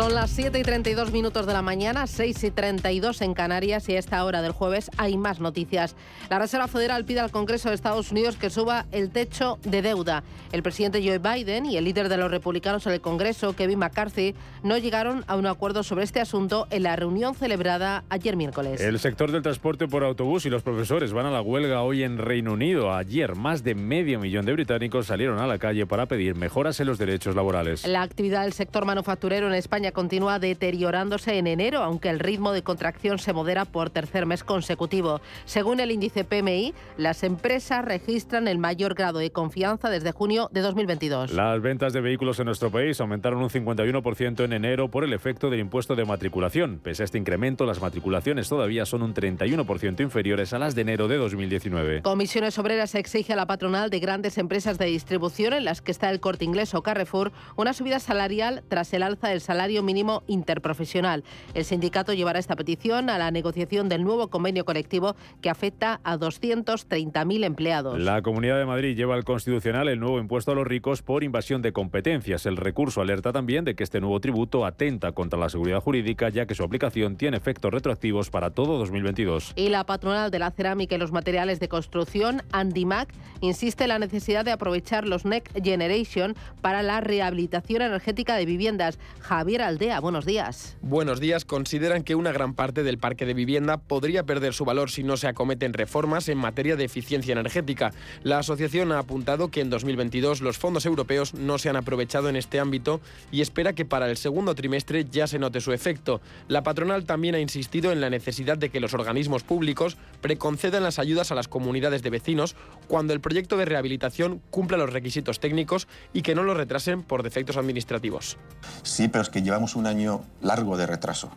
Son 0.00 0.14
las 0.14 0.30
7 0.30 0.58
y 0.58 0.62
32 0.62 1.12
minutos 1.12 1.44
de 1.44 1.52
la 1.52 1.60
mañana, 1.60 2.06
6 2.06 2.44
y 2.44 2.50
32 2.50 3.20
en 3.20 3.34
Canarias 3.34 3.86
y 3.90 3.96
a 3.96 3.98
esta 3.98 4.24
hora 4.24 4.40
del 4.40 4.52
jueves 4.52 4.90
hay 4.96 5.18
más 5.18 5.40
noticias. 5.40 5.94
La 6.30 6.38
Reserva 6.38 6.68
Federal 6.68 7.04
pide 7.04 7.20
al 7.20 7.30
Congreso 7.30 7.68
de 7.68 7.74
Estados 7.74 8.10
Unidos 8.10 8.36
que 8.36 8.48
suba 8.48 8.86
el 8.92 9.10
techo 9.10 9.58
de 9.62 9.82
deuda. 9.82 10.22
El 10.52 10.62
presidente 10.62 11.06
Joe 11.06 11.18
Biden 11.18 11.66
y 11.66 11.76
el 11.76 11.84
líder 11.84 12.08
de 12.08 12.16
los 12.16 12.30
republicanos 12.30 12.86
en 12.86 12.94
el 12.94 13.02
Congreso, 13.02 13.54
Kevin 13.54 13.78
McCarthy, 13.78 14.34
no 14.62 14.78
llegaron 14.78 15.22
a 15.26 15.36
un 15.36 15.46
acuerdo 15.46 15.82
sobre 15.82 16.04
este 16.04 16.18
asunto 16.18 16.66
en 16.70 16.84
la 16.84 16.96
reunión 16.96 17.34
celebrada 17.34 18.02
ayer 18.08 18.36
miércoles. 18.36 18.80
El 18.80 18.98
sector 19.00 19.30
del 19.30 19.42
transporte 19.42 19.86
por 19.86 20.02
autobús 20.02 20.46
y 20.46 20.48
los 20.48 20.62
profesores 20.62 21.12
van 21.12 21.26
a 21.26 21.30
la 21.30 21.42
huelga 21.42 21.82
hoy 21.82 22.04
en 22.04 22.16
Reino 22.16 22.54
Unido. 22.54 22.94
Ayer 22.94 23.34
más 23.34 23.64
de 23.64 23.74
medio 23.74 24.18
millón 24.18 24.46
de 24.46 24.54
británicos 24.54 25.08
salieron 25.08 25.40
a 25.40 25.46
la 25.46 25.58
calle 25.58 25.84
para 25.84 26.06
pedir 26.06 26.36
mejoras 26.36 26.80
en 26.80 26.86
los 26.86 26.96
derechos 26.96 27.36
laborales. 27.36 27.86
La 27.86 28.00
actividad 28.00 28.44
del 28.44 28.54
sector 28.54 28.86
manufacturero 28.86 29.46
en 29.46 29.52
España 29.52 29.89
continúa 29.92 30.38
deteriorándose 30.38 31.38
en 31.38 31.46
enero, 31.46 31.82
aunque 31.82 32.08
el 32.08 32.18
ritmo 32.18 32.52
de 32.52 32.62
contracción 32.62 33.18
se 33.18 33.32
modera 33.32 33.64
por 33.64 33.90
tercer 33.90 34.26
mes 34.26 34.44
consecutivo. 34.44 35.20
Según 35.44 35.80
el 35.80 35.90
índice 35.90 36.24
PMI, 36.24 36.74
las 36.96 37.22
empresas 37.22 37.84
registran 37.84 38.48
el 38.48 38.58
mayor 38.58 38.94
grado 38.94 39.18
de 39.18 39.30
confianza 39.30 39.90
desde 39.90 40.12
junio 40.12 40.48
de 40.52 40.60
2022. 40.60 41.32
Las 41.32 41.62
ventas 41.62 41.92
de 41.92 42.00
vehículos 42.00 42.38
en 42.38 42.46
nuestro 42.46 42.70
país 42.70 43.00
aumentaron 43.00 43.42
un 43.42 43.50
51% 43.50 44.44
en 44.44 44.52
enero 44.52 44.90
por 44.90 45.04
el 45.04 45.12
efecto 45.12 45.50
del 45.50 45.60
impuesto 45.60 45.94
de 45.94 46.04
matriculación. 46.04 46.80
Pese 46.82 47.02
a 47.02 47.04
este 47.04 47.18
incremento, 47.18 47.64
las 47.66 47.80
matriculaciones 47.80 48.48
todavía 48.48 48.86
son 48.86 49.02
un 49.02 49.14
31% 49.14 50.00
inferiores 50.00 50.52
a 50.52 50.58
las 50.58 50.74
de 50.74 50.82
enero 50.82 51.08
de 51.08 51.16
2019. 51.16 52.02
Comisiones 52.02 52.58
Obreras 52.58 52.94
exige 52.94 53.32
a 53.32 53.36
la 53.36 53.46
patronal 53.46 53.90
de 53.90 54.00
grandes 54.00 54.38
empresas 54.38 54.78
de 54.78 54.86
distribución, 54.86 55.52
en 55.52 55.64
las 55.64 55.80
que 55.80 55.92
está 55.92 56.10
el 56.10 56.20
Corte 56.20 56.44
Inglés 56.44 56.74
o 56.74 56.82
Carrefour, 56.82 57.32
una 57.56 57.72
subida 57.72 58.00
salarial 58.00 58.62
tras 58.68 58.92
el 58.92 59.02
alza 59.02 59.28
del 59.28 59.40
salario 59.40 59.69
mínimo 59.82 60.22
interprofesional. 60.26 61.24
El 61.54 61.64
sindicato 61.64 62.12
llevará 62.12 62.38
esta 62.38 62.56
petición 62.56 63.10
a 63.10 63.18
la 63.18 63.30
negociación 63.30 63.88
del 63.88 64.04
nuevo 64.04 64.28
convenio 64.28 64.64
colectivo 64.64 65.16
que 65.40 65.50
afecta 65.50 66.00
a 66.04 66.18
230.000 66.18 67.44
empleados. 67.44 67.98
La 67.98 68.22
Comunidad 68.22 68.58
de 68.58 68.66
Madrid 68.66 68.96
lleva 68.96 69.14
al 69.14 69.24
Constitucional 69.24 69.88
el 69.88 70.00
nuevo 70.00 70.18
impuesto 70.18 70.52
a 70.52 70.54
los 70.54 70.66
ricos 70.66 71.02
por 71.02 71.24
invasión 71.24 71.62
de 71.62 71.72
competencias. 71.72 72.46
El 72.46 72.56
recurso 72.56 73.00
alerta 73.00 73.32
también 73.32 73.64
de 73.64 73.74
que 73.74 73.84
este 73.84 74.00
nuevo 74.00 74.20
tributo 74.20 74.64
atenta 74.64 75.12
contra 75.12 75.38
la 75.38 75.48
seguridad 75.48 75.80
jurídica, 75.80 76.28
ya 76.28 76.46
que 76.46 76.54
su 76.54 76.64
aplicación 76.64 77.16
tiene 77.16 77.36
efectos 77.36 77.72
retroactivos 77.72 78.30
para 78.30 78.50
todo 78.50 78.78
2022. 78.78 79.52
Y 79.56 79.68
la 79.68 79.84
patronal 79.84 80.30
de 80.30 80.38
la 80.38 80.50
cerámica 80.50 80.94
y 80.94 80.98
los 80.98 81.12
materiales 81.12 81.60
de 81.60 81.68
construcción, 81.68 82.42
Andimac, 82.52 83.12
insiste 83.40 83.84
en 83.84 83.88
la 83.88 83.98
necesidad 83.98 84.44
de 84.44 84.52
aprovechar 84.52 85.06
los 85.06 85.24
Next 85.24 85.56
Generation 85.62 86.34
para 86.60 86.82
la 86.82 87.00
rehabilitación 87.00 87.82
energética 87.82 88.36
de 88.36 88.46
viviendas. 88.46 88.98
Javier 89.20 89.59
Javier 89.60 89.68
Aldea. 89.68 90.00
Buenos 90.00 90.24
días. 90.24 90.76
Buenos 90.80 91.20
días. 91.20 91.44
Consideran 91.44 92.02
que 92.02 92.14
una 92.14 92.32
gran 92.32 92.54
parte 92.54 92.82
del 92.82 92.96
parque 92.96 93.26
de 93.26 93.34
vivienda 93.34 93.76
podría 93.76 94.24
perder 94.24 94.54
su 94.54 94.64
valor 94.64 94.90
si 94.90 95.02
no 95.02 95.18
se 95.18 95.28
acometen 95.28 95.74
reformas 95.74 96.28
en 96.28 96.38
materia 96.38 96.76
de 96.76 96.84
eficiencia 96.84 97.32
energética. 97.32 97.92
La 98.22 98.38
asociación 98.38 98.90
ha 98.92 98.98
apuntado 98.98 99.50
que 99.50 99.60
en 99.60 99.68
2022 99.68 100.40
los 100.40 100.56
fondos 100.56 100.86
europeos 100.86 101.34
no 101.34 101.58
se 101.58 101.68
han 101.68 101.76
aprovechado 101.76 102.30
en 102.30 102.36
este 102.36 102.58
ámbito 102.58 103.02
y 103.30 103.42
espera 103.42 103.74
que 103.74 103.84
para 103.84 104.08
el 104.08 104.16
segundo 104.16 104.54
trimestre 104.54 105.04
ya 105.04 105.26
se 105.26 105.38
note 105.38 105.60
su 105.60 105.72
efecto. 105.72 106.22
La 106.48 106.62
patronal 106.62 107.04
también 107.04 107.34
ha 107.34 107.40
insistido 107.40 107.92
en 107.92 108.00
la 108.00 108.08
necesidad 108.08 108.56
de 108.56 108.70
que 108.70 108.80
los 108.80 108.94
organismos 108.94 109.42
públicos 109.42 109.98
preconcedan 110.22 110.84
las 110.84 110.98
ayudas 110.98 111.32
a 111.32 111.34
las 111.34 111.48
comunidades 111.48 112.02
de 112.02 112.08
vecinos 112.08 112.56
cuando 112.88 113.12
el 113.12 113.20
proyecto 113.20 113.58
de 113.58 113.66
rehabilitación 113.66 114.40
cumpla 114.50 114.78
los 114.78 114.92
requisitos 114.92 115.38
técnicos 115.38 115.86
y 116.14 116.22
que 116.22 116.34
no 116.34 116.44
lo 116.44 116.54
retrasen 116.54 117.02
por 117.02 117.22
defectos 117.22 117.58
administrativos. 117.58 118.38
Sí, 118.82 119.08
pero 119.08 119.22
es 119.22 119.28
que 119.28 119.49
llevamos 119.50 119.74
un 119.74 119.88
año 119.88 120.20
largo 120.42 120.76
de 120.76 120.86
retraso. 120.86 121.28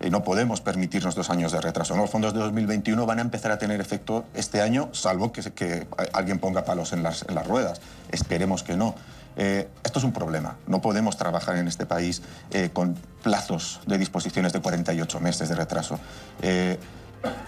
Y 0.00 0.08
no 0.08 0.24
podemos 0.24 0.62
permitirnos 0.62 1.14
dos 1.14 1.28
años 1.28 1.52
de 1.52 1.60
retraso. 1.60 1.94
Los 1.96 2.08
fondos 2.08 2.32
de 2.32 2.38
2021 2.38 3.04
van 3.04 3.18
a 3.18 3.22
empezar 3.22 3.50
a 3.50 3.58
tener 3.58 3.78
efecto 3.78 4.24
este 4.32 4.62
año, 4.62 4.88
salvo 4.92 5.32
que, 5.32 5.42
que 5.52 5.86
alguien 6.14 6.38
ponga 6.38 6.64
palos 6.64 6.94
en 6.94 7.02
las, 7.02 7.26
en 7.28 7.34
las 7.34 7.46
ruedas. 7.46 7.82
Esperemos 8.10 8.62
que 8.62 8.76
no. 8.76 8.94
Eh, 9.36 9.68
esto 9.84 9.98
es 9.98 10.04
un 10.06 10.12
problema. 10.12 10.56
No 10.66 10.80
podemos 10.80 11.18
trabajar 11.18 11.56
en 11.56 11.68
este 11.68 11.84
país 11.84 12.22
eh, 12.52 12.70
con 12.72 12.94
plazos 13.22 13.80
de 13.86 13.98
disposiciones 13.98 14.54
de 14.54 14.60
48 14.60 15.20
meses 15.20 15.50
de 15.50 15.56
retraso. 15.56 15.98
Eh, 16.40 16.78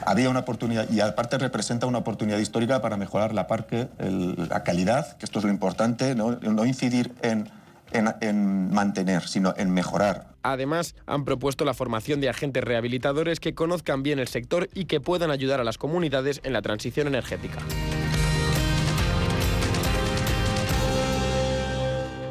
había 0.05 0.29
una 0.29 0.41
oportunidad, 0.41 0.91
y 0.91 1.01
aparte 1.01 1.39
representa 1.39 1.87
una 1.87 1.99
oportunidad 1.99 2.39
histórica 2.39 2.83
para 2.83 2.99
mejorar 2.99 3.33
la 3.33 3.47
parque, 3.47 3.89
la 3.99 4.65
calidad, 4.65 5.17
que 5.17 5.25
esto 5.25 5.39
es 5.39 5.45
lo 5.45 5.51
importante, 5.51 6.15
no, 6.17 6.33
no 6.33 6.65
incidir 6.67 7.15
en, 7.23 7.49
en, 7.93 8.09
en 8.21 8.71
mantener, 8.71 9.27
sino 9.27 9.55
en 9.57 9.71
mejorar 9.73 10.31
Además, 10.43 10.95
han 11.07 11.25
propuesto 11.25 11.65
la 11.65 11.75
formación 11.75 12.21
de 12.21 12.29
agentes 12.29 12.65
rehabilitadores 12.65 13.41
que 13.41 13.55
conozcan 13.55 14.03
bien 14.03 14.19
el 14.19 14.29
sector 14.29 14.69
y 14.75 14.87
que 14.87 15.01
puedan 15.01 15.31
ayudar 15.31 15.61
a 15.61 15.65
las 15.65 15.79
comunidades 15.79 16.41
en 16.45 16.53
la 16.53 16.63
transición 16.63 17.07
energética. 17.07 17.59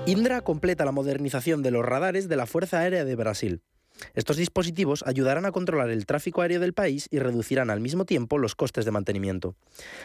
Indra 0.05 0.41
completa 0.41 0.85
la 0.85 0.91
modernización 0.91 1.61
de 1.61 1.69
los 1.69 1.85
radares 1.85 2.27
de 2.27 2.35
la 2.35 2.47
Fuerza 2.47 2.79
Aérea 2.79 3.05
de 3.05 3.15
Brasil. 3.15 3.61
Estos 4.13 4.37
dispositivos 4.37 5.03
ayudarán 5.05 5.45
a 5.45 5.51
controlar 5.51 5.89
el 5.89 6.05
tráfico 6.05 6.41
aéreo 6.41 6.59
del 6.59 6.73
país 6.73 7.07
y 7.11 7.19
reducirán 7.19 7.69
al 7.69 7.79
mismo 7.79 8.05
tiempo 8.05 8.37
los 8.37 8.55
costes 8.55 8.85
de 8.85 8.91
mantenimiento. 8.91 9.55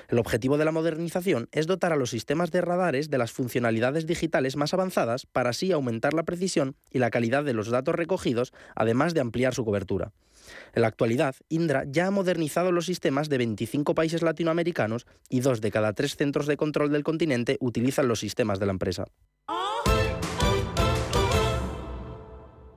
El 0.09 0.19
objetivo 0.19 0.59
de 0.59 0.65
la 0.65 0.73
modernización 0.73 1.49
es 1.53 1.67
dotar 1.67 1.93
a 1.93 1.97
los 1.97 2.11
sistemas 2.11 2.51
de 2.51 2.61
radares 2.61 3.11
de 3.11 3.19
las 3.19 3.33
funcionalidades 3.33 4.07
digitales 4.07 4.57
más 4.57 4.75
avanzadas 4.75 5.27
para 5.27 5.51
así 5.51 5.73
aumentar 5.73 6.15
la 6.15 6.25
precisión 6.25 6.77
y 6.91 6.99
la 6.99 7.11
calidad 7.11 7.45
de 7.45 7.55
los 7.55 7.71
datos 7.71 7.95
recogidos, 7.95 8.53
además 8.75 9.15
de 9.15 9.21
ampliar 9.21 9.55
su 9.55 9.65
cobertura. 9.65 10.13
En 10.75 10.83
la 10.83 10.89
actualidad, 10.89 11.37
Indra 11.49 11.85
ya 11.87 12.07
ha 12.07 12.11
modernizado 12.11 12.73
los 12.73 12.87
sistemas 12.87 13.29
de 13.29 13.39
25 13.39 13.95
países 13.95 14.23
latinoamericanos 14.23 15.07
y 15.29 15.41
dos 15.41 15.61
de 15.61 15.71
cada 15.71 15.93
tres 15.93 16.17
centros 16.17 16.47
de 16.47 16.57
control 16.57 16.93
del 16.93 17.05
continente 17.05 17.57
utilizan 17.61 18.09
los 18.09 18.21
sistemas 18.21 18.59
de 18.59 18.67
la 18.67 18.73
empresa. 18.73 19.07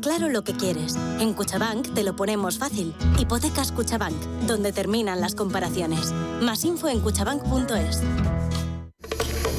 Claro 0.00 0.28
lo 0.28 0.44
que 0.44 0.54
quieres. 0.54 0.96
En 1.18 1.32
Cuchabank 1.32 1.94
te 1.94 2.04
lo 2.04 2.14
ponemos 2.14 2.58
fácil. 2.58 2.94
Hipotecas 3.18 3.72
Cuchabank, 3.72 4.16
donde 4.46 4.72
terminan 4.72 5.20
las 5.20 5.34
comparaciones. 5.34 6.12
Más 6.40 6.64
info 6.64 6.88
en 6.88 7.00
cuchabank.es. 7.00 8.02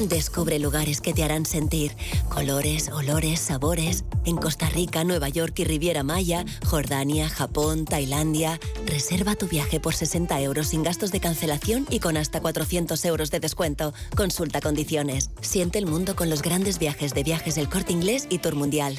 Descubre 0.08 0.58
lugares 0.58 1.00
que 1.00 1.12
te 1.14 1.22
harán 1.22 1.46
sentir 1.46 1.96
colores, 2.28 2.90
olores, 2.90 3.40
sabores. 3.40 4.04
En 4.24 4.36
Costa 4.36 4.68
Rica, 4.68 5.04
Nueva 5.04 5.28
York 5.28 5.58
y 5.58 5.64
Riviera 5.64 6.02
Maya, 6.02 6.44
Jordania, 6.66 7.28
Japón, 7.28 7.84
Tailandia. 7.84 8.60
Reserva 8.86 9.34
tu 9.34 9.46
viaje 9.46 9.80
por 9.80 9.94
60 9.94 10.40
euros 10.42 10.68
sin 10.68 10.82
gastos 10.82 11.10
de 11.10 11.20
cancelación 11.20 11.86
y 11.90 12.00
con 12.00 12.16
hasta 12.16 12.40
400 12.40 13.04
euros 13.04 13.30
de 13.30 13.40
descuento. 13.40 13.94
Consulta 14.16 14.60
condiciones. 14.60 15.30
Siente 15.40 15.78
el 15.78 15.86
mundo 15.86 16.16
con 16.16 16.30
los 16.30 16.42
grandes 16.42 16.78
viajes 16.78 17.14
de 17.14 17.22
viajes 17.22 17.54
del 17.54 17.68
corte 17.68 17.92
inglés 17.92 18.26
y 18.30 18.38
Tour 18.38 18.54
Mundial. 18.56 18.98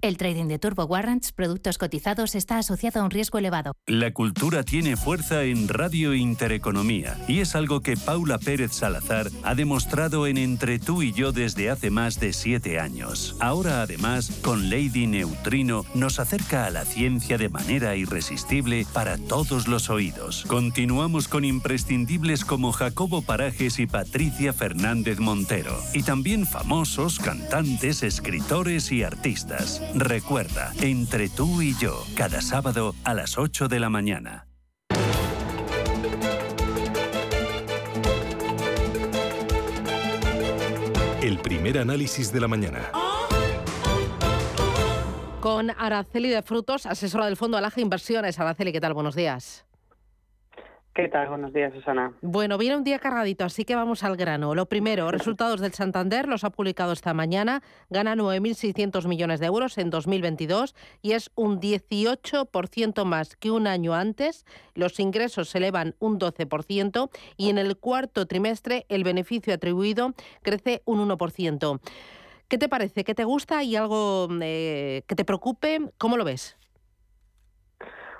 El 0.00 0.16
trading 0.16 0.46
de 0.46 0.60
turbo 0.60 0.84
warrants, 0.84 1.32
productos 1.32 1.76
cotizados, 1.76 2.36
está 2.36 2.58
asociado 2.58 3.00
a 3.00 3.04
un 3.04 3.10
riesgo 3.10 3.38
elevado. 3.38 3.72
La 3.86 4.12
cultura 4.12 4.62
tiene 4.62 4.96
fuerza 4.96 5.42
en 5.42 5.66
Radio 5.66 6.14
Intereconomía 6.14 7.18
y 7.26 7.40
es 7.40 7.56
algo 7.56 7.80
que 7.80 7.96
Paula 7.96 8.38
Pérez 8.38 8.72
Salazar 8.72 9.28
ha 9.42 9.56
demostrado 9.56 10.28
en 10.28 10.38
Entre 10.38 10.78
tú 10.78 11.02
y 11.02 11.12
yo 11.12 11.32
desde 11.32 11.68
hace 11.68 11.90
más 11.90 12.20
de 12.20 12.32
siete 12.32 12.78
años. 12.78 13.34
Ahora, 13.40 13.82
además, 13.82 14.30
con 14.40 14.70
Lady 14.70 15.08
Neutrino, 15.08 15.84
nos 15.94 16.20
acerca 16.20 16.66
a 16.66 16.70
la 16.70 16.84
ciencia 16.84 17.36
de 17.36 17.48
manera 17.48 17.96
irresistible 17.96 18.86
para 18.92 19.18
todos 19.18 19.66
los 19.66 19.90
oídos. 19.90 20.44
Continuamos 20.46 21.26
con 21.26 21.44
imprescindibles 21.44 22.44
como 22.44 22.70
Jacobo 22.70 23.22
Parajes 23.22 23.80
y 23.80 23.86
Patricia 23.88 24.52
Fernández 24.52 25.18
Montero. 25.18 25.76
Y 25.92 26.04
también 26.04 26.46
famosos, 26.46 27.18
cantantes, 27.18 28.04
escritores 28.04 28.92
y 28.92 29.02
artistas. 29.02 29.82
Recuerda, 29.94 30.72
entre 30.80 31.28
tú 31.28 31.62
y 31.62 31.74
yo, 31.78 32.04
cada 32.16 32.40
sábado 32.40 32.94
a 33.04 33.14
las 33.14 33.38
8 33.38 33.68
de 33.68 33.80
la 33.80 33.88
mañana. 33.88 34.46
El 41.22 41.38
primer 41.38 41.78
análisis 41.78 42.32
de 42.32 42.40
la 42.40 42.48
mañana. 42.48 42.90
Con 45.40 45.70
Araceli 45.70 46.28
de 46.28 46.42
Frutos, 46.42 46.86
asesora 46.86 47.26
del 47.26 47.36
Fondo 47.36 47.56
Alaje 47.56 47.80
Inversiones. 47.80 48.38
Araceli, 48.38 48.72
¿qué 48.72 48.80
tal? 48.80 48.94
Buenos 48.94 49.14
días. 49.14 49.67
¿Qué 50.98 51.06
tal? 51.06 51.28
Buenos 51.28 51.52
días, 51.52 51.72
Susana. 51.72 52.12
Bueno, 52.22 52.58
viene 52.58 52.76
un 52.76 52.82
día 52.82 52.98
cargadito, 52.98 53.44
así 53.44 53.64
que 53.64 53.76
vamos 53.76 54.02
al 54.02 54.16
grano. 54.16 54.56
Lo 54.56 54.66
primero, 54.66 55.08
resultados 55.12 55.60
del 55.60 55.72
Santander, 55.72 56.26
los 56.26 56.42
ha 56.42 56.50
publicado 56.50 56.92
esta 56.92 57.14
mañana, 57.14 57.62
gana 57.88 58.16
9.600 58.16 59.06
millones 59.06 59.38
de 59.38 59.46
euros 59.46 59.78
en 59.78 59.90
2022 59.90 60.74
y 61.00 61.12
es 61.12 61.30
un 61.36 61.60
18% 61.60 63.04
más 63.04 63.36
que 63.36 63.52
un 63.52 63.68
año 63.68 63.94
antes. 63.94 64.44
Los 64.74 64.98
ingresos 64.98 65.50
se 65.50 65.58
elevan 65.58 65.94
un 66.00 66.18
12% 66.18 67.10
y 67.36 67.50
en 67.50 67.58
el 67.58 67.76
cuarto 67.76 68.26
trimestre 68.26 68.84
el 68.88 69.04
beneficio 69.04 69.54
atribuido 69.54 70.14
crece 70.42 70.82
un 70.84 71.08
1%. 71.08 71.80
¿Qué 72.48 72.58
te 72.58 72.68
parece? 72.68 73.04
¿Qué 73.04 73.14
te 73.14 73.22
gusta? 73.22 73.62
¿Y 73.62 73.76
algo 73.76 74.26
eh, 74.42 75.02
que 75.06 75.14
te 75.14 75.24
preocupe? 75.24 75.92
¿Cómo 75.96 76.16
lo 76.16 76.24
ves? 76.24 76.57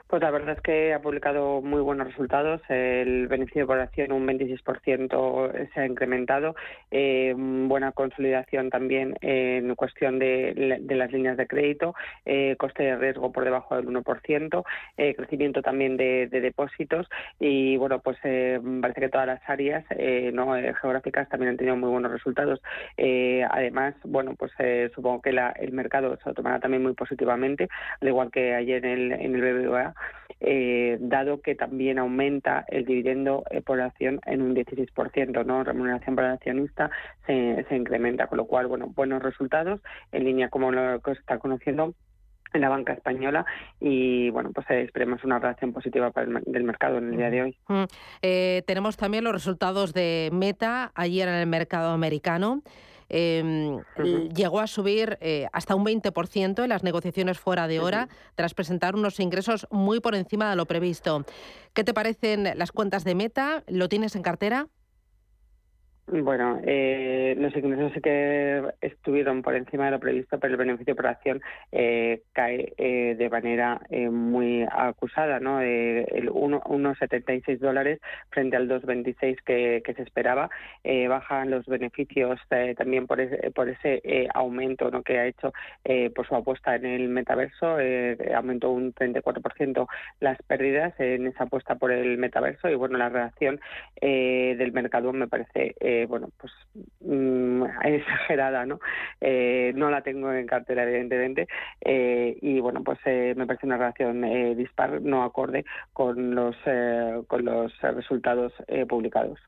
Pues 0.08 0.22
la 0.22 0.30
verdad 0.30 0.56
es 0.56 0.62
que 0.62 0.94
ha 0.94 1.02
publicado 1.02 1.60
muy 1.60 1.82
buenos 1.82 2.06
resultados. 2.06 2.62
El 2.70 3.28
beneficio 3.28 3.66
por 3.66 3.78
acción 3.78 4.10
un 4.12 4.26
26% 4.26 5.70
se 5.74 5.80
ha 5.80 5.84
incrementado. 5.84 6.56
Eh, 6.90 7.34
buena 7.36 7.92
consolidación 7.92 8.70
también 8.70 9.18
en 9.20 9.74
cuestión 9.74 10.18
de, 10.18 10.80
las 10.88 11.12
líneas 11.12 11.36
de 11.36 11.46
crédito. 11.46 11.94
Eh, 12.24 12.56
coste 12.58 12.84
de 12.84 12.96
riesgo 12.96 13.32
por 13.32 13.44
debajo 13.44 13.76
del 13.76 13.86
1%. 13.86 14.64
Eh, 14.96 15.14
crecimiento 15.14 15.60
también 15.60 15.98
de, 15.98 16.26
depósitos. 16.30 17.06
Y 17.38 17.76
bueno, 17.76 17.98
pues 17.98 18.16
parece 18.22 19.00
que 19.02 19.08
todas 19.10 19.26
las 19.26 19.42
áreas 19.46 19.84
no 20.32 20.54
geográficas 20.80 21.28
también 21.28 21.50
han 21.50 21.58
tenido 21.58 21.76
muy 21.76 21.90
buenos 21.90 22.12
resultados. 22.12 22.62
además, 22.96 23.94
bueno, 24.04 24.34
pues 24.38 24.52
supongo 24.94 25.20
que 25.20 25.30
el 25.30 25.72
mercado 25.72 26.16
se 26.16 26.30
lo 26.30 26.34
tomará 26.34 26.60
también 26.60 26.82
muy 26.82 26.94
positivamente, 26.94 27.68
al 28.00 28.08
igual 28.08 28.30
que 28.30 28.54
ayer 28.54 28.86
en 28.86 29.12
el, 29.12 29.12
en 29.12 29.34
el 29.34 29.42
BBVA 29.42 29.97
eh, 30.40 30.98
dado 31.00 31.40
que 31.40 31.54
también 31.54 31.98
aumenta 31.98 32.64
el 32.68 32.84
dividendo 32.84 33.42
eh, 33.50 33.60
por 33.60 33.80
acción 33.80 34.20
en 34.24 34.42
un 34.42 34.54
16%, 34.54 35.44
¿no? 35.44 35.64
Remuneración 35.64 36.14
para 36.14 36.28
el 36.28 36.34
accionista 36.34 36.90
se, 37.26 37.66
se 37.68 37.76
incrementa, 37.76 38.28
con 38.28 38.38
lo 38.38 38.46
cual, 38.46 38.68
bueno, 38.68 38.86
buenos 38.94 39.22
resultados 39.22 39.80
en 40.12 40.24
línea 40.24 40.48
como 40.48 40.70
lo 40.70 41.00
que 41.00 41.12
está 41.12 41.38
conociendo 41.38 41.94
en 42.54 42.60
la 42.62 42.70
banca 42.70 42.94
española 42.94 43.44
y 43.78 44.30
bueno 44.30 44.52
pues 44.54 44.66
eh, 44.70 44.80
esperemos 44.80 45.22
una 45.22 45.38
reacción 45.38 45.74
positiva 45.74 46.10
para 46.12 46.26
el, 46.26 46.42
del 46.46 46.64
mercado 46.64 46.96
en 46.96 47.10
el 47.10 47.16
día 47.18 47.28
de 47.28 47.42
hoy. 47.42 47.58
Mm. 47.68 47.84
tenemos 48.64 48.96
también 48.96 49.24
los 49.24 49.34
resultados 49.34 49.92
de 49.92 50.30
Meta 50.32 50.92
ayer 50.94 51.28
en 51.28 51.34
el 51.34 51.46
mercado 51.46 51.90
americano. 51.90 52.62
Em, 53.10 53.80
llegó 54.34 54.60
a 54.60 54.66
subir 54.66 55.16
eh, 55.20 55.46
hasta 55.52 55.74
un 55.74 55.84
20% 55.84 56.62
en 56.62 56.68
las 56.68 56.82
negociaciones 56.82 57.38
fuera 57.38 57.66
de 57.66 57.80
hora, 57.80 58.08
tras 58.34 58.54
presentar 58.54 58.94
unos 58.94 59.18
ingresos 59.18 59.66
muy 59.70 60.00
por 60.00 60.14
encima 60.14 60.50
de 60.50 60.56
lo 60.56 60.66
previsto. 60.66 61.24
¿Qué 61.72 61.84
te 61.84 61.94
parecen 61.94 62.50
las 62.56 62.72
cuentas 62.72 63.04
de 63.04 63.14
Meta? 63.14 63.64
¿Lo 63.66 63.88
tienes 63.88 64.14
en 64.14 64.22
cartera? 64.22 64.68
Bueno, 66.10 66.58
eh, 66.64 67.34
los 67.38 67.54
ingresos 67.54 67.92
sí 67.92 68.00
que 68.00 68.62
estuvieron 68.80 69.42
por 69.42 69.54
encima 69.54 69.84
de 69.84 69.90
lo 69.90 70.00
previsto, 70.00 70.38
pero 70.38 70.54
el 70.54 70.58
beneficio 70.58 70.96
por 70.96 71.06
acción 71.06 71.42
eh, 71.70 72.22
cae 72.32 72.72
eh, 72.78 73.14
de 73.18 73.28
manera 73.28 73.82
eh, 73.90 74.08
muy 74.08 74.66
acusada, 74.70 75.38
¿no? 75.38 75.60
Eh, 75.60 76.06
el 76.12 76.30
1,76 76.30 77.58
dólares 77.58 78.00
frente 78.30 78.56
al 78.56 78.70
2,26 78.70 79.36
que, 79.44 79.82
que 79.84 79.94
se 79.94 80.02
esperaba. 80.02 80.48
bajan 81.08 81.50
los 81.50 81.66
beneficios 81.66 82.40
también 82.78 83.06
por 83.06 83.20
ese, 83.20 83.50
por 83.50 83.68
ese 83.68 84.28
aumento 84.32 84.90
que 85.02 85.18
ha 85.18 85.26
hecho 85.26 85.52
por 86.14 86.26
su 86.26 86.34
apuesta 86.34 86.74
en 86.76 86.86
el 86.86 87.08
metaverso. 87.08 87.76
aumentó 88.34 88.70
un 88.70 88.94
34% 88.94 89.86
las 90.20 90.40
pérdidas 90.42 90.98
en 90.98 91.26
esa 91.26 91.44
apuesta 91.44 91.74
por 91.74 91.92
el 91.92 92.16
metaverso 92.18 92.68
y 92.70 92.74
bueno, 92.76 92.96
la 92.98 93.08
reacción 93.10 93.60
del 94.00 94.72
mercado 94.72 95.12
me 95.12 95.28
parece 95.28 95.74
bueno, 96.06 96.30
pues 96.38 96.52
mm, 97.00 97.64
exagerada, 97.84 98.66
¿no? 98.66 98.80
Eh, 99.20 99.72
no 99.74 99.90
la 99.90 100.02
tengo 100.02 100.32
en 100.32 100.46
cartera, 100.46 100.84
evidentemente, 100.84 101.48
eh, 101.80 102.36
y 102.40 102.60
bueno, 102.60 102.82
pues 102.84 102.98
eh, 103.04 103.34
me 103.36 103.46
parece 103.46 103.66
una 103.66 103.76
relación 103.76 104.22
dispar, 104.56 105.00
no 105.02 105.22
acorde 105.22 105.64
con 105.92 106.34
los, 106.34 106.56
con 107.26 107.44
los 107.44 107.72
resultados 107.80 108.52
publicados. 108.88 109.38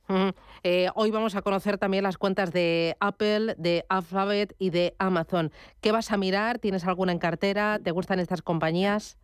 hoy 0.94 1.10
vamos 1.10 1.36
a 1.36 1.42
conocer 1.42 1.78
también 1.78 2.04
las 2.04 2.18
cuentas 2.18 2.52
de 2.52 2.96
Apple, 3.00 3.54
de 3.56 3.84
Alphabet 3.88 4.54
y 4.58 4.70
de 4.70 4.94
Amazon. 4.98 5.50
¿Qué 5.80 5.92
vas 5.92 6.12
a 6.12 6.16
mirar? 6.16 6.58
¿Tienes 6.58 6.86
alguna 6.86 7.12
en 7.12 7.18
cartera? 7.18 7.78
¿Te 7.82 7.90
gustan 7.90 8.20
estas 8.20 8.42
compañías? 8.42 9.18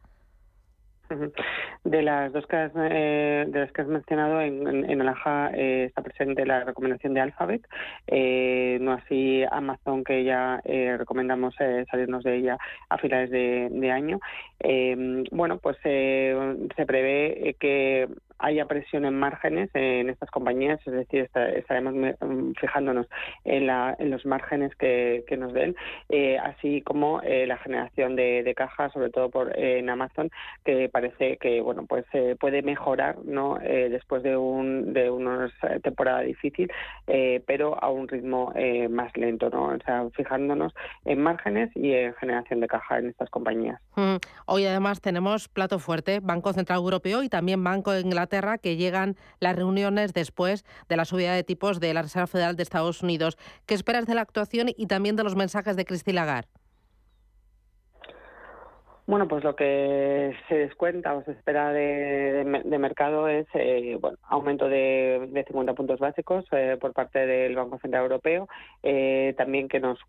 De 1.84 2.02
las 2.02 2.32
dos 2.32 2.46
que 2.46 2.56
has, 2.56 2.72
eh, 2.76 3.44
de 3.48 3.60
las 3.60 3.72
que 3.72 3.82
has 3.82 3.88
mencionado, 3.88 4.40
en, 4.40 4.90
en, 4.90 5.00
Alaja 5.00 5.50
eh, 5.54 5.84
está 5.84 6.02
presente 6.02 6.44
la 6.44 6.64
recomendación 6.64 7.14
de 7.14 7.20
Alphabet, 7.20 7.66
eh, 8.06 8.78
no 8.80 8.92
así 8.92 9.44
Amazon, 9.50 10.02
que 10.02 10.24
ya 10.24 10.60
recomendamos 10.64 11.54
salirnos 11.90 12.24
de 12.24 12.36
ella 12.36 12.58
a 12.88 12.98
finales 12.98 13.30
de, 13.30 13.68
de 13.70 13.90
año. 13.90 14.20
bueno, 15.30 15.58
pues 15.58 15.76
se 15.82 16.86
prevé 16.86 17.56
que 17.60 18.08
haya 18.38 18.66
presión 18.66 19.04
en 19.04 19.18
márgenes 19.18 19.70
en 19.74 20.10
estas 20.10 20.30
compañías, 20.30 20.80
es 20.86 20.92
decir, 20.92 21.28
estaremos 21.54 21.94
mm, 21.94 22.52
fijándonos 22.60 23.06
en, 23.44 23.66
la, 23.66 23.96
en 23.98 24.10
los 24.10 24.26
márgenes 24.26 24.74
que, 24.76 25.24
nos 25.36 25.52
den, 25.52 25.76
eh, 26.08 26.38
así 26.38 26.80
como 26.82 27.20
eh, 27.22 27.46
la 27.46 27.58
generación 27.58 28.16
de, 28.16 28.54
caja, 28.56 28.88
sobre 28.90 29.10
todo 29.10 29.28
por 29.28 29.58
eh, 29.58 29.78
en 29.78 29.90
Amazon, 29.90 30.30
que 30.64 30.88
parece 30.88 31.36
que 31.36 31.60
bueno 31.60 31.84
pues 31.86 32.06
puede 32.40 32.62
mejorar 32.62 33.16
no 33.24 33.58
después 33.58 34.22
de 34.22 34.34
un 34.36 34.94
de 34.94 35.10
una 35.10 35.50
temporada 35.82 36.20
difícil, 36.20 36.70
pero 37.46 37.82
a 37.82 37.90
un 37.90 38.08
ritmo 38.08 38.52
más 38.88 39.14
lento, 39.16 39.50
no, 39.50 39.66
o 39.66 39.78
sea, 39.84 40.08
fijándonos 40.14 40.72
en 41.04 41.20
márgenes 41.20 41.70
y 41.74 41.92
en 41.92 42.14
generación 42.14 42.60
de 42.60 42.66
caja 42.66 42.98
en 42.98 43.08
estas 43.10 43.28
compañías. 43.28 43.78
Mm, 43.96 44.16
hoy 44.46 44.64
además 44.64 45.02
tenemos 45.02 45.48
plato 45.48 45.78
fuerte, 45.78 46.20
Banco 46.20 46.54
Central 46.54 46.78
Europeo 46.78 47.22
y 47.22 47.28
también 47.28 47.62
Banco 47.62 47.94
Inglaterra 47.94 48.25
que 48.60 48.76
llegan 48.76 49.16
las 49.40 49.56
reuniones 49.56 50.12
después 50.12 50.64
de 50.88 50.96
la 50.96 51.04
subida 51.04 51.34
de 51.34 51.44
tipos 51.44 51.80
de 51.80 51.94
la 51.94 52.02
Reserva 52.02 52.26
Federal 52.26 52.56
de 52.56 52.62
Estados 52.62 53.02
Unidos. 53.02 53.38
¿Qué 53.66 53.74
esperas 53.74 54.06
de 54.06 54.14
la 54.14 54.22
actuación 54.22 54.68
y 54.76 54.86
también 54.86 55.16
de 55.16 55.24
los 55.24 55.36
mensajes 55.36 55.76
de 55.76 55.84
Christine 55.84 56.16
Lagarde? 56.16 56.48
Bueno, 59.08 59.28
pues 59.28 59.44
lo 59.44 59.54
que 59.54 60.34
se 60.48 60.56
descuenta 60.56 61.14
o 61.14 61.22
se 61.22 61.30
espera 61.30 61.72
de, 61.72 62.44
mercado 62.76 63.28
es 63.28 63.46
eh, 63.54 63.96
bueno, 64.00 64.18
aumento 64.24 64.68
de, 64.68 65.28
de, 65.30 65.44
50 65.44 65.74
puntos 65.74 66.00
básicos 66.00 66.44
eh, 66.50 66.76
por 66.80 66.92
parte 66.92 67.24
del 67.24 67.54
Banco 67.54 67.78
Central 67.78 68.02
Europeo, 68.02 68.48
eh, 68.82 69.32
también 69.36 69.68
que 69.68 69.78
nos 69.78 70.00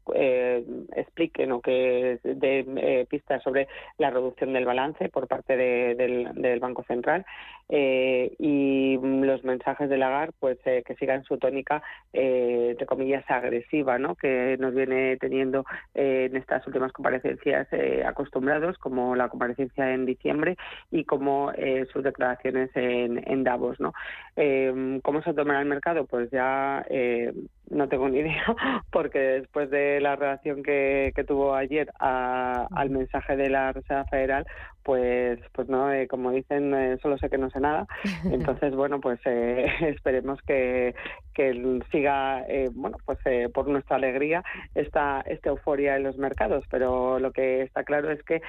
expliquen 0.96 1.52
o 1.52 1.62
que 1.62 2.20
dé 2.24 3.06
pistas 3.08 3.44
sobre 3.44 3.68
la 4.00 4.10
reducción 4.10 4.54
del 4.54 4.66
balance 4.66 5.10
por 5.10 5.28
parte 5.28 5.56
del, 5.56 6.34
del, 6.34 6.60
Banco 6.60 6.84
Central. 6.88 7.24
Y 7.70 8.98
los 8.98 9.44
mensajes 9.44 9.90
de 9.90 9.98
Lagarde 9.98 10.34
pues 10.40 10.58
que 10.60 10.96
sigan 10.98 11.24
su 11.24 11.38
tónica 11.38 11.84
entre 12.14 12.88
comillas 12.88 13.30
agresiva, 13.30 14.00
¿no? 14.00 14.16
que 14.16 14.58
nos 14.58 14.74
viene 14.74 15.18
teniendo 15.18 15.66
en 15.94 16.36
estas 16.36 16.66
últimas 16.66 16.94
comparecencias 16.94 17.68
acostumbrados 18.06 18.78
como 18.88 19.16
la 19.16 19.28
comparecencia 19.28 19.94
en 19.94 20.06
diciembre 20.06 20.56
y 20.92 21.04
como 21.04 21.52
eh, 21.52 21.86
sus 21.92 22.04
declaraciones 22.04 22.70
en, 22.76 23.22
en 23.30 23.44
Davos. 23.44 23.78
¿no? 23.82 23.94
Eh, 24.38 25.00
¿Cómo 25.04 25.22
se 25.22 25.34
tomará 25.34 25.60
el 25.60 25.68
mercado? 25.68 26.06
Pues 26.06 26.32
ya 26.32 26.86
eh, 26.90 27.34
no 27.70 27.88
tengo 27.88 28.10
ni 28.10 28.20
idea, 28.20 28.44
porque 28.92 29.20
después 29.20 29.70
de 29.70 30.00
la 30.02 30.16
reacción 30.16 30.64
que, 30.64 31.12
que 31.16 31.24
tuvo 31.24 31.56
ayer 31.56 31.90
al 32.00 32.90
mensaje 32.90 33.36
de 33.36 33.50
la 33.50 33.74
Reserva 33.74 34.06
Federal, 34.06 34.46
pues 34.84 35.40
pues 35.52 35.68
no 35.68 35.92
eh, 35.92 36.08
como 36.08 36.32
dicen 36.32 36.74
eh, 36.74 36.98
solo 37.02 37.18
sé 37.18 37.30
que 37.30 37.38
no 37.38 37.50
sé 37.50 37.60
nada. 37.60 37.88
Entonces 38.32 38.74
bueno 38.74 39.02
pues 39.02 39.20
eh, 39.26 39.68
esperemos 39.82 40.40
que, 40.44 40.96
que 41.34 41.82
siga 41.92 42.46
bueno 42.72 42.98
pues 43.06 43.20
por 43.54 43.68
nuestra 43.68 43.98
alegría 43.98 44.44
esta 44.76 45.22
esta 45.22 45.50
euforia 45.50 45.98
en 45.98 46.04
los 46.04 46.18
mercados. 46.18 46.64
Pero 46.72 47.20
lo 47.20 47.32
que 47.32 47.64
está 47.64 47.84
claro 47.84 48.12
es 48.12 48.24
que 48.24 48.42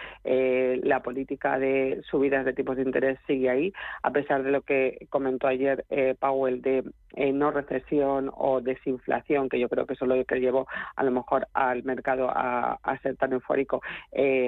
la 0.84 1.02
política 1.02 1.58
de 1.58 2.02
subidas 2.08 2.44
de 2.44 2.52
tipos 2.52 2.76
de 2.76 2.82
interés 2.82 3.18
sigue 3.26 3.50
ahí 3.50 3.72
a 4.02 4.12
pesar 4.12 4.44
de 4.44 4.52
lo 4.52 4.62
que 4.62 5.06
comentó 5.10 5.48
ayer 5.48 5.84
Powell 6.20 6.62
de 6.62 6.84
no 7.32 7.50
recesión 7.50 8.30
o 8.32 8.60
desinflación 8.60 9.07
que 9.48 9.58
yo 9.58 9.68
creo 9.68 9.86
que 9.86 9.94
eso 9.94 10.04
es 10.04 10.08
lo 10.08 10.24
que 10.24 10.40
llevó 10.40 10.66
a 10.96 11.02
lo 11.02 11.10
mejor 11.10 11.48
al 11.54 11.82
mercado 11.84 12.28
a, 12.30 12.78
a 12.82 12.98
ser 13.00 13.16
tan 13.16 13.32
eufórico 13.32 13.82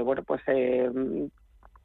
bueno 0.05 0.23
pues 0.23 0.43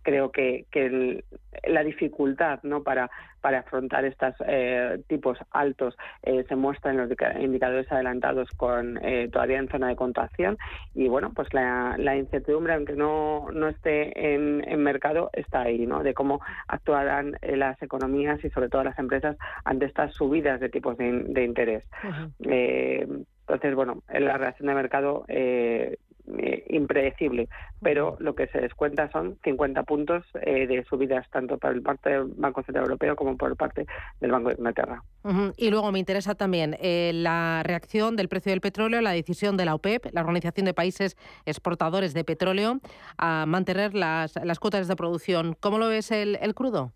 creo 0.06 0.32
que, 0.32 0.66
que 0.72 1.26
la 1.68 1.84
dificultad 1.84 2.60
no 2.64 2.84
para 2.84 3.10
para 3.46 3.60
afrontar 3.60 4.06
estos 4.06 4.34
eh, 4.48 5.04
tipos 5.08 5.38
altos 5.52 5.96
eh, 6.24 6.44
se 6.50 6.56
muestra 6.56 6.90
en 6.90 6.98
los 6.98 7.12
indicadores 7.40 7.92
adelantados 7.92 8.50
con 8.58 8.98
eh, 9.06 9.30
todavía 9.32 9.60
en 9.60 9.70
zona 9.70 9.90
de 9.90 9.96
contracción. 9.96 10.58
Y 10.96 11.10
bueno 11.10 11.32
pues 11.32 11.54
la, 11.54 11.96
la 12.00 12.16
incertidumbre 12.16 12.74
aunque 12.74 12.94
no, 12.94 13.46
no 13.54 13.68
esté 13.68 14.34
en, 14.34 14.68
en, 14.68 14.82
mercado 14.82 15.30
está 15.34 15.62
ahí 15.62 15.86
no 15.86 16.02
de 16.02 16.16
cómo 16.16 16.42
actuarán 16.68 17.38
las 17.44 17.80
economías 17.84 18.44
y 18.44 18.50
sobre 18.50 18.70
todo 18.70 18.84
las 18.84 18.98
empresas 18.98 19.38
ante 19.64 19.86
estas 19.86 20.16
subidas 20.16 20.60
de 20.60 20.70
tipos 20.70 20.98
de, 20.98 21.12
de 21.12 21.44
interés. 21.44 21.84
Entonces 22.40 23.76
bueno 23.76 24.02
la 24.12 24.40
reacción 24.40 24.70
de 24.70 24.74
mercado 24.74 25.24
impredecible, 26.68 27.48
pero 27.82 28.18
lo 28.20 28.36
que 28.36 28.48
se 28.48 28.60
descuenta 28.60 29.12
son 29.12 29.38
50 29.44 29.84
puntos 29.84 30.24
de 30.34 30.86
subidas 30.90 31.30
tanto 31.30 31.58
por 31.58 31.72
el 31.72 31.82
parte 31.82 32.10
del 32.10 32.26
Banco 32.36 32.64
Central 32.64 32.86
Europeo 32.86 33.16
como 33.16 33.38
por 33.38 33.56
parte 33.56 33.86
del 34.20 34.32
Banco 34.32 34.50
de 34.50 34.56
Inglaterra. 34.56 35.04
Y 35.58 35.70
luego 35.70 35.92
me 35.92 36.00
interesa 36.00 36.36
también 36.36 36.76
la 36.82 37.62
reacción 37.64 38.16
del 38.16 38.28
precio 38.28 38.52
del 38.52 38.62
petróleo, 38.62 39.02
la 39.02 39.12
decisión 39.12 39.58
de 39.58 39.66
la 39.66 39.76
OPEP, 39.76 40.08
la 40.14 40.22
Organización 40.22 40.66
de 40.66 40.74
Países 40.74 41.16
Exportadores 41.46 42.14
de 42.14 42.24
Petróleo, 42.24 42.80
a 43.18 43.46
mantener 43.46 43.94
las, 43.94 44.36
las 44.44 44.60
cuotas 44.60 44.88
de 44.88 44.96
producción. 44.96 45.56
¿Cómo 45.60 45.78
lo 45.78 45.88
ves 45.88 46.12
el, 46.12 46.38
el 46.42 46.54
crudo? 46.56 46.92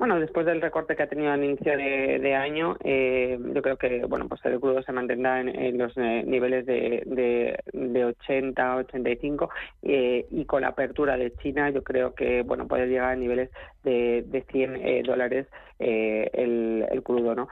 Bueno, 0.00 0.18
después 0.18 0.46
del 0.46 0.62
recorte 0.62 0.96
que 0.96 1.02
ha 1.02 1.08
tenido 1.08 1.30
al 1.30 1.44
inicio 1.44 1.76
de, 1.76 2.34
año, 2.34 2.74
eh, 2.82 3.38
yo 3.54 3.60
creo 3.60 3.76
que 3.76 4.02
bueno, 4.06 4.28
pues 4.28 4.42
el 4.46 4.58
crudo 4.58 4.82
se 4.82 4.92
mantendrá 4.92 5.42
en, 5.42 5.76
los 5.76 5.92
eh, 5.98 6.24
niveles 6.26 6.64
de, 6.64 7.02
de, 7.04 7.58
de 7.74 8.04
80, 8.06 8.76
85 8.76 9.50
eh, 9.82 10.24
y 10.30 10.46
con 10.46 10.62
la 10.62 10.68
apertura 10.68 11.18
de 11.18 11.34
China, 11.34 11.68
yo 11.68 11.84
creo 11.84 12.14
que 12.14 12.40
bueno 12.40 12.66
puede 12.66 12.86
llegar 12.86 13.10
a 13.10 13.16
niveles 13.16 13.50
de, 13.84 14.24
de 14.26 14.40
100 14.50 15.02
dólares 15.02 15.46
el, 15.78 16.86
el, 16.90 17.02
crudo, 17.02 17.34
¿no? 17.34 17.48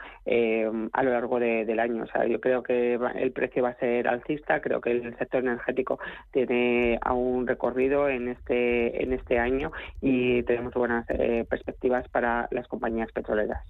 a 0.92 1.03
lo 1.03 1.11
largo 1.11 1.40
del 1.40 1.80
año. 1.80 2.03
O 2.03 2.07
sea, 2.07 2.26
yo 2.26 2.40
creo 2.42 2.62
que 2.62 2.99
el 3.14 3.32
precio 3.32 3.62
va 3.62 3.70
a 3.70 3.78
ser 3.78 4.07
alcista. 4.07 4.61
Creo 4.61 4.82
que 4.82 4.90
el 4.90 5.16
sector 5.16 5.42
energético 5.42 5.99
tiene 6.30 6.99
aún 7.01 7.46
recorrido 7.46 8.07
en 8.11 8.28
este 8.28 9.03
en 9.03 9.14
este 9.14 9.38
año 9.38 9.72
y 10.03 10.42
tenemos 10.42 10.74
buenas 10.74 11.07
perspectivas 11.49 12.07
para 12.11 12.38
las 12.51 12.68
compañías 12.68 13.11
petroleras. 13.12 13.66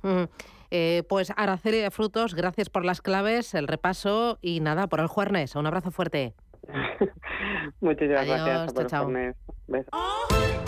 Eh, 0.71 1.03
pues 1.09 1.33
Araceli 1.37 1.79
de 1.79 1.91
Frutos, 1.91 2.35
gracias 2.35 2.69
por 2.69 2.85
las 2.85 3.01
claves, 3.01 3.55
el 3.55 3.69
repaso 3.69 4.39
y 4.43 4.61
nada, 4.61 4.87
por 4.87 5.01
el 5.01 5.07
jueves. 5.07 5.55
Un 5.57 5.67
abrazo 5.67 5.91
fuerte. 5.91 6.35
Muchas 7.81 8.09
gracias 8.09 8.73
por 8.73 8.85
el 8.85 10.68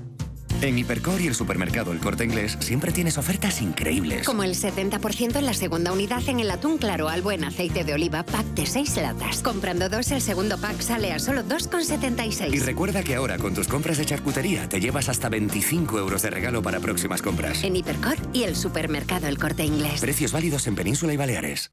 En 0.61 0.77
Hipercor 0.77 1.19
y 1.19 1.25
el 1.25 1.33
supermercado 1.33 1.91
El 1.91 1.97
Corte 1.97 2.23
Inglés 2.23 2.55
siempre 2.59 2.91
tienes 2.91 3.17
ofertas 3.17 3.63
increíbles. 3.63 4.27
Como 4.27 4.43
el 4.43 4.53
70% 4.53 5.37
en 5.37 5.45
la 5.47 5.55
segunda 5.55 5.91
unidad 5.91 6.21
en 6.27 6.39
el 6.39 6.51
atún 6.51 6.77
claro 6.77 7.09
al 7.09 7.23
buen 7.23 7.43
aceite 7.43 7.83
de 7.83 7.95
oliva 7.95 8.21
pack 8.21 8.45
de 8.53 8.67
6 8.67 8.97
latas. 8.97 9.41
Comprando 9.41 9.89
dos, 9.89 10.11
el 10.11 10.21
segundo 10.21 10.59
pack 10.59 10.79
sale 10.81 11.13
a 11.13 11.19
solo 11.19 11.43
2,76. 11.43 12.53
Y 12.53 12.59
recuerda 12.59 13.01
que 13.01 13.15
ahora 13.15 13.39
con 13.39 13.55
tus 13.55 13.67
compras 13.67 13.97
de 13.97 14.05
charcutería 14.05 14.69
te 14.69 14.79
llevas 14.79 15.09
hasta 15.09 15.29
25 15.29 15.97
euros 15.97 16.21
de 16.21 16.29
regalo 16.29 16.61
para 16.61 16.79
próximas 16.79 17.23
compras. 17.23 17.63
En 17.63 17.75
Hipercor 17.75 18.17
y 18.31 18.43
el 18.43 18.55
supermercado 18.55 19.27
El 19.27 19.39
Corte 19.39 19.65
Inglés. 19.65 19.99
Precios 19.99 20.31
válidos 20.31 20.67
en 20.67 20.75
Península 20.75 21.11
y 21.11 21.17
Baleares. 21.17 21.71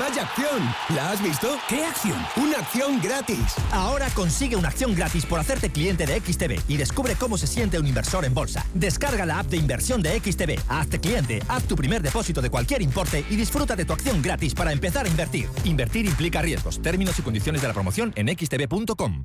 ¡Vaya 0.00 0.22
acción! 0.22 0.74
¿La 0.96 1.12
has 1.12 1.22
visto? 1.22 1.58
¿Qué 1.68 1.84
acción? 1.84 2.16
¡Una 2.36 2.58
acción 2.58 3.00
gratis! 3.00 3.54
Ahora 3.70 4.08
consigue 4.14 4.56
una 4.56 4.68
acción 4.68 4.94
gratis 4.96 5.24
por 5.26 5.38
hacerte 5.38 5.70
cliente 5.70 6.06
de 6.06 6.18
XTB 6.18 6.58
y 6.66 6.76
descubre 6.76 7.14
cómo 7.14 7.38
se 7.38 7.46
siente 7.46 7.78
un 7.78 7.86
inversor 7.86 8.05
en 8.24 8.34
bolsa. 8.34 8.66
Descarga 8.74 9.26
la 9.26 9.40
app 9.40 9.46
de 9.46 9.56
inversión 9.56 10.02
de 10.02 10.20
XTB, 10.20 10.58
hazte 10.68 10.98
cliente, 11.00 11.40
haz 11.48 11.64
tu 11.64 11.76
primer 11.76 12.02
depósito 12.02 12.40
de 12.40 12.50
cualquier 12.50 12.82
importe 12.82 13.24
y 13.28 13.36
disfruta 13.36 13.76
de 13.76 13.84
tu 13.84 13.92
acción 13.92 14.22
gratis 14.22 14.54
para 14.54 14.72
empezar 14.72 15.06
a 15.06 15.08
invertir. 15.08 15.48
Invertir 15.64 16.06
implica 16.06 16.40
riesgos. 16.42 16.80
Términos 16.80 17.18
y 17.18 17.22
condiciones 17.22 17.62
de 17.62 17.68
la 17.68 17.74
promoción 17.74 18.12
en 18.16 18.28
xtb.com. 18.28 19.24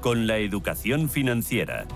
con 0.00 0.26
la 0.26 0.38
educación 0.38 1.08
financiera. 1.08 1.86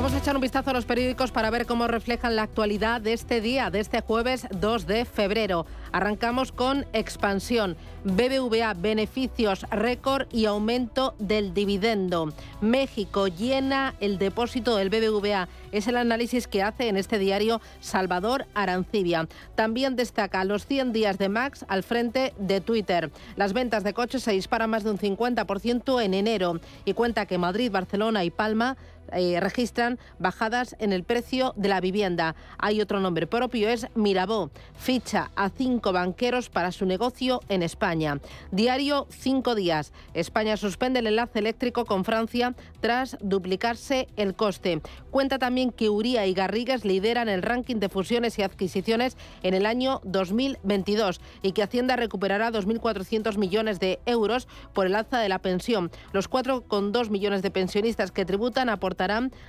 Vamos 0.00 0.14
a 0.14 0.18
echar 0.18 0.34
un 0.34 0.40
vistazo 0.40 0.70
a 0.70 0.72
los 0.72 0.86
periódicos 0.86 1.30
para 1.30 1.50
ver 1.50 1.66
cómo 1.66 1.86
reflejan 1.86 2.34
la 2.34 2.44
actualidad 2.44 3.02
de 3.02 3.12
este 3.12 3.42
día, 3.42 3.70
de 3.70 3.80
este 3.80 4.00
jueves 4.00 4.46
2 4.50 4.86
de 4.86 5.04
febrero. 5.04 5.66
Arrancamos 5.92 6.52
con 6.52 6.86
expansión. 6.94 7.76
BBVA, 8.04 8.72
beneficios 8.72 9.66
récord 9.70 10.26
y 10.32 10.46
aumento 10.46 11.14
del 11.18 11.52
dividendo. 11.52 12.32
México 12.62 13.28
llena 13.28 13.94
el 14.00 14.18
depósito 14.18 14.76
del 14.76 14.88
BBVA. 14.88 15.48
Es 15.72 15.86
el 15.86 15.96
análisis 15.96 16.46
que 16.46 16.62
hace 16.62 16.88
en 16.88 16.96
este 16.96 17.18
diario 17.18 17.60
Salvador 17.80 18.46
Arancibia. 18.54 19.28
También 19.54 19.96
destaca 19.96 20.44
los 20.44 20.66
100 20.66 20.92
días 20.92 21.18
de 21.18 21.28
Max 21.28 21.64
al 21.68 21.82
frente 21.82 22.34
de 22.38 22.60
Twitter. 22.60 23.10
Las 23.36 23.52
ventas 23.52 23.84
de 23.84 23.94
coches 23.94 24.22
se 24.22 24.32
disparan 24.32 24.70
más 24.70 24.84
de 24.84 24.90
un 24.90 24.98
50% 24.98 26.02
en 26.02 26.14
enero 26.14 26.60
y 26.84 26.94
cuenta 26.94 27.26
que 27.26 27.38
Madrid, 27.38 27.70
Barcelona 27.70 28.24
y 28.24 28.30
Palma 28.30 28.76
eh, 29.12 29.38
registran 29.40 29.98
bajadas 30.18 30.76
en 30.78 30.92
el 30.92 31.04
precio 31.04 31.52
de 31.56 31.68
la 31.68 31.80
vivienda. 31.80 32.34
Hay 32.58 32.80
otro 32.80 33.00
nombre 33.00 33.26
propio, 33.26 33.68
es 33.68 33.86
Mirabó. 33.94 34.50
Ficha 34.76 35.30
a 35.36 35.48
cinco 35.50 35.92
banqueros 35.92 36.48
para 36.48 36.72
su 36.72 36.86
negocio 36.86 37.40
en 37.48 37.62
España. 37.62 38.20
Diario 38.50 39.06
Cinco 39.10 39.54
días. 39.54 39.92
España 40.14 40.56
suspende 40.56 41.00
el 41.00 41.06
enlace 41.06 41.38
eléctrico 41.38 41.84
con 41.84 42.04
Francia 42.04 42.54
tras 42.80 43.16
duplicarse 43.20 44.08
el 44.16 44.34
coste. 44.34 44.80
Cuenta 45.10 45.38
también 45.38 45.72
que 45.72 45.88
Uría 45.90 46.26
y 46.26 46.34
Garrigues 46.34 46.84
lideran 46.84 47.28
el 47.28 47.42
ranking 47.42 47.76
de 47.76 47.88
fusiones 47.88 48.38
y 48.38 48.42
adquisiciones 48.42 49.16
en 49.42 49.54
el 49.54 49.66
año 49.66 50.00
2022 50.04 51.20
y 51.42 51.52
que 51.52 51.62
Hacienda 51.62 51.96
recuperará 51.96 52.50
2.400 52.50 53.38
millones 53.38 53.80
de 53.80 53.98
euros 54.06 54.48
por 54.72 54.86
el 54.86 54.94
alza 54.94 55.18
de 55.18 55.28
la 55.28 55.38
pensión. 55.38 55.90
Los 56.12 56.28
4,2 56.28 57.10
millones 57.10 57.42
de 57.42 57.50
pensionistas 57.50 58.12
que 58.12 58.24
tributan 58.24 58.68
aportan 58.68 58.99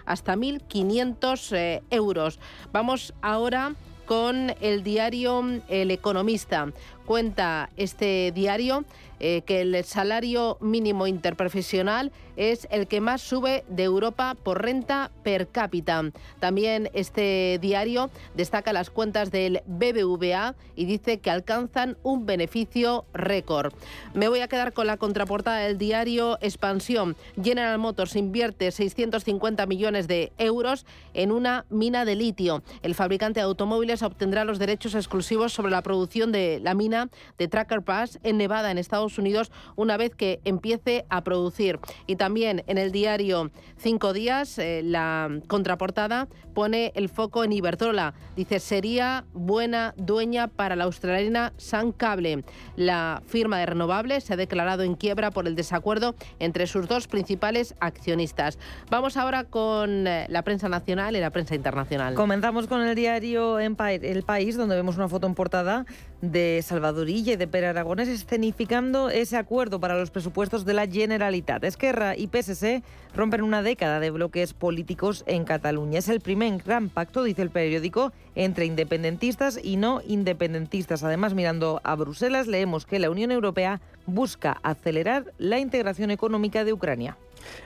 hasta 0.06 0.36
1.500 0.36 1.56
eh, 1.56 1.84
euros. 1.90 2.40
Vamos 2.72 3.14
ahora 3.22 3.74
con 4.06 4.54
el 4.62 4.84
diario 4.84 5.44
El 5.70 5.92
Economista. 5.92 6.68
Cuenta 7.12 7.70
este 7.76 8.32
diario 8.34 8.86
eh, 9.20 9.42
que 9.46 9.62
el 9.62 9.84
salario 9.84 10.58
mínimo 10.62 11.06
interprofesional 11.06 12.14
es 12.38 12.68
el 12.72 12.88
que 12.88 13.02
más 13.02 13.22
sube 13.22 13.64
de 13.68 13.84
Europa 13.84 14.36
por 14.42 14.64
renta 14.64 15.12
per 15.22 15.50
cápita. 15.50 16.04
También 16.40 16.90
este 16.94 17.60
diario 17.62 18.10
destaca 18.34 18.74
las 18.74 18.90
cuentas 18.90 19.30
del 19.30 19.62
BBVA 19.68 20.56
y 20.76 20.86
dice 20.86 21.20
que 21.20 21.30
alcanzan 21.30 21.98
un 22.02 22.26
beneficio 22.26 23.06
récord. 23.14 23.74
Me 24.16 24.28
voy 24.28 24.40
a 24.40 24.48
quedar 24.48 24.74
con 24.74 24.88
la 24.88 24.98
contraportada 24.98 25.60
del 25.60 25.78
diario 25.78 26.40
Expansión. 26.42 27.16
General 27.40 27.78
Motors 27.78 28.16
invierte 28.16 28.72
650 28.72 29.66
millones 29.68 30.08
de 30.08 30.32
euros 30.40 30.86
en 31.14 31.32
una 31.32 31.66
mina 31.70 32.06
de 32.06 32.16
litio. 32.16 32.64
El 32.82 32.96
fabricante 32.96 33.42
de 33.42 33.46
automóviles 33.46 34.02
obtendrá 34.02 34.46
los 34.46 34.58
derechos 34.58 34.96
exclusivos 34.96 35.54
sobre 35.54 35.72
la 35.72 35.84
producción 35.84 36.32
de 36.32 36.60
la 36.64 36.74
mina 36.74 37.01
de 37.38 37.48
Tracker 37.48 37.82
Pass 37.82 38.20
en 38.24 38.38
Nevada, 38.38 38.72
en 38.72 38.78
Estados 38.78 39.18
Unidos 39.18 39.52
una 39.76 39.98
vez 39.98 40.16
que 40.16 40.42
empiece 40.44 41.06
a 41.10 41.24
producir. 41.24 41.80
Y 42.08 42.16
también 42.16 42.64
en 42.68 42.78
el 42.78 42.92
diario 42.92 43.52
Cinco 43.78 44.14
Días, 44.14 44.58
eh, 44.58 44.82
la 44.84 45.30
contraportada 45.48 46.28
pone 46.54 46.92
el 46.96 47.10
foco 47.10 47.44
en 47.44 47.54
Iberdrola. 47.54 48.14
Dice, 48.36 48.60
sería 48.60 49.26
buena 49.34 49.94
dueña 49.98 50.48
para 50.48 50.76
la 50.76 50.84
australiana 50.86 51.54
San 51.58 51.92
Cable. 51.92 52.44
La 52.76 53.22
firma 53.26 53.60
de 53.60 53.66
renovables 53.66 54.24
se 54.24 54.34
ha 54.34 54.38
declarado 54.38 54.84
en 54.84 54.96
quiebra 54.96 55.32
por 55.32 55.48
el 55.48 55.56
desacuerdo 55.56 56.16
entre 56.40 56.68
sus 56.68 56.88
dos 56.88 57.08
principales 57.08 57.76
accionistas. 57.80 58.58
Vamos 58.90 59.18
ahora 59.18 59.46
con 59.46 60.08
eh, 60.08 60.26
la 60.30 60.44
prensa 60.44 60.70
nacional 60.70 61.16
y 61.16 61.20
la 61.20 61.30
prensa 61.30 61.56
internacional. 61.56 62.14
Comenzamos 62.16 62.68
con 62.68 62.82
el 62.82 62.96
diario 62.96 63.60
Empire, 63.60 64.12
El 64.12 64.24
País, 64.24 64.58
donde 64.58 64.76
vemos 64.76 64.98
una 64.98 65.08
foto 65.08 65.28
en 65.28 65.36
portada 65.36 65.86
de 66.22 66.62
Salvador 66.64 66.91
Salvador 66.92 67.10
Illa 67.10 67.34
y 67.34 67.36
de 67.38 67.48
Pere 67.48 67.68
Aragonés 67.68 68.10
escenificando 68.10 69.10
ese 69.10 69.38
acuerdo 69.38 69.80
para 69.80 69.98
los 69.98 70.12
presupuestos 70.12 70.66
de 70.66 70.74
la 70.74 70.88
Generalitat. 70.88 71.64
Esquerra 71.64 72.18
y 72.18 72.28
PSC 72.28 72.84
rompen 73.16 73.44
una 73.44 73.64
década 73.64 74.02
de 74.02 74.12
bloques 74.12 74.54
políticos 74.54 75.24
en 75.26 75.46
Cataluña. 75.46 76.00
Es 76.00 76.10
el 76.10 76.20
primer 76.20 76.62
gran 76.62 76.90
pacto, 76.90 77.24
dice 77.24 77.44
el 77.44 77.50
periódico, 77.50 78.12
entre 78.36 78.66
independentistas 78.66 79.58
y 79.64 79.78
no 79.78 80.02
independentistas. 80.06 81.02
Además, 81.06 81.34
mirando 81.34 81.80
a 81.86 81.96
Bruselas, 81.96 82.48
leemos 82.48 82.86
que 82.86 83.00
la 83.00 83.10
Unión 83.10 83.32
Europea 83.32 83.80
busca 84.06 84.58
acelerar 84.62 85.32
la 85.38 85.60
integración 85.60 86.12
económica 86.12 86.66
de 86.66 86.74
Ucrania. 86.74 87.16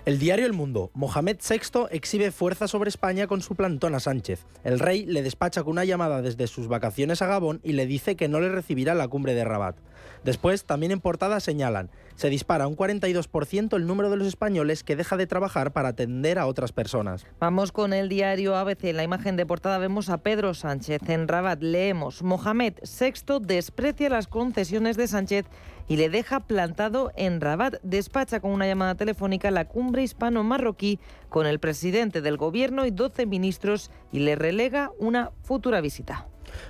El 0.05 0.19
diario 0.19 0.45
El 0.45 0.53
Mundo. 0.53 0.91
Mohamed 0.93 1.38
VI 1.38 1.88
exhibe 1.91 2.32
fuerza 2.32 2.67
sobre 2.67 2.89
España 2.89 3.28
con 3.28 3.41
su 3.41 3.55
plantón 3.55 3.95
a 3.95 3.99
Sánchez. 3.99 4.45
El 4.63 4.80
rey 4.80 5.05
le 5.05 5.23
despacha 5.23 5.63
con 5.63 5.71
una 5.71 5.86
llamada 5.86 6.21
desde 6.21 6.47
sus 6.47 6.67
vacaciones 6.67 7.21
a 7.21 7.28
Gabón 7.28 7.59
y 7.63 7.73
le 7.73 7.86
dice 7.86 8.15
que 8.15 8.28
no 8.28 8.39
le 8.39 8.49
recibirá 8.49 8.93
la 8.93 9.07
cumbre 9.07 9.34
de 9.34 9.43
Rabat. 9.43 9.76
Después, 10.23 10.65
también 10.65 10.91
en 10.91 11.01
portada 11.01 11.39
señalan, 11.39 11.89
se 12.16 12.30
dispara 12.30 12.68
un 12.68 12.76
42% 12.76 13.76
el 13.76 13.88
número 13.88 14.09
de 14.09 14.18
los 14.18 14.28
españoles 14.28 14.84
que 14.84 14.95
deja 14.95 15.18
de 15.18 15.28
trabajar 15.28 15.74
para 15.74 15.89
atender 15.89 16.39
a 16.39 16.47
otras 16.47 16.72
personas. 16.72 17.26
Vamos 17.39 17.72
con 17.72 17.93
el 17.93 18.09
diario 18.09 18.55
ABC. 18.55 18.86
En 18.86 18.97
la 18.97 19.03
imagen 19.03 19.36
de 19.36 19.45
portada 19.45 19.78
vemos 19.78 20.09
a 20.09 20.20
Pedro 20.20 20.53
Sánchez. 20.53 21.01
En 21.09 21.28
Rabat 21.28 21.61
leemos, 21.61 22.24
Mohamed 22.24 22.74
VI 22.82 23.39
desprecia 23.41 24.09
las 24.09 24.28
concesiones 24.28 24.97
de 24.97 25.07
Sánchez 25.07 25.45
y 25.88 25.97
le 25.97 26.09
deja 26.09 26.39
plantado 26.41 27.11
en 27.16 27.41
Rabat. 27.41 27.76
Despacha 27.84 28.39
con 28.39 28.51
una 28.51 28.68
llamada 28.68 28.95
telefónica 28.95 29.51
la 29.51 29.68
cumbre 29.68 30.03
hispano-marroquí 30.03 30.99
con 31.30 31.45
el 31.45 31.59
presidente 31.59 32.22
del 32.22 32.38
gobierno 32.38 32.86
y 32.86 32.91
12 32.91 33.26
ministros 33.26 33.91
y 34.11 34.20
le 34.20 34.36
relega 34.36 34.91
una 34.99 35.32
futura 35.43 35.82
visita. 35.82 36.28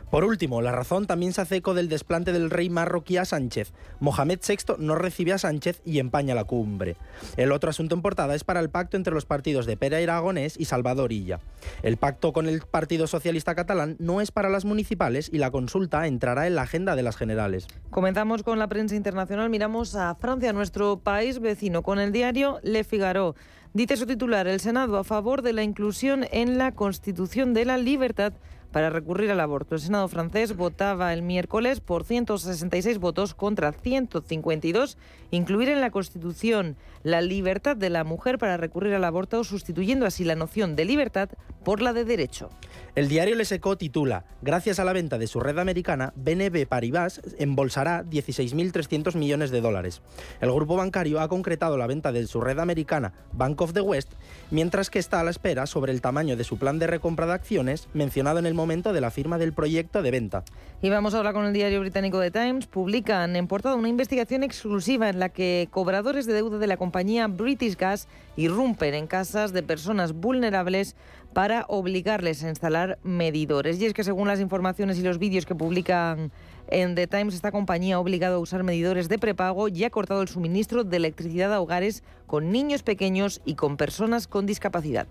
Por 0.09 0.23
último, 0.23 0.61
la 0.61 0.71
razón 0.71 1.07
también 1.07 1.33
se 1.33 1.41
hace 1.41 1.57
eco 1.57 1.73
del 1.73 1.89
desplante 1.89 2.31
del 2.31 2.49
rey 2.49 2.69
marroquí 2.69 3.17
a 3.17 3.25
Sánchez. 3.25 3.73
Mohamed 3.99 4.39
VI 4.47 4.75
no 4.79 4.95
recibe 4.95 5.33
a 5.33 5.37
Sánchez 5.37 5.81
y 5.85 5.99
empaña 5.99 6.35
la 6.35 6.43
cumbre. 6.43 6.95
El 7.37 7.51
otro 7.51 7.69
asunto 7.69 7.95
en 7.95 8.01
portada 8.01 8.35
es 8.35 8.43
para 8.43 8.59
el 8.59 8.69
pacto 8.69 8.97
entre 8.97 9.13
los 9.13 9.25
partidos 9.25 9.65
de 9.65 9.77
Pere 9.77 10.03
Aragonés 10.03 10.55
y 10.57 10.65
Salvador 10.65 11.11
Illa. 11.11 11.39
El 11.83 11.97
pacto 11.97 12.33
con 12.33 12.47
el 12.47 12.61
Partido 12.61 13.07
Socialista 13.07 13.55
Catalán 13.55 13.95
no 13.99 14.21
es 14.21 14.31
para 14.31 14.49
las 14.49 14.65
municipales 14.65 15.29
y 15.31 15.37
la 15.37 15.51
consulta 15.51 16.07
entrará 16.07 16.47
en 16.47 16.55
la 16.55 16.63
agenda 16.63 16.95
de 16.95 17.03
las 17.03 17.17
generales. 17.17 17.67
Comenzamos 17.89 18.43
con 18.43 18.59
la 18.59 18.67
prensa 18.67 18.95
internacional, 18.95 19.49
miramos 19.49 19.95
a 19.95 20.15
Francia, 20.15 20.53
nuestro 20.53 20.99
país 20.99 21.39
vecino, 21.39 21.83
con 21.83 21.99
el 21.99 22.11
diario 22.11 22.59
Le 22.63 22.83
Figaro. 22.83 23.35
Dice 23.73 23.97
su 23.97 24.05
titular, 24.05 24.47
el 24.47 24.61
Senado 24.61 24.97
a 24.97 25.03
favor 25.03 25.41
de 25.41 25.51
la 25.51 25.63
inclusión 25.63 26.25
en 26.31 26.57
la 26.57 26.73
Constitución 26.73 27.53
de 27.53 27.65
la 27.65 27.77
Libertad 27.77 28.33
para 28.71 28.89
recurrir 28.89 29.31
al 29.31 29.39
aborto. 29.39 29.75
El 29.75 29.81
Senado 29.81 30.07
francés 30.07 30.55
votaba 30.55 31.13
el 31.13 31.21
miércoles 31.21 31.79
por 31.79 32.03
166 32.03 32.99
votos 32.99 33.33
contra 33.33 33.71
152 33.71 34.97
incluir 35.31 35.69
en 35.69 35.81
la 35.81 35.91
Constitución 35.91 36.75
la 37.05 37.21
libertad 37.21 37.77
de 37.77 37.91
la 37.91 38.03
mujer 38.03 38.39
para 38.39 38.57
recurrir 38.57 38.95
al 38.95 39.03
aborto, 39.03 39.43
sustituyendo 39.43 40.07
así 40.07 40.23
la 40.23 40.33
noción 40.33 40.75
de 40.75 40.85
libertad 40.85 41.29
por 41.63 41.79
la 41.79 41.93
de 41.93 42.03
derecho. 42.03 42.49
El 42.95 43.09
diario 43.09 43.35
Le 43.35 43.45
Secó 43.45 43.77
titula, 43.77 44.25
gracias 44.41 44.79
a 44.79 44.85
la 44.85 44.93
venta 44.93 45.19
de 45.19 45.27
su 45.27 45.39
red 45.39 45.59
americana, 45.59 46.13
BNB 46.15 46.65
Paribas 46.65 47.21
embolsará 47.37 48.03
16.300 48.05 49.15
millones 49.15 49.51
de 49.51 49.61
dólares. 49.61 50.01
El 50.41 50.51
grupo 50.51 50.77
bancario 50.77 51.19
ha 51.19 51.27
concretado 51.27 51.77
la 51.77 51.85
venta 51.85 52.11
de 52.11 52.25
su 52.25 52.41
red 52.41 52.57
americana 52.57 53.13
Bank 53.33 53.61
of 53.61 53.73
the 53.73 53.81
West, 53.81 54.13
mientras 54.49 54.89
que 54.89 54.97
está 54.97 55.19
a 55.19 55.23
la 55.23 55.31
espera 55.31 55.67
sobre 55.67 55.91
el 55.91 56.01
tamaño 56.01 56.35
de 56.35 56.43
su 56.43 56.57
plan 56.57 56.79
de 56.79 56.87
recompra 56.87 57.27
de 57.27 57.33
acciones 57.33 57.87
mencionado 57.93 58.39
en 58.39 58.47
el 58.47 58.55
momento 58.55 58.93
de 58.93 59.01
la 59.01 59.11
firma 59.11 59.37
del 59.37 59.53
proyecto 59.53 60.01
de 60.01 60.09
venta. 60.09 60.43
Y 60.81 60.89
vamos 60.89 61.13
ahora 61.13 61.33
con 61.33 61.45
el 61.45 61.53
diario 61.53 61.81
británico 61.81 62.19
The 62.19 62.31
Times. 62.31 62.65
Publican 62.65 63.35
en 63.35 63.47
portada 63.47 63.75
una 63.75 63.89
investigación 63.89 64.43
exclusiva 64.43 65.09
en 65.09 65.19
la 65.19 65.29
que 65.29 65.67
cobradores 65.69 66.25
de 66.25 66.33
deuda 66.33 66.57
de 66.57 66.67
la 66.67 66.77
compañía 66.77 66.94
British 67.27 67.75
Gas 67.75 68.07
irrumpen 68.37 68.93
en 68.93 69.07
casas 69.07 69.51
de 69.51 69.63
personas 69.63 70.13
vulnerables 70.13 70.95
para 71.33 71.65
obligarles 71.67 72.41
a 72.43 72.49
instalar 72.49 72.97
medidores. 73.03 73.81
Y 73.81 73.85
es 73.85 73.93
que 73.93 74.05
según 74.05 74.29
las 74.29 74.39
informaciones 74.39 74.97
y 74.97 75.01
los 75.01 75.19
vídeos 75.19 75.45
que 75.45 75.55
publican 75.55 76.31
en 76.67 76.95
The 76.95 77.07
Times, 77.07 77.35
esta 77.35 77.51
compañía 77.51 77.95
ha 77.95 77.99
obligado 77.99 78.37
a 78.37 78.39
usar 78.39 78.63
medidores 78.63 79.09
de 79.09 79.19
prepago 79.19 79.67
y 79.67 79.83
ha 79.83 79.89
cortado 79.89 80.21
el 80.21 80.29
suministro 80.29 80.85
de 80.85 80.95
electricidad 80.95 81.53
a 81.53 81.59
hogares 81.59 82.01
con 82.27 82.51
niños 82.51 82.81
pequeños 82.81 83.41
y 83.43 83.55
con 83.55 83.75
personas 83.75 84.27
con 84.27 84.45
discapacidad. 84.45 85.05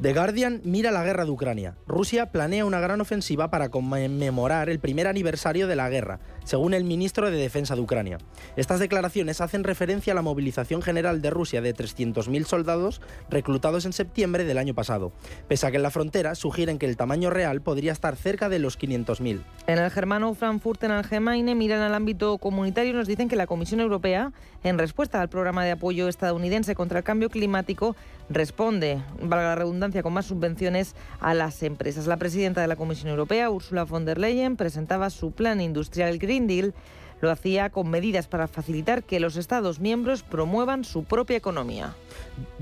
The 0.00 0.14
Guardian 0.14 0.62
mira 0.64 0.90
la 0.92 1.04
guerra 1.04 1.26
de 1.26 1.30
Ucrania. 1.30 1.76
Rusia 1.86 2.32
planea 2.32 2.64
una 2.64 2.80
gran 2.80 3.02
ofensiva 3.02 3.50
para 3.50 3.68
conmemorar 3.68 4.70
el 4.70 4.80
primer 4.80 5.06
aniversario 5.06 5.66
de 5.66 5.76
la 5.76 5.90
guerra, 5.90 6.20
según 6.42 6.72
el 6.72 6.84
ministro 6.84 7.30
de 7.30 7.36
Defensa 7.36 7.74
de 7.74 7.82
Ucrania. 7.82 8.16
Estas 8.56 8.80
declaraciones 8.80 9.42
hacen 9.42 9.62
referencia 9.62 10.14
a 10.14 10.16
la 10.16 10.22
movilización 10.22 10.80
general 10.80 11.20
de 11.20 11.28
Rusia 11.28 11.60
de 11.60 11.74
300.000 11.74 12.46
soldados 12.46 13.02
reclutados 13.28 13.84
en 13.84 13.92
septiembre 13.92 14.44
del 14.44 14.56
año 14.56 14.72
pasado, 14.72 15.12
pese 15.48 15.66
a 15.66 15.70
que 15.70 15.76
en 15.76 15.82
la 15.82 15.90
frontera 15.90 16.34
sugieren 16.34 16.78
que 16.78 16.86
el 16.86 16.96
tamaño 16.96 17.28
real 17.28 17.60
podría 17.60 17.92
estar 17.92 18.16
cerca 18.16 18.48
de 18.48 18.58
los 18.58 18.78
500.000. 18.78 19.42
En 19.66 19.78
el 19.78 19.90
germano 19.90 20.32
Frankfurt 20.32 20.82
en 20.82 20.92
Allgemeine 20.92 21.54
miran 21.54 21.82
al 21.82 21.94
ámbito 21.94 22.38
comunitario 22.38 22.92
y 22.92 22.96
nos 22.96 23.06
dicen 23.06 23.28
que 23.28 23.36
la 23.36 23.46
Comisión 23.46 23.80
Europea, 23.80 24.32
en 24.64 24.78
respuesta 24.78 25.20
al 25.20 25.28
programa 25.28 25.62
de 25.62 25.72
apoyo 25.72 26.08
estadounidense 26.08 26.74
contra 26.74 27.00
el 27.00 27.04
cambio 27.04 27.28
climático, 27.28 27.96
responde, 28.30 29.02
valga 29.20 29.48
la 29.48 29.54
redundancia, 29.56 29.89
con 30.02 30.12
más 30.12 30.26
subvenciones 30.26 30.94
a 31.20 31.34
las 31.34 31.62
empresas. 31.62 32.06
La 32.06 32.16
presidenta 32.16 32.60
de 32.60 32.68
la 32.68 32.76
Comisión 32.76 33.10
Europea, 33.10 33.50
Ursula 33.50 33.84
von 33.84 34.04
der 34.04 34.18
Leyen, 34.18 34.56
presentaba 34.56 35.10
su 35.10 35.32
plan 35.32 35.60
industrial 35.60 36.18
Green 36.18 36.46
Deal. 36.46 36.72
Lo 37.20 37.30
hacía 37.30 37.70
con 37.70 37.90
medidas 37.90 38.28
para 38.28 38.48
facilitar 38.48 39.02
que 39.02 39.20
los 39.20 39.36
Estados 39.36 39.80
miembros 39.80 40.22
promuevan 40.22 40.84
su 40.84 41.04
propia 41.04 41.36
economía. 41.36 41.94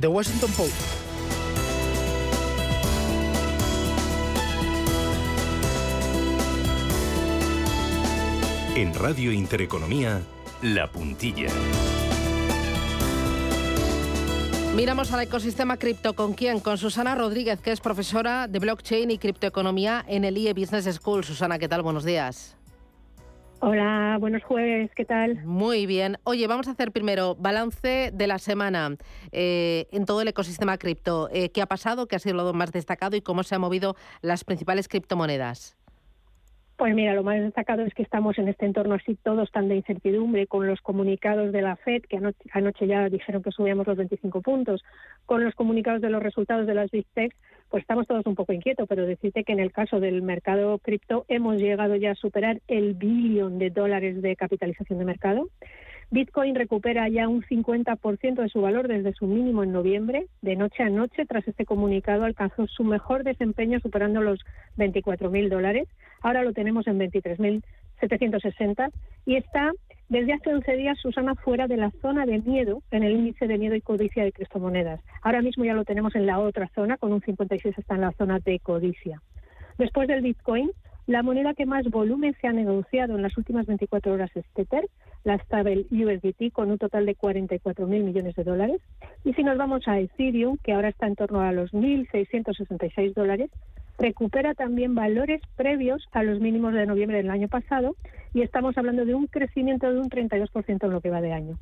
The 0.01 0.09
Washington 0.09 0.51
Post. 0.53 0.75
En 8.75 8.95
Radio 8.95 9.33
Intereconomía, 9.33 10.23
La 10.63 10.91
Puntilla. 10.91 11.49
Miramos 14.79 15.13
al 15.13 15.23
ecosistema 15.23 15.77
cripto. 15.77 16.15
¿Con 16.15 16.35
quién? 16.35 16.61
Con 16.61 16.79
Susana 16.79 17.17
Rodríguez, 17.17 17.61
que 17.61 17.73
es 17.73 17.81
profesora 17.81 18.47
de 18.47 18.61
blockchain 18.61 19.11
y 19.11 19.19
criptoeconomía 19.19 20.05
en 20.07 20.25
el 20.25 20.39
IE 20.39 20.55
Business 20.55 20.85
School. 20.85 21.25
Susana, 21.25 21.59
¿qué 21.59 21.67
tal? 21.67 21.83
Buenos 21.83 22.05
días. 22.05 22.57
Hola, 23.59 24.19
buenos 24.21 24.45
jueves, 24.45 24.89
¿qué 24.95 25.05
tal? 25.05 25.45
Muy 25.45 25.87
bien. 25.87 26.17
Oye, 26.23 26.47
vamos 26.47 26.69
a 26.69 26.71
hacer 26.71 26.93
primero 26.93 27.35
balance 27.35 28.13
de 28.15 28.27
la 28.29 28.39
semana 28.39 28.97
eh, 29.33 29.89
en 29.91 30.05
todo 30.05 30.21
el 30.21 30.29
ecosistema 30.29 30.79
cripto. 30.79 31.29
Eh, 31.33 31.51
¿Qué 31.51 31.61
ha 31.61 31.67
pasado? 31.67 32.07
¿Qué 32.07 32.15
ha 32.15 32.21
sido 32.21 32.37
lo 32.37 32.53
más 32.53 32.71
destacado? 32.71 33.17
¿Y 33.17 33.21
cómo 33.21 33.43
se 33.43 33.57
han 33.57 33.61
movido 33.61 33.97
las 34.23 34.45
principales 34.45 34.87
criptomonedas? 34.87 35.78
Pues 36.79 36.95
mira, 36.95 37.13
lo 37.13 37.25
más 37.25 37.41
destacado 37.41 37.83
es 37.83 37.93
que 37.93 38.05
estamos 38.05 38.39
en 38.39 38.47
este 38.47 38.65
entorno 38.65 38.95
así 38.95 39.17
todos 39.17 39.51
tan 39.51 39.69
de 39.69 39.75
incertidumbre 39.75 40.47
con 40.47 40.69
los 40.69 40.81
comunicados 40.81 41.51
de 41.51 41.61
la 41.61 41.75
Fed, 41.75 42.03
que 42.09 42.21
anoche, 42.53 42.87
ya 42.87 43.09
dijeron 43.09 43.43
que 43.43 43.51
subíamos 43.51 43.85
los 43.89 43.97
25 43.97 44.41
puntos, 44.43 44.85
con 45.27 45.43
los 45.43 45.57
comunicados 45.57 46.01
de 46.01 46.09
los 46.09 46.23
resultados 46.23 46.69
de 46.69 46.75
las 46.75 46.89
Big 46.93 47.05
Tech, 47.15 47.35
pues 47.69 47.81
estamos 47.81 48.07
todos 48.07 48.25
un 48.27 48.37
poco 48.37 48.53
inquietos, 48.53 48.87
pero 48.89 49.07
decirte 49.07 49.43
que 49.43 49.55
en 49.55 49.59
el 49.59 49.73
caso 49.73 49.99
del 49.99 50.23
mercado 50.23 50.79
cripto 50.79 51.25
hemos 51.27 51.57
llegado 51.57 51.97
ya 51.97 52.13
a 52.13 52.15
superar 52.15 52.61
el 52.69 52.95
billón 52.95 53.59
de 53.59 53.71
dólares 53.71 54.23
de 54.23 54.37
capitalización 54.37 55.01
de 55.01 55.05
mercado. 55.05 55.49
Bitcoin 56.11 56.55
recupera 56.55 57.09
ya 57.09 57.29
un 57.29 57.43
50% 57.43 58.41
de 58.41 58.49
su 58.49 58.63
valor 58.63 58.89
desde 58.89 59.13
su 59.13 59.27
mínimo 59.27 59.63
en 59.63 59.73
noviembre. 59.73 60.27
De 60.41 60.57
noche 60.57 60.83
a 60.83 60.89
noche, 60.89 61.27
tras 61.27 61.47
este 61.47 61.67
comunicado, 61.67 62.25
alcanzó 62.25 62.67
su 62.67 62.83
mejor 62.83 63.25
desempeño 63.25 63.79
superando 63.81 64.23
los 64.23 64.41
24.000 64.79 65.49
dólares. 65.51 65.89
Ahora 66.23 66.43
lo 66.43 66.53
tenemos 66.53 66.87
en 66.87 66.99
23.760 66.99 68.91
y 69.27 69.37
está 69.37 69.73
desde 70.09 70.33
hace 70.33 70.55
11 70.55 70.77
días, 70.77 70.99
Susana, 70.99 71.35
fuera 71.35 71.67
de 71.67 71.77
la 71.77 71.91
zona 72.01 72.25
de 72.25 72.39
miedo 72.39 72.83
en 72.91 73.03
el 73.03 73.13
índice 73.13 73.47
de 73.47 73.59
miedo 73.59 73.75
y 73.75 73.83
codicia 73.83 74.25
de 74.25 74.33
criptomonedas. 74.33 75.01
Ahora 75.21 75.43
mismo 75.43 75.65
ya 75.65 75.75
lo 75.75 75.85
tenemos 75.85 76.15
en 76.15 76.25
la 76.27 76.39
otra 76.39 76.71
zona, 76.75 76.97
con 76.97 77.13
un 77.13 77.21
56 77.21 77.77
está 77.77 77.97
en 77.97 78.01
la 78.01 78.13
zona 78.13 78.39
de 78.39 78.59
codicia. 78.59 79.21
Después 79.77 80.09
del 80.09 80.23
Bitcoin, 80.23 80.71
la 81.07 81.23
moneda 81.23 81.55
que 81.55 81.67
más 81.67 81.85
volumen 81.91 82.35
se 82.41 82.49
ha 82.49 82.53
negociado 82.53 83.17
en 83.17 83.23
las 83.23 83.37
últimas 83.37 83.67
24 83.67 84.13
horas 84.13 84.31
es 84.35 84.45
Tether, 84.55 84.87
la 85.25 85.39
stable 85.39 85.87
USDT, 85.91 86.53
con 86.53 86.71
un 86.71 86.79
total 86.79 87.07
de 87.07 87.17
44.000 87.17 87.87
millones 87.87 88.35
de 88.35 88.45
dólares. 88.45 88.81
Y 89.25 89.35
si 89.35 89.43
nos 89.43 89.57
vamos 89.57 89.87
a 89.89 89.99
Ethereum, 89.99 90.59
que 90.63 90.73
ahora 90.73 90.89
está 90.89 91.07
en 91.07 91.17
torno 91.17 91.41
a 91.41 91.53
los 91.53 91.73
1.666 91.73 93.15
dólares, 93.15 93.51
recupera 93.99 94.55
también 94.55 94.95
valores 94.95 95.43
previos 95.57 96.07
a 96.13 96.23
los 96.23 96.41
mínimos 96.41 96.73
de 96.73 96.87
noviembre 96.87 97.19
del 97.19 97.31
año 97.31 97.49
pasado 97.49 97.97
y 98.33 98.43
estamos 98.43 98.79
hablando 98.79 99.05
de 99.05 99.15
un 99.15 99.27
crecimiento 99.27 99.93
de 99.93 99.99
un 99.99 100.09
32% 100.09 100.85
en 100.85 100.91
lo 100.91 101.01
que 101.01 101.11
va 101.11 101.21
de 101.21 101.33
año. 101.33 101.59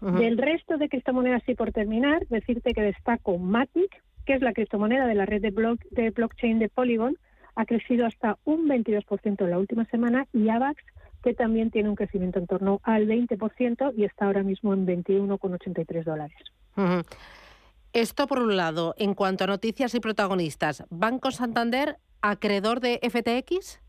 Del 0.00 0.36
resto 0.36 0.76
de 0.76 0.90
criptomonedas, 0.90 1.42
y 1.48 1.54
por 1.54 1.72
terminar, 1.72 2.26
decirte 2.28 2.74
que 2.74 2.82
destaco 2.82 3.38
Matic, 3.38 4.02
que 4.26 4.34
es 4.34 4.42
la 4.42 4.52
criptomoneda 4.52 5.06
de 5.06 5.14
la 5.14 5.24
red 5.24 5.40
de, 5.40 5.50
de 5.90 6.10
blockchain 6.10 6.58
de 6.58 6.68
Polygon, 6.68 7.16
ha 7.54 7.64
crecido 7.64 8.04
hasta 8.04 8.36
un 8.44 8.68
22% 8.68 9.42
en 9.42 9.50
la 9.50 9.58
última 9.58 9.86
semana 9.86 10.26
y 10.34 10.50
AVAX, 10.50 10.82
que 11.22 11.32
también 11.32 11.70
tiene 11.70 11.88
un 11.88 11.96
crecimiento 11.96 12.38
en 12.38 12.46
torno 12.46 12.80
al 12.82 13.06
20% 13.06 13.94
y 13.96 14.04
está 14.04 14.26
ahora 14.26 14.42
mismo 14.42 14.74
en 14.74 14.86
21,83 14.86 16.04
dólares. 16.04 16.36
Esto 17.96 18.26
por 18.26 18.40
un 18.40 18.58
lado, 18.58 18.94
en 18.98 19.14
cuanto 19.14 19.44
a 19.44 19.46
noticias 19.46 19.94
y 19.94 20.00
protagonistas, 20.00 20.84
¿Banco 20.90 21.30
Santander 21.30 21.96
acreedor 22.20 22.80
de 22.80 23.00
FTX? 23.00 23.80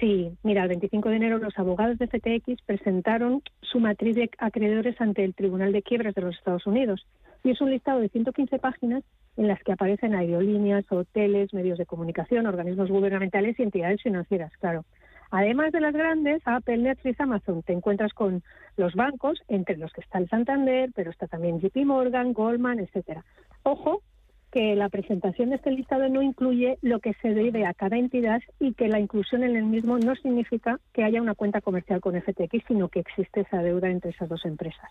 Sí, 0.00 0.32
mira, 0.42 0.64
el 0.64 0.68
25 0.70 1.10
de 1.10 1.14
enero 1.14 1.38
los 1.38 1.56
abogados 1.56 1.96
de 1.98 2.08
FTX 2.08 2.60
presentaron 2.66 3.40
su 3.62 3.78
matriz 3.78 4.16
de 4.16 4.30
acreedores 4.38 5.00
ante 5.00 5.22
el 5.22 5.32
Tribunal 5.36 5.70
de 5.70 5.82
Quiebras 5.82 6.12
de 6.16 6.22
los 6.22 6.36
Estados 6.36 6.66
Unidos. 6.66 7.06
Y 7.44 7.50
es 7.50 7.60
un 7.60 7.70
listado 7.70 8.00
de 8.00 8.08
115 8.08 8.58
páginas 8.58 9.04
en 9.36 9.46
las 9.46 9.62
que 9.62 9.70
aparecen 9.70 10.16
aerolíneas, 10.16 10.84
hoteles, 10.90 11.54
medios 11.54 11.78
de 11.78 11.86
comunicación, 11.86 12.46
organismos 12.46 12.90
gubernamentales 12.90 13.60
y 13.60 13.62
entidades 13.62 14.02
financieras, 14.02 14.50
claro. 14.58 14.84
Además 15.30 15.72
de 15.72 15.80
las 15.80 15.94
grandes, 15.94 16.42
Apple, 16.44 16.78
Netflix, 16.78 17.20
Amazon, 17.20 17.62
te 17.62 17.72
encuentras 17.72 18.12
con 18.12 18.42
los 18.76 18.94
bancos, 18.94 19.40
entre 19.48 19.76
los 19.76 19.92
que 19.92 20.00
está 20.00 20.18
el 20.18 20.28
Santander, 20.28 20.90
pero 20.94 21.10
está 21.10 21.28
también 21.28 21.60
JP 21.60 21.76
Morgan, 21.84 22.32
Goldman, 22.32 22.80
etcétera. 22.80 23.24
Ojo, 23.62 24.02
que 24.50 24.74
la 24.74 24.88
presentación 24.88 25.50
de 25.50 25.56
este 25.56 25.70
listado 25.70 26.08
no 26.08 26.22
incluye 26.22 26.78
lo 26.82 26.98
que 26.98 27.14
se 27.22 27.34
debe 27.34 27.66
a 27.66 27.74
cada 27.74 27.96
entidad 27.96 28.40
y 28.58 28.74
que 28.74 28.88
la 28.88 28.98
inclusión 28.98 29.44
en 29.44 29.56
el 29.56 29.64
mismo 29.64 29.98
no 29.98 30.16
significa 30.16 30.80
que 30.92 31.04
haya 31.04 31.22
una 31.22 31.34
cuenta 31.34 31.60
comercial 31.60 32.00
con 32.00 32.20
FTX, 32.20 32.64
sino 32.66 32.88
que 32.88 33.00
existe 33.00 33.42
esa 33.42 33.62
deuda 33.62 33.88
entre 33.88 34.10
esas 34.10 34.28
dos 34.28 34.44
empresas. 34.44 34.90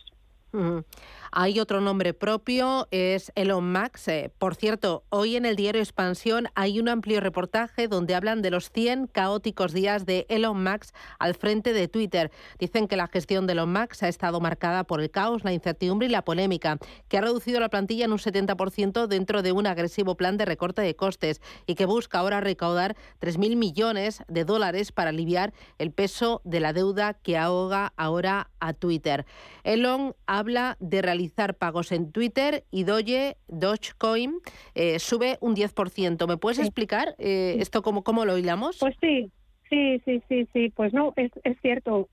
Hay 1.31 1.59
otro 1.59 1.79
nombre 1.79 2.15
propio, 2.15 2.87
es 2.89 3.31
Elon 3.35 3.71
Musk. 3.71 4.07
Eh, 4.07 4.31
por 4.39 4.55
cierto, 4.55 5.03
hoy 5.09 5.35
en 5.35 5.45
el 5.45 5.55
diario 5.55 5.81
Expansión 5.81 6.47
hay 6.55 6.79
un 6.79 6.89
amplio 6.89 7.19
reportaje 7.19 7.87
donde 7.87 8.15
hablan 8.15 8.41
de 8.41 8.49
los 8.49 8.71
100 8.71 9.07
caóticos 9.07 9.71
días 9.71 10.07
de 10.07 10.25
Elon 10.29 10.63
Musk 10.63 10.95
al 11.19 11.35
frente 11.35 11.71
de 11.71 11.87
Twitter. 11.87 12.31
Dicen 12.57 12.87
que 12.87 12.97
la 12.97 13.07
gestión 13.07 13.45
de 13.45 13.53
Elon 13.53 13.71
Musk 13.71 14.01
ha 14.01 14.07
estado 14.07 14.39
marcada 14.39 14.85
por 14.85 15.01
el 15.01 15.11
caos, 15.11 15.43
la 15.43 15.53
incertidumbre 15.53 16.07
y 16.07 16.11
la 16.11 16.23
polémica, 16.23 16.79
que 17.07 17.19
ha 17.19 17.21
reducido 17.21 17.59
la 17.59 17.69
plantilla 17.69 18.05
en 18.05 18.11
un 18.11 18.17
70% 18.17 19.05
dentro 19.05 19.43
de 19.43 19.51
un 19.51 19.67
agresivo 19.67 20.15
plan 20.15 20.37
de 20.37 20.45
recorte 20.45 20.81
de 20.81 20.95
costes 20.95 21.41
y 21.67 21.75
que 21.75 21.85
busca 21.85 22.17
ahora 22.17 22.41
recaudar 22.41 22.95
3.000 23.21 23.55
millones 23.55 24.23
de 24.27 24.45
dólares 24.45 24.91
para 24.91 25.11
aliviar 25.11 25.53
el 25.77 25.91
peso 25.91 26.41
de 26.43 26.59
la 26.59 26.73
deuda 26.73 27.13
que 27.13 27.37
ahoga 27.37 27.93
ahora 27.97 28.49
a 28.59 28.73
Twitter. 28.73 29.25
Elon 29.63 30.15
habla 30.39 30.77
de 30.79 31.01
realizar 31.01 31.55
pagos 31.55 31.91
en 31.91 32.11
Twitter 32.11 32.63
y 32.71 32.83
Doge, 32.85 33.37
Dogecoin 33.47 34.39
eh, 34.73 34.99
sube 34.99 35.37
un 35.41 35.55
10%. 35.55 36.27
¿Me 36.27 36.37
puedes 36.37 36.59
explicar 36.59 37.15
eh, 37.19 37.57
esto 37.59 37.81
cómo, 37.81 38.03
cómo 38.03 38.25
lo 38.25 38.37
hilamos? 38.37 38.77
Pues 38.79 38.95
sí, 39.01 39.31
sí, 39.69 40.01
sí, 40.05 40.23
sí, 40.27 40.47
sí. 40.53 40.69
Pues 40.75 40.93
no, 40.93 41.13
es, 41.15 41.31
es 41.43 41.57
cierto. 41.61 42.09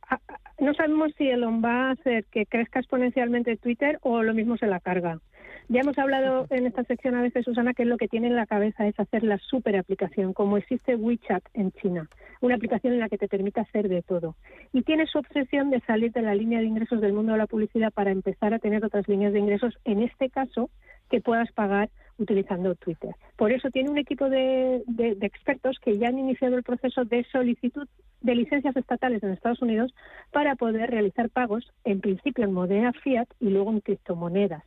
No 0.58 0.74
sabemos 0.74 1.12
si 1.16 1.28
Elon 1.28 1.62
va 1.64 1.88
a 1.88 1.90
hacer 1.92 2.24
que 2.26 2.46
crezca 2.46 2.80
exponencialmente 2.80 3.56
Twitter 3.56 3.98
o 4.02 4.22
lo 4.22 4.34
mismo 4.34 4.56
se 4.56 4.66
la 4.66 4.80
carga. 4.80 5.20
Ya 5.68 5.80
hemos 5.80 5.98
hablado 5.98 6.46
en 6.50 6.64
esta 6.64 6.84
sección 6.84 7.16
a 7.16 7.22
veces, 7.22 7.44
Susana, 7.44 7.74
que 7.74 7.84
lo 7.84 7.96
que 7.96 8.06
tiene 8.06 8.28
en 8.28 8.36
la 8.36 8.46
cabeza 8.46 8.86
es 8.86 8.98
hacer 9.00 9.24
la 9.24 9.36
super 9.38 9.76
aplicación, 9.76 10.32
como 10.32 10.58
existe 10.58 10.94
WeChat 10.94 11.42
en 11.54 11.72
China, 11.72 12.08
una 12.40 12.54
aplicación 12.54 12.92
en 12.92 13.00
la 13.00 13.08
que 13.08 13.18
te 13.18 13.26
permite 13.26 13.58
hacer 13.58 13.88
de 13.88 14.02
todo. 14.02 14.36
Y 14.72 14.82
tiene 14.82 15.08
su 15.08 15.18
obsesión 15.18 15.70
de 15.70 15.80
salir 15.80 16.12
de 16.12 16.22
la 16.22 16.36
línea 16.36 16.60
de 16.60 16.66
ingresos 16.66 17.00
del 17.00 17.14
mundo 17.14 17.32
de 17.32 17.38
la 17.38 17.48
publicidad 17.48 17.92
para 17.92 18.12
empezar 18.12 18.54
a 18.54 18.60
tener 18.60 18.84
otras 18.84 19.08
líneas 19.08 19.32
de 19.32 19.40
ingresos, 19.40 19.76
en 19.84 20.02
este 20.02 20.30
caso, 20.30 20.70
que 21.10 21.20
puedas 21.20 21.50
pagar 21.50 21.90
utilizando 22.18 22.76
Twitter. 22.76 23.16
Por 23.34 23.50
eso 23.50 23.68
tiene 23.70 23.90
un 23.90 23.98
equipo 23.98 24.28
de, 24.28 24.84
de, 24.86 25.16
expertos 25.22 25.78
que 25.80 25.98
ya 25.98 26.08
han 26.08 26.18
iniciado 26.18 26.56
el 26.56 26.62
proceso 26.62 27.04
de 27.04 27.24
solicitud 27.32 27.88
de 28.20 28.34
licencias 28.36 28.76
estatales 28.76 29.20
en 29.24 29.32
Estados 29.32 29.62
Unidos 29.62 29.92
para 30.30 30.54
poder 30.54 30.90
realizar 30.90 31.28
pagos, 31.28 31.72
en 31.84 32.00
principio 32.00 32.44
en 32.44 32.52
moneda 32.52 32.92
fiat 32.92 33.28
y 33.40 33.50
luego 33.50 33.72
en 33.72 33.80
criptomonedas. 33.80 34.62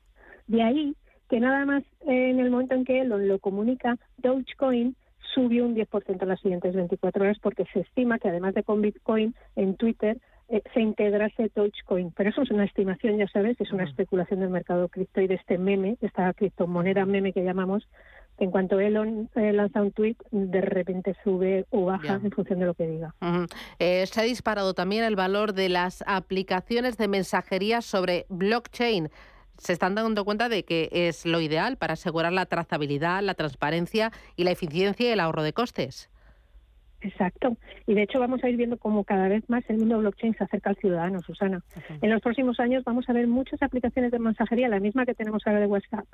De 0.49 0.63
ahí 0.63 0.95
que 1.29 1.39
nada 1.39 1.63
más 1.63 1.83
en 2.01 2.39
el 2.39 2.49
momento 2.49 2.73
en 2.73 2.83
que 2.83 3.01
Elon 3.01 3.27
lo 3.27 3.37
comunica, 3.37 3.97
Dogecoin 4.17 4.95
subió 5.35 5.63
un 5.63 5.75
10% 5.75 6.21
en 6.23 6.27
las 6.27 6.41
siguientes 6.41 6.73
24 6.73 7.23
horas 7.23 7.37
porque 7.39 7.65
se 7.71 7.81
estima 7.81 8.17
que 8.17 8.29
además 8.29 8.55
de 8.55 8.63
con 8.63 8.81
Bitcoin 8.81 9.35
en 9.55 9.75
Twitter 9.75 10.17
eh, 10.47 10.63
se 10.73 10.81
integrase 10.81 11.51
Dogecoin. 11.53 12.11
Pero 12.17 12.31
eso 12.31 12.41
es 12.41 12.49
una 12.49 12.65
estimación, 12.65 13.17
ya 13.17 13.27
sabes, 13.27 13.61
es 13.61 13.71
una 13.71 13.83
especulación 13.83 14.39
del 14.39 14.49
mercado 14.49 14.89
cripto 14.89 15.21
y 15.21 15.27
de 15.27 15.35
este 15.35 15.59
meme, 15.59 15.97
esta 16.01 16.33
criptomoneda 16.33 17.05
meme 17.05 17.31
que 17.31 17.43
llamamos, 17.43 17.87
en 18.39 18.49
cuanto 18.49 18.79
Elon 18.79 19.29
eh, 19.35 19.53
lanza 19.53 19.83
un 19.83 19.91
tweet, 19.91 20.15
de 20.31 20.61
repente 20.61 21.15
sube 21.23 21.67
o 21.69 21.85
baja 21.85 22.15
en 22.23 22.31
función 22.31 22.57
de 22.57 22.65
lo 22.65 22.73
que 22.73 22.87
diga. 22.87 23.13
Eh, 23.77 24.03
se 24.07 24.19
ha 24.19 24.23
disparado 24.23 24.73
también 24.73 25.03
el 25.03 25.15
valor 25.15 25.53
de 25.53 25.69
las 25.69 26.03
aplicaciones 26.07 26.97
de 26.97 27.07
mensajería 27.07 27.81
sobre 27.81 28.25
blockchain 28.29 29.09
se 29.59 29.73
están 29.73 29.95
dando 29.95 30.25
cuenta 30.25 30.49
de 30.49 30.63
que 30.63 30.89
es 30.91 31.25
lo 31.25 31.41
ideal 31.41 31.77
para 31.77 31.93
asegurar 31.93 32.33
la 32.33 32.45
trazabilidad, 32.45 33.21
la 33.21 33.35
transparencia 33.35 34.11
y 34.35 34.43
la 34.43 34.51
eficiencia 34.51 35.09
y 35.09 35.11
el 35.11 35.19
ahorro 35.19 35.43
de 35.43 35.53
costes. 35.53 36.09
Exacto. 37.01 37.55
Y 37.87 37.93
de 37.93 38.03
hecho 38.03 38.19
vamos 38.19 38.43
a 38.43 38.49
ir 38.49 38.57
viendo 38.57 38.77
cómo 38.77 39.03
cada 39.03 39.27
vez 39.27 39.47
más 39.49 39.63
el 39.69 39.77
mundo 39.77 39.99
blockchain 39.99 40.35
se 40.35 40.43
acerca 40.43 40.71
al 40.71 40.75
ciudadano, 40.77 41.21
Susana. 41.21 41.63
En 42.01 42.09
los 42.09 42.21
próximos 42.21 42.59
años 42.59 42.83
vamos 42.83 43.07
a 43.07 43.13
ver 43.13 43.27
muchas 43.27 43.61
aplicaciones 43.61 44.11
de 44.11 44.19
mensajería, 44.19 44.67
la 44.67 44.79
misma 44.79 45.05
que 45.05 45.13
tenemos 45.13 45.43
ahora 45.45 45.61
de 45.61 45.67
WhatsApp, 45.67 46.05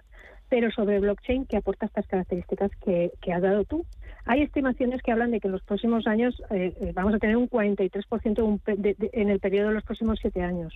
pero 0.49 0.69
sobre 0.71 0.99
blockchain 0.99 1.45
que 1.45 1.57
aporta 1.57 1.88
estas 1.88 2.07
características 2.07 2.71
que, 2.83 3.11
has 3.33 3.41
dado 3.41 3.65
tú. 3.65 3.86
Hay 4.25 4.41
estimaciones 4.41 5.01
que 5.01 5.11
hablan 5.11 5.31
de 5.31 5.39
que 5.39 5.47
en 5.47 5.53
los 5.53 5.63
próximos 5.63 6.07
años 6.07 6.41
eh, 6.51 6.73
eh, 6.79 6.91
vamos 6.93 7.13
a 7.13 7.19
tener 7.19 7.36
un 7.36 7.49
43% 7.49 8.59
en 9.13 9.29
el 9.29 9.39
periodo 9.39 9.69
de 9.69 9.73
los 9.75 9.83
próximos 9.83 10.19
siete 10.21 10.41
años. 10.41 10.73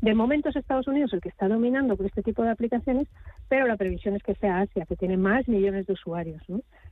De 0.00 0.14
momento 0.14 0.48
es 0.48 0.56
Estados 0.56 0.86
Unidos 0.86 1.12
el 1.12 1.20
que 1.20 1.28
está 1.28 1.48
dominando 1.48 1.96
por 1.96 2.06
este 2.06 2.22
tipo 2.22 2.42
de 2.42 2.50
aplicaciones, 2.50 3.08
pero 3.48 3.66
la 3.66 3.76
previsión 3.76 4.14
es 4.14 4.22
que 4.22 4.34
sea 4.34 4.60
Asia, 4.60 4.86
que 4.86 4.96
tiene 4.96 5.16
más 5.16 5.48
millones 5.48 5.86
de 5.86 5.94
usuarios. 5.94 6.42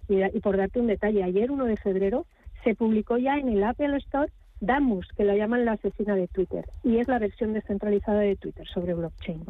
Y, 0.08 0.22
y 0.22 0.40
por 0.40 0.56
darte 0.56 0.80
un 0.80 0.88
detalle, 0.88 1.22
ayer 1.22 1.50
1 1.50 1.64
de 1.66 1.76
febrero 1.76 2.26
se 2.66 2.74
publicó 2.74 3.16
ya 3.16 3.36
en 3.38 3.48
el 3.48 3.62
Apple 3.62 3.96
Store 3.98 4.32
Damus, 4.60 5.06
que 5.16 5.22
la 5.22 5.36
llaman 5.36 5.64
la 5.64 5.72
asesina 5.72 6.16
de 6.16 6.26
Twitter, 6.26 6.64
y 6.82 6.98
es 6.98 7.06
la 7.06 7.20
versión 7.20 7.52
descentralizada 7.52 8.18
de 8.20 8.34
Twitter 8.34 8.66
sobre 8.66 8.92
blockchain. 8.92 9.44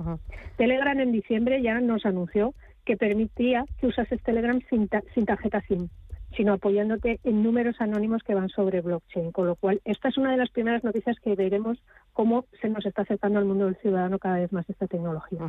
Telegram 0.58 1.00
en 1.00 1.12
diciembre 1.12 1.62
ya 1.62 1.80
nos 1.80 2.04
anunció 2.04 2.52
que 2.84 2.98
permitía 2.98 3.64
que 3.80 3.86
usases 3.86 4.22
Telegram 4.22 4.60
sin, 4.68 4.90
sin 5.14 5.24
tarjeta 5.24 5.62
SIM, 5.62 5.88
sino 6.36 6.52
apoyándote 6.52 7.20
en 7.24 7.42
números 7.42 7.76
anónimos 7.78 8.22
que 8.22 8.34
van 8.34 8.50
sobre 8.50 8.82
blockchain. 8.82 9.32
Con 9.32 9.46
lo 9.46 9.54
cual, 9.54 9.80
esta 9.86 10.08
es 10.08 10.18
una 10.18 10.32
de 10.32 10.36
las 10.36 10.50
primeras 10.50 10.84
noticias 10.84 11.16
que 11.20 11.34
veremos 11.34 11.78
cómo 12.12 12.44
se 12.60 12.68
nos 12.68 12.84
está 12.84 13.02
acercando 13.02 13.38
al 13.38 13.46
mundo 13.46 13.64
del 13.64 13.76
ciudadano 13.76 14.18
cada 14.18 14.40
vez 14.40 14.52
más 14.52 14.68
esta 14.68 14.86
tecnología. 14.86 15.40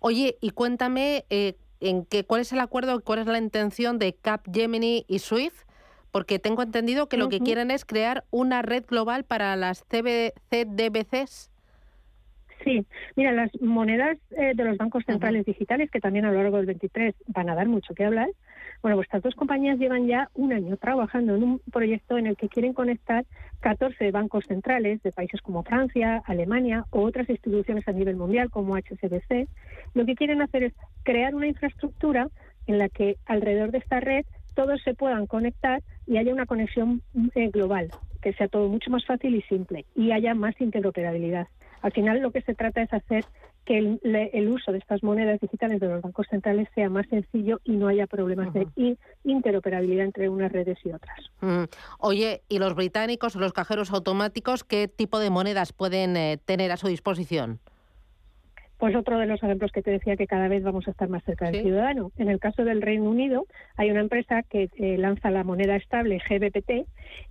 Oye, 0.00 0.38
y 0.40 0.50
cuéntame 0.50 1.26
eh, 1.28 1.56
en 1.80 2.06
qué, 2.06 2.24
cuál 2.24 2.40
es 2.40 2.52
el 2.54 2.60
acuerdo, 2.60 3.02
cuál 3.02 3.18
es 3.18 3.26
la 3.26 3.38
intención 3.38 3.98
de 3.98 4.14
Capgemini 4.14 5.04
y 5.08 5.18
Swift 5.18 5.64
porque 6.12 6.38
tengo 6.38 6.62
entendido 6.62 7.08
que 7.08 7.16
lo 7.16 7.28
que 7.28 7.40
quieren 7.40 7.70
es 7.70 7.84
crear 7.84 8.24
una 8.30 8.62
red 8.62 8.84
global 8.86 9.24
para 9.24 9.56
las 9.56 9.84
CDBCs. 9.88 11.50
Sí, 12.62 12.86
mira, 13.16 13.32
las 13.32 13.50
monedas 13.60 14.18
eh, 14.30 14.52
de 14.54 14.64
los 14.64 14.76
bancos 14.76 15.04
centrales 15.04 15.44
digitales, 15.44 15.90
que 15.90 16.00
también 16.00 16.26
a 16.26 16.30
lo 16.30 16.40
largo 16.40 16.58
del 16.58 16.66
23 16.66 17.14
van 17.26 17.50
a 17.50 17.56
dar 17.56 17.66
mucho 17.66 17.92
que 17.94 18.04
hablar, 18.04 18.28
bueno, 18.82 18.96
pues 18.96 19.06
estas 19.06 19.22
dos 19.22 19.34
compañías 19.36 19.78
llevan 19.78 20.06
ya 20.08 20.28
un 20.34 20.52
año 20.52 20.76
trabajando 20.76 21.36
en 21.36 21.44
un 21.44 21.60
proyecto 21.70 22.18
en 22.18 22.26
el 22.26 22.36
que 22.36 22.48
quieren 22.48 22.72
conectar 22.72 23.24
14 23.60 24.10
bancos 24.10 24.44
centrales 24.46 25.00
de 25.02 25.12
países 25.12 25.40
como 25.40 25.62
Francia, 25.62 26.20
Alemania 26.26 26.84
o 26.90 27.02
otras 27.02 27.28
instituciones 27.30 27.86
a 27.86 27.92
nivel 27.92 28.16
mundial 28.16 28.50
como 28.50 28.76
HSBC. 28.76 29.48
Lo 29.94 30.04
que 30.04 30.16
quieren 30.16 30.42
hacer 30.42 30.64
es 30.64 30.72
crear 31.04 31.32
una 31.34 31.46
infraestructura 31.46 32.28
en 32.66 32.78
la 32.78 32.88
que 32.88 33.18
alrededor 33.26 33.70
de 33.70 33.78
esta 33.78 34.00
red 34.00 34.24
todos 34.54 34.82
se 34.82 34.94
puedan 34.94 35.26
conectar 35.26 35.80
y 36.06 36.16
haya 36.16 36.32
una 36.32 36.46
conexión 36.46 37.02
eh, 37.34 37.48
global, 37.48 37.90
que 38.20 38.32
sea 38.34 38.48
todo 38.48 38.68
mucho 38.68 38.90
más 38.90 39.04
fácil 39.04 39.34
y 39.34 39.42
simple 39.42 39.86
y 39.94 40.12
haya 40.12 40.34
más 40.34 40.60
interoperabilidad. 40.60 41.48
Al 41.82 41.92
final 41.92 42.20
lo 42.20 42.30
que 42.30 42.42
se 42.42 42.54
trata 42.54 42.82
es 42.82 42.92
hacer 42.92 43.24
que 43.64 43.78
el, 43.78 44.48
uso 44.48 44.72
de 44.72 44.78
estas 44.78 45.02
monedas 45.02 45.40
digitales 45.40 45.80
de 45.80 45.88
los 45.88 46.02
bancos 46.02 46.26
centrales 46.28 46.68
sea 46.74 46.88
más 46.88 47.06
sencillo 47.08 47.60
y 47.64 47.72
no 47.72 47.88
haya 47.88 48.06
problemas 48.06 48.52
de 48.52 48.96
interoperabilidad 49.24 50.04
entre 50.04 50.28
unas 50.28 50.50
redes 50.50 50.78
y 50.84 50.90
otras. 50.90 51.18
Oye, 51.98 52.42
¿y 52.48 52.58
los 52.58 52.74
británicos, 52.74 53.36
los 53.36 53.52
cajeros 53.52 53.92
automáticos, 53.92 54.64
qué 54.64 54.88
tipo 54.88 55.18
de 55.18 55.30
monedas 55.30 55.72
pueden 55.72 56.16
eh, 56.16 56.38
tener 56.44 56.72
a 56.72 56.76
su 56.76 56.88
disposición? 56.88 57.60
Pues 58.82 58.96
otro 58.96 59.16
de 59.16 59.26
los 59.26 59.40
ejemplos 59.40 59.70
que 59.70 59.80
te 59.80 59.92
decía 59.92 60.16
que 60.16 60.26
cada 60.26 60.48
vez 60.48 60.64
vamos 60.64 60.88
a 60.88 60.90
estar 60.90 61.08
más 61.08 61.22
cerca 61.22 61.48
del 61.48 61.62
ciudadano. 61.62 62.10
En 62.18 62.28
el 62.28 62.40
caso 62.40 62.64
del 62.64 62.82
Reino 62.82 63.08
Unido 63.08 63.46
hay 63.76 63.92
una 63.92 64.00
empresa 64.00 64.42
que 64.42 64.70
eh, 64.74 64.98
lanza 64.98 65.30
la 65.30 65.44
moneda 65.44 65.76
estable 65.76 66.18
GBPT 66.18 66.88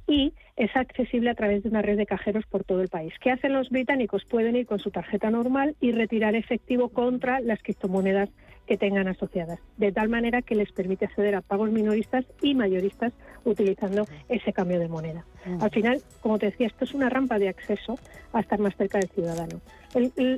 y 0.07 0.33
es 0.55 0.73
accesible 0.77 1.29
a 1.29 1.35
través 1.35 1.63
de 1.63 1.67
una 1.67 1.81
red 1.81 1.97
de 1.97 2.05
cajeros 2.05 2.45
por 2.45 2.63
todo 2.63 2.81
el 2.81 2.87
país. 2.87 3.13
¿Qué 3.19 3.31
hacen 3.31 3.51
los 3.51 3.69
británicos? 3.69 4.23
Pueden 4.23 4.55
ir 4.55 4.65
con 4.65 4.79
su 4.79 4.91
tarjeta 4.91 5.29
normal 5.29 5.75
y 5.81 5.91
retirar 5.91 6.35
efectivo 6.35 6.87
contra 6.87 7.41
las 7.41 7.61
criptomonedas 7.61 8.29
que 8.65 8.77
tengan 8.77 9.09
asociadas, 9.09 9.59
de 9.75 9.91
tal 9.91 10.07
manera 10.07 10.41
que 10.41 10.55
les 10.55 10.71
permite 10.71 11.03
acceder 11.03 11.35
a 11.35 11.41
pagos 11.41 11.69
minoristas 11.69 12.23
y 12.41 12.55
mayoristas 12.55 13.11
utilizando 13.43 14.05
ese 14.29 14.53
cambio 14.53 14.79
de 14.79 14.87
moneda. 14.87 15.25
Al 15.59 15.71
final, 15.71 15.99
como 16.21 16.39
te 16.39 16.45
decía, 16.45 16.67
esto 16.67 16.85
es 16.85 16.93
una 16.93 17.09
rampa 17.09 17.39
de 17.39 17.49
acceso 17.49 17.99
a 18.31 18.39
estar 18.39 18.59
más 18.59 18.73
cerca 18.77 18.99
del 18.99 19.09
ciudadano. 19.09 19.59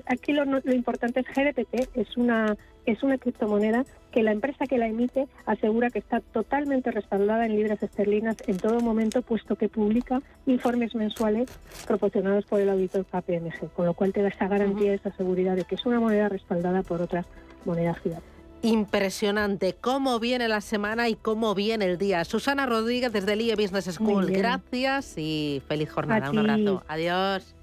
Aquí 0.05 0.33
lo, 0.33 0.45
lo 0.45 0.73
importante 0.73 1.21
es 1.21 1.27
GDPT, 1.27 1.97
es 1.97 2.17
una 2.17 2.55
es 2.85 3.03
una 3.03 3.17
criptomoneda 3.17 3.85
que 4.11 4.23
la 4.23 4.31
empresa 4.31 4.65
que 4.65 4.77
la 4.77 4.87
emite 4.87 5.27
asegura 5.45 5.89
que 5.89 5.99
está 5.99 6.19
totalmente 6.19 6.91
respaldada 6.91 7.45
en 7.45 7.55
libras 7.55 7.81
esterlinas 7.81 8.37
en 8.47 8.57
todo 8.57 8.79
momento, 8.81 9.21
puesto 9.21 9.55
que 9.55 9.69
publica 9.69 10.21
informes 10.45 10.93
mensuales 10.93 11.49
proporcionados 11.87 12.45
por 12.45 12.59
el 12.59 12.69
auditor 12.69 13.05
KPMG, 13.05 13.71
con 13.73 13.85
lo 13.85 13.93
cual 13.93 14.13
te 14.13 14.21
da 14.21 14.27
esa 14.27 14.47
garantía, 14.47 14.93
esa 14.93 15.11
seguridad 15.15 15.55
de 15.55 15.63
que 15.63 15.75
es 15.75 15.85
una 15.85 15.99
moneda 15.99 16.29
respaldada 16.29 16.83
por 16.83 17.01
otras 17.01 17.25
monedas 17.65 17.97
gigantes. 17.99 18.29
Impresionante 18.61 19.75
cómo 19.79 20.19
viene 20.19 20.47
la 20.47 20.61
semana 20.61 21.09
y 21.09 21.15
cómo 21.15 21.53
viene 21.53 21.83
el 21.83 21.97
día. 21.97 22.23
Susana 22.23 22.65
Rodríguez 22.65 23.11
desde 23.11 23.33
el 23.33 23.41
IE 23.41 23.55
Business 23.55 23.85
School, 23.85 24.27
gracias 24.31 25.17
y 25.17 25.61
feliz 25.67 25.91
jornada. 25.91 26.29
Un 26.29 26.37
abrazo. 26.39 26.83
Adiós. 26.87 27.55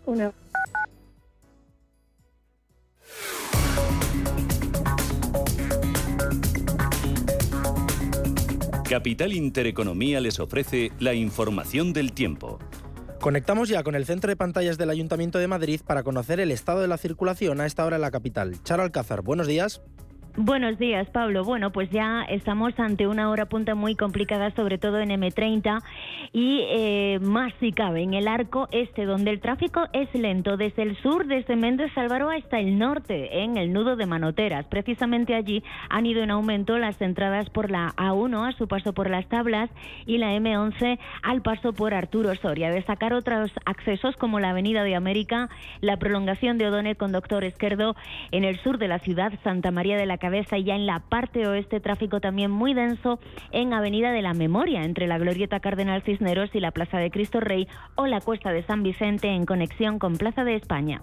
Capital 8.90 9.32
Intereconomía 9.32 10.18
les 10.18 10.40
ofrece 10.40 10.90
la 10.98 11.14
información 11.14 11.92
del 11.92 12.12
tiempo. 12.12 12.58
Conectamos 13.20 13.68
ya 13.68 13.84
con 13.84 13.94
el 13.94 14.04
centro 14.04 14.30
de 14.30 14.36
pantallas 14.36 14.78
del 14.78 14.90
Ayuntamiento 14.90 15.38
de 15.38 15.46
Madrid 15.46 15.80
para 15.86 16.02
conocer 16.02 16.40
el 16.40 16.50
estado 16.50 16.80
de 16.80 16.88
la 16.88 16.96
circulación 16.96 17.61
a 17.61 17.66
esta 17.66 17.84
hora 17.84 17.96
en 17.96 18.02
la 18.02 18.11
capital. 18.11 18.61
Charo 18.64 18.82
Alcázar, 18.82 19.22
buenos 19.22 19.46
días. 19.46 19.80
Buenos 20.36 20.78
días, 20.78 21.08
Pablo. 21.10 21.42
Bueno, 21.42 21.72
pues 21.72 21.90
ya 21.90 22.22
estamos 22.22 22.78
ante 22.78 23.08
una 23.08 23.30
hora 23.30 23.46
punta 23.46 23.74
muy 23.74 23.96
complicada, 23.96 24.52
sobre 24.52 24.78
todo 24.78 25.00
en 25.00 25.10
M30 25.10 25.82
y 26.32 26.60
eh, 26.68 27.18
más 27.20 27.52
si 27.58 27.72
cabe 27.72 28.02
en 28.02 28.14
el 28.14 28.28
arco 28.28 28.68
este, 28.70 29.06
donde 29.06 29.32
el 29.32 29.40
tráfico 29.40 29.88
es 29.92 30.08
lento 30.14 30.56
desde 30.56 30.82
el 30.82 30.96
sur, 31.02 31.26
desde 31.26 31.56
Méndez 31.56 31.90
Álvaro 31.96 32.30
hasta 32.30 32.60
el 32.60 32.78
norte, 32.78 33.42
en 33.42 33.56
el 33.56 33.72
nudo 33.72 33.96
de 33.96 34.06
Manoteras. 34.06 34.66
Precisamente 34.66 35.34
allí 35.34 35.64
han 35.88 36.06
ido 36.06 36.22
en 36.22 36.30
aumento 36.30 36.78
las 36.78 37.00
entradas 37.02 37.50
por 37.50 37.68
la 37.68 37.92
A1 37.96 38.48
a 38.48 38.52
su 38.56 38.68
paso 38.68 38.92
por 38.92 39.10
las 39.10 39.26
tablas 39.28 39.68
y 40.06 40.18
la 40.18 40.32
M11 40.36 41.00
al 41.22 41.42
paso 41.42 41.72
por 41.72 41.92
Arturo 41.92 42.36
Soria. 42.36 42.70
Destacar 42.70 43.14
otros 43.14 43.50
accesos 43.64 44.16
como 44.16 44.38
la 44.38 44.50
Avenida 44.50 44.84
de 44.84 44.94
América, 44.94 45.48
la 45.80 45.96
prolongación 45.96 46.56
de 46.56 46.68
Odone 46.68 46.94
con 46.94 47.10
Doctor 47.10 47.42
Esquerdo 47.42 47.96
en 48.30 48.44
el 48.44 48.60
sur 48.60 48.78
de 48.78 48.86
la 48.86 49.00
ciudad, 49.00 49.32
Santa 49.42 49.72
María 49.72 49.96
de 49.96 50.06
la 50.06 50.19
cabeza 50.20 50.56
y 50.56 50.64
ya 50.64 50.76
en 50.76 50.86
la 50.86 51.00
parte 51.00 51.48
oeste 51.48 51.80
tráfico 51.80 52.20
también 52.20 52.52
muy 52.52 52.74
denso 52.74 53.18
en 53.50 53.74
Avenida 53.74 54.12
de 54.12 54.22
la 54.22 54.34
Memoria, 54.34 54.84
entre 54.84 55.08
la 55.08 55.18
Glorieta 55.18 55.58
Cardenal 55.58 56.02
Cisneros 56.02 56.54
y 56.54 56.60
la 56.60 56.70
Plaza 56.70 56.98
de 56.98 57.10
Cristo 57.10 57.40
Rey 57.40 57.66
o 57.96 58.06
la 58.06 58.20
Cuesta 58.20 58.52
de 58.52 58.62
San 58.62 58.84
Vicente 58.84 59.26
en 59.26 59.46
conexión 59.46 59.98
con 59.98 60.16
Plaza 60.16 60.44
de 60.44 60.54
España. 60.54 61.02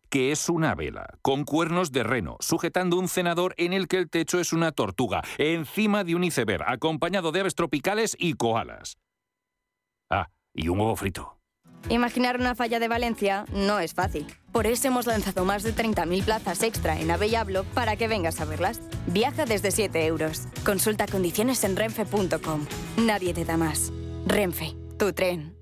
que 0.11 0.31
es 0.31 0.49
una 0.49 0.75
vela, 0.75 1.17
con 1.21 1.45
cuernos 1.45 1.91
de 1.91 2.03
reno, 2.03 2.35
sujetando 2.41 2.99
un 2.99 3.07
cenador 3.07 3.55
en 3.57 3.71
el 3.73 3.87
que 3.87 3.97
el 3.97 4.09
techo 4.09 4.39
es 4.39 4.51
una 4.51 4.73
tortuga, 4.73 5.23
encima 5.37 6.03
de 6.03 6.15
un 6.15 6.25
iceberg, 6.25 6.63
acompañado 6.67 7.31
de 7.31 7.39
aves 7.39 7.55
tropicales 7.55 8.15
y 8.19 8.33
koalas. 8.33 8.97
Ah, 10.11 10.27
y 10.53 10.67
un 10.67 10.79
huevo 10.79 10.95
frito. 10.97 11.37
Imaginar 11.89 12.39
una 12.39 12.55
falla 12.55 12.79
de 12.79 12.89
Valencia 12.89 13.45
no 13.53 13.79
es 13.79 13.93
fácil. 13.93 14.27
Por 14.51 14.67
eso 14.67 14.87
hemos 14.87 15.07
lanzado 15.07 15.45
más 15.45 15.63
de 15.63 15.73
30.000 15.73 16.25
plazas 16.25 16.61
extra 16.61 16.99
en 16.99 17.09
Avellablo 17.09 17.63
para 17.73 17.95
que 17.95 18.07
vengas 18.07 18.39
a 18.41 18.45
verlas. 18.45 18.81
Viaja 19.07 19.45
desde 19.45 19.71
7 19.71 20.05
euros. 20.05 20.47
Consulta 20.65 21.07
condiciones 21.07 21.63
en 21.63 21.75
renfe.com. 21.75 22.67
Nadie 22.97 23.33
te 23.33 23.45
da 23.45 23.57
más. 23.57 23.91
Renfe, 24.27 24.75
tu 24.99 25.13
tren. 25.13 25.60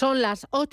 Son 0.00 0.22
las 0.22 0.46
8 0.52 0.66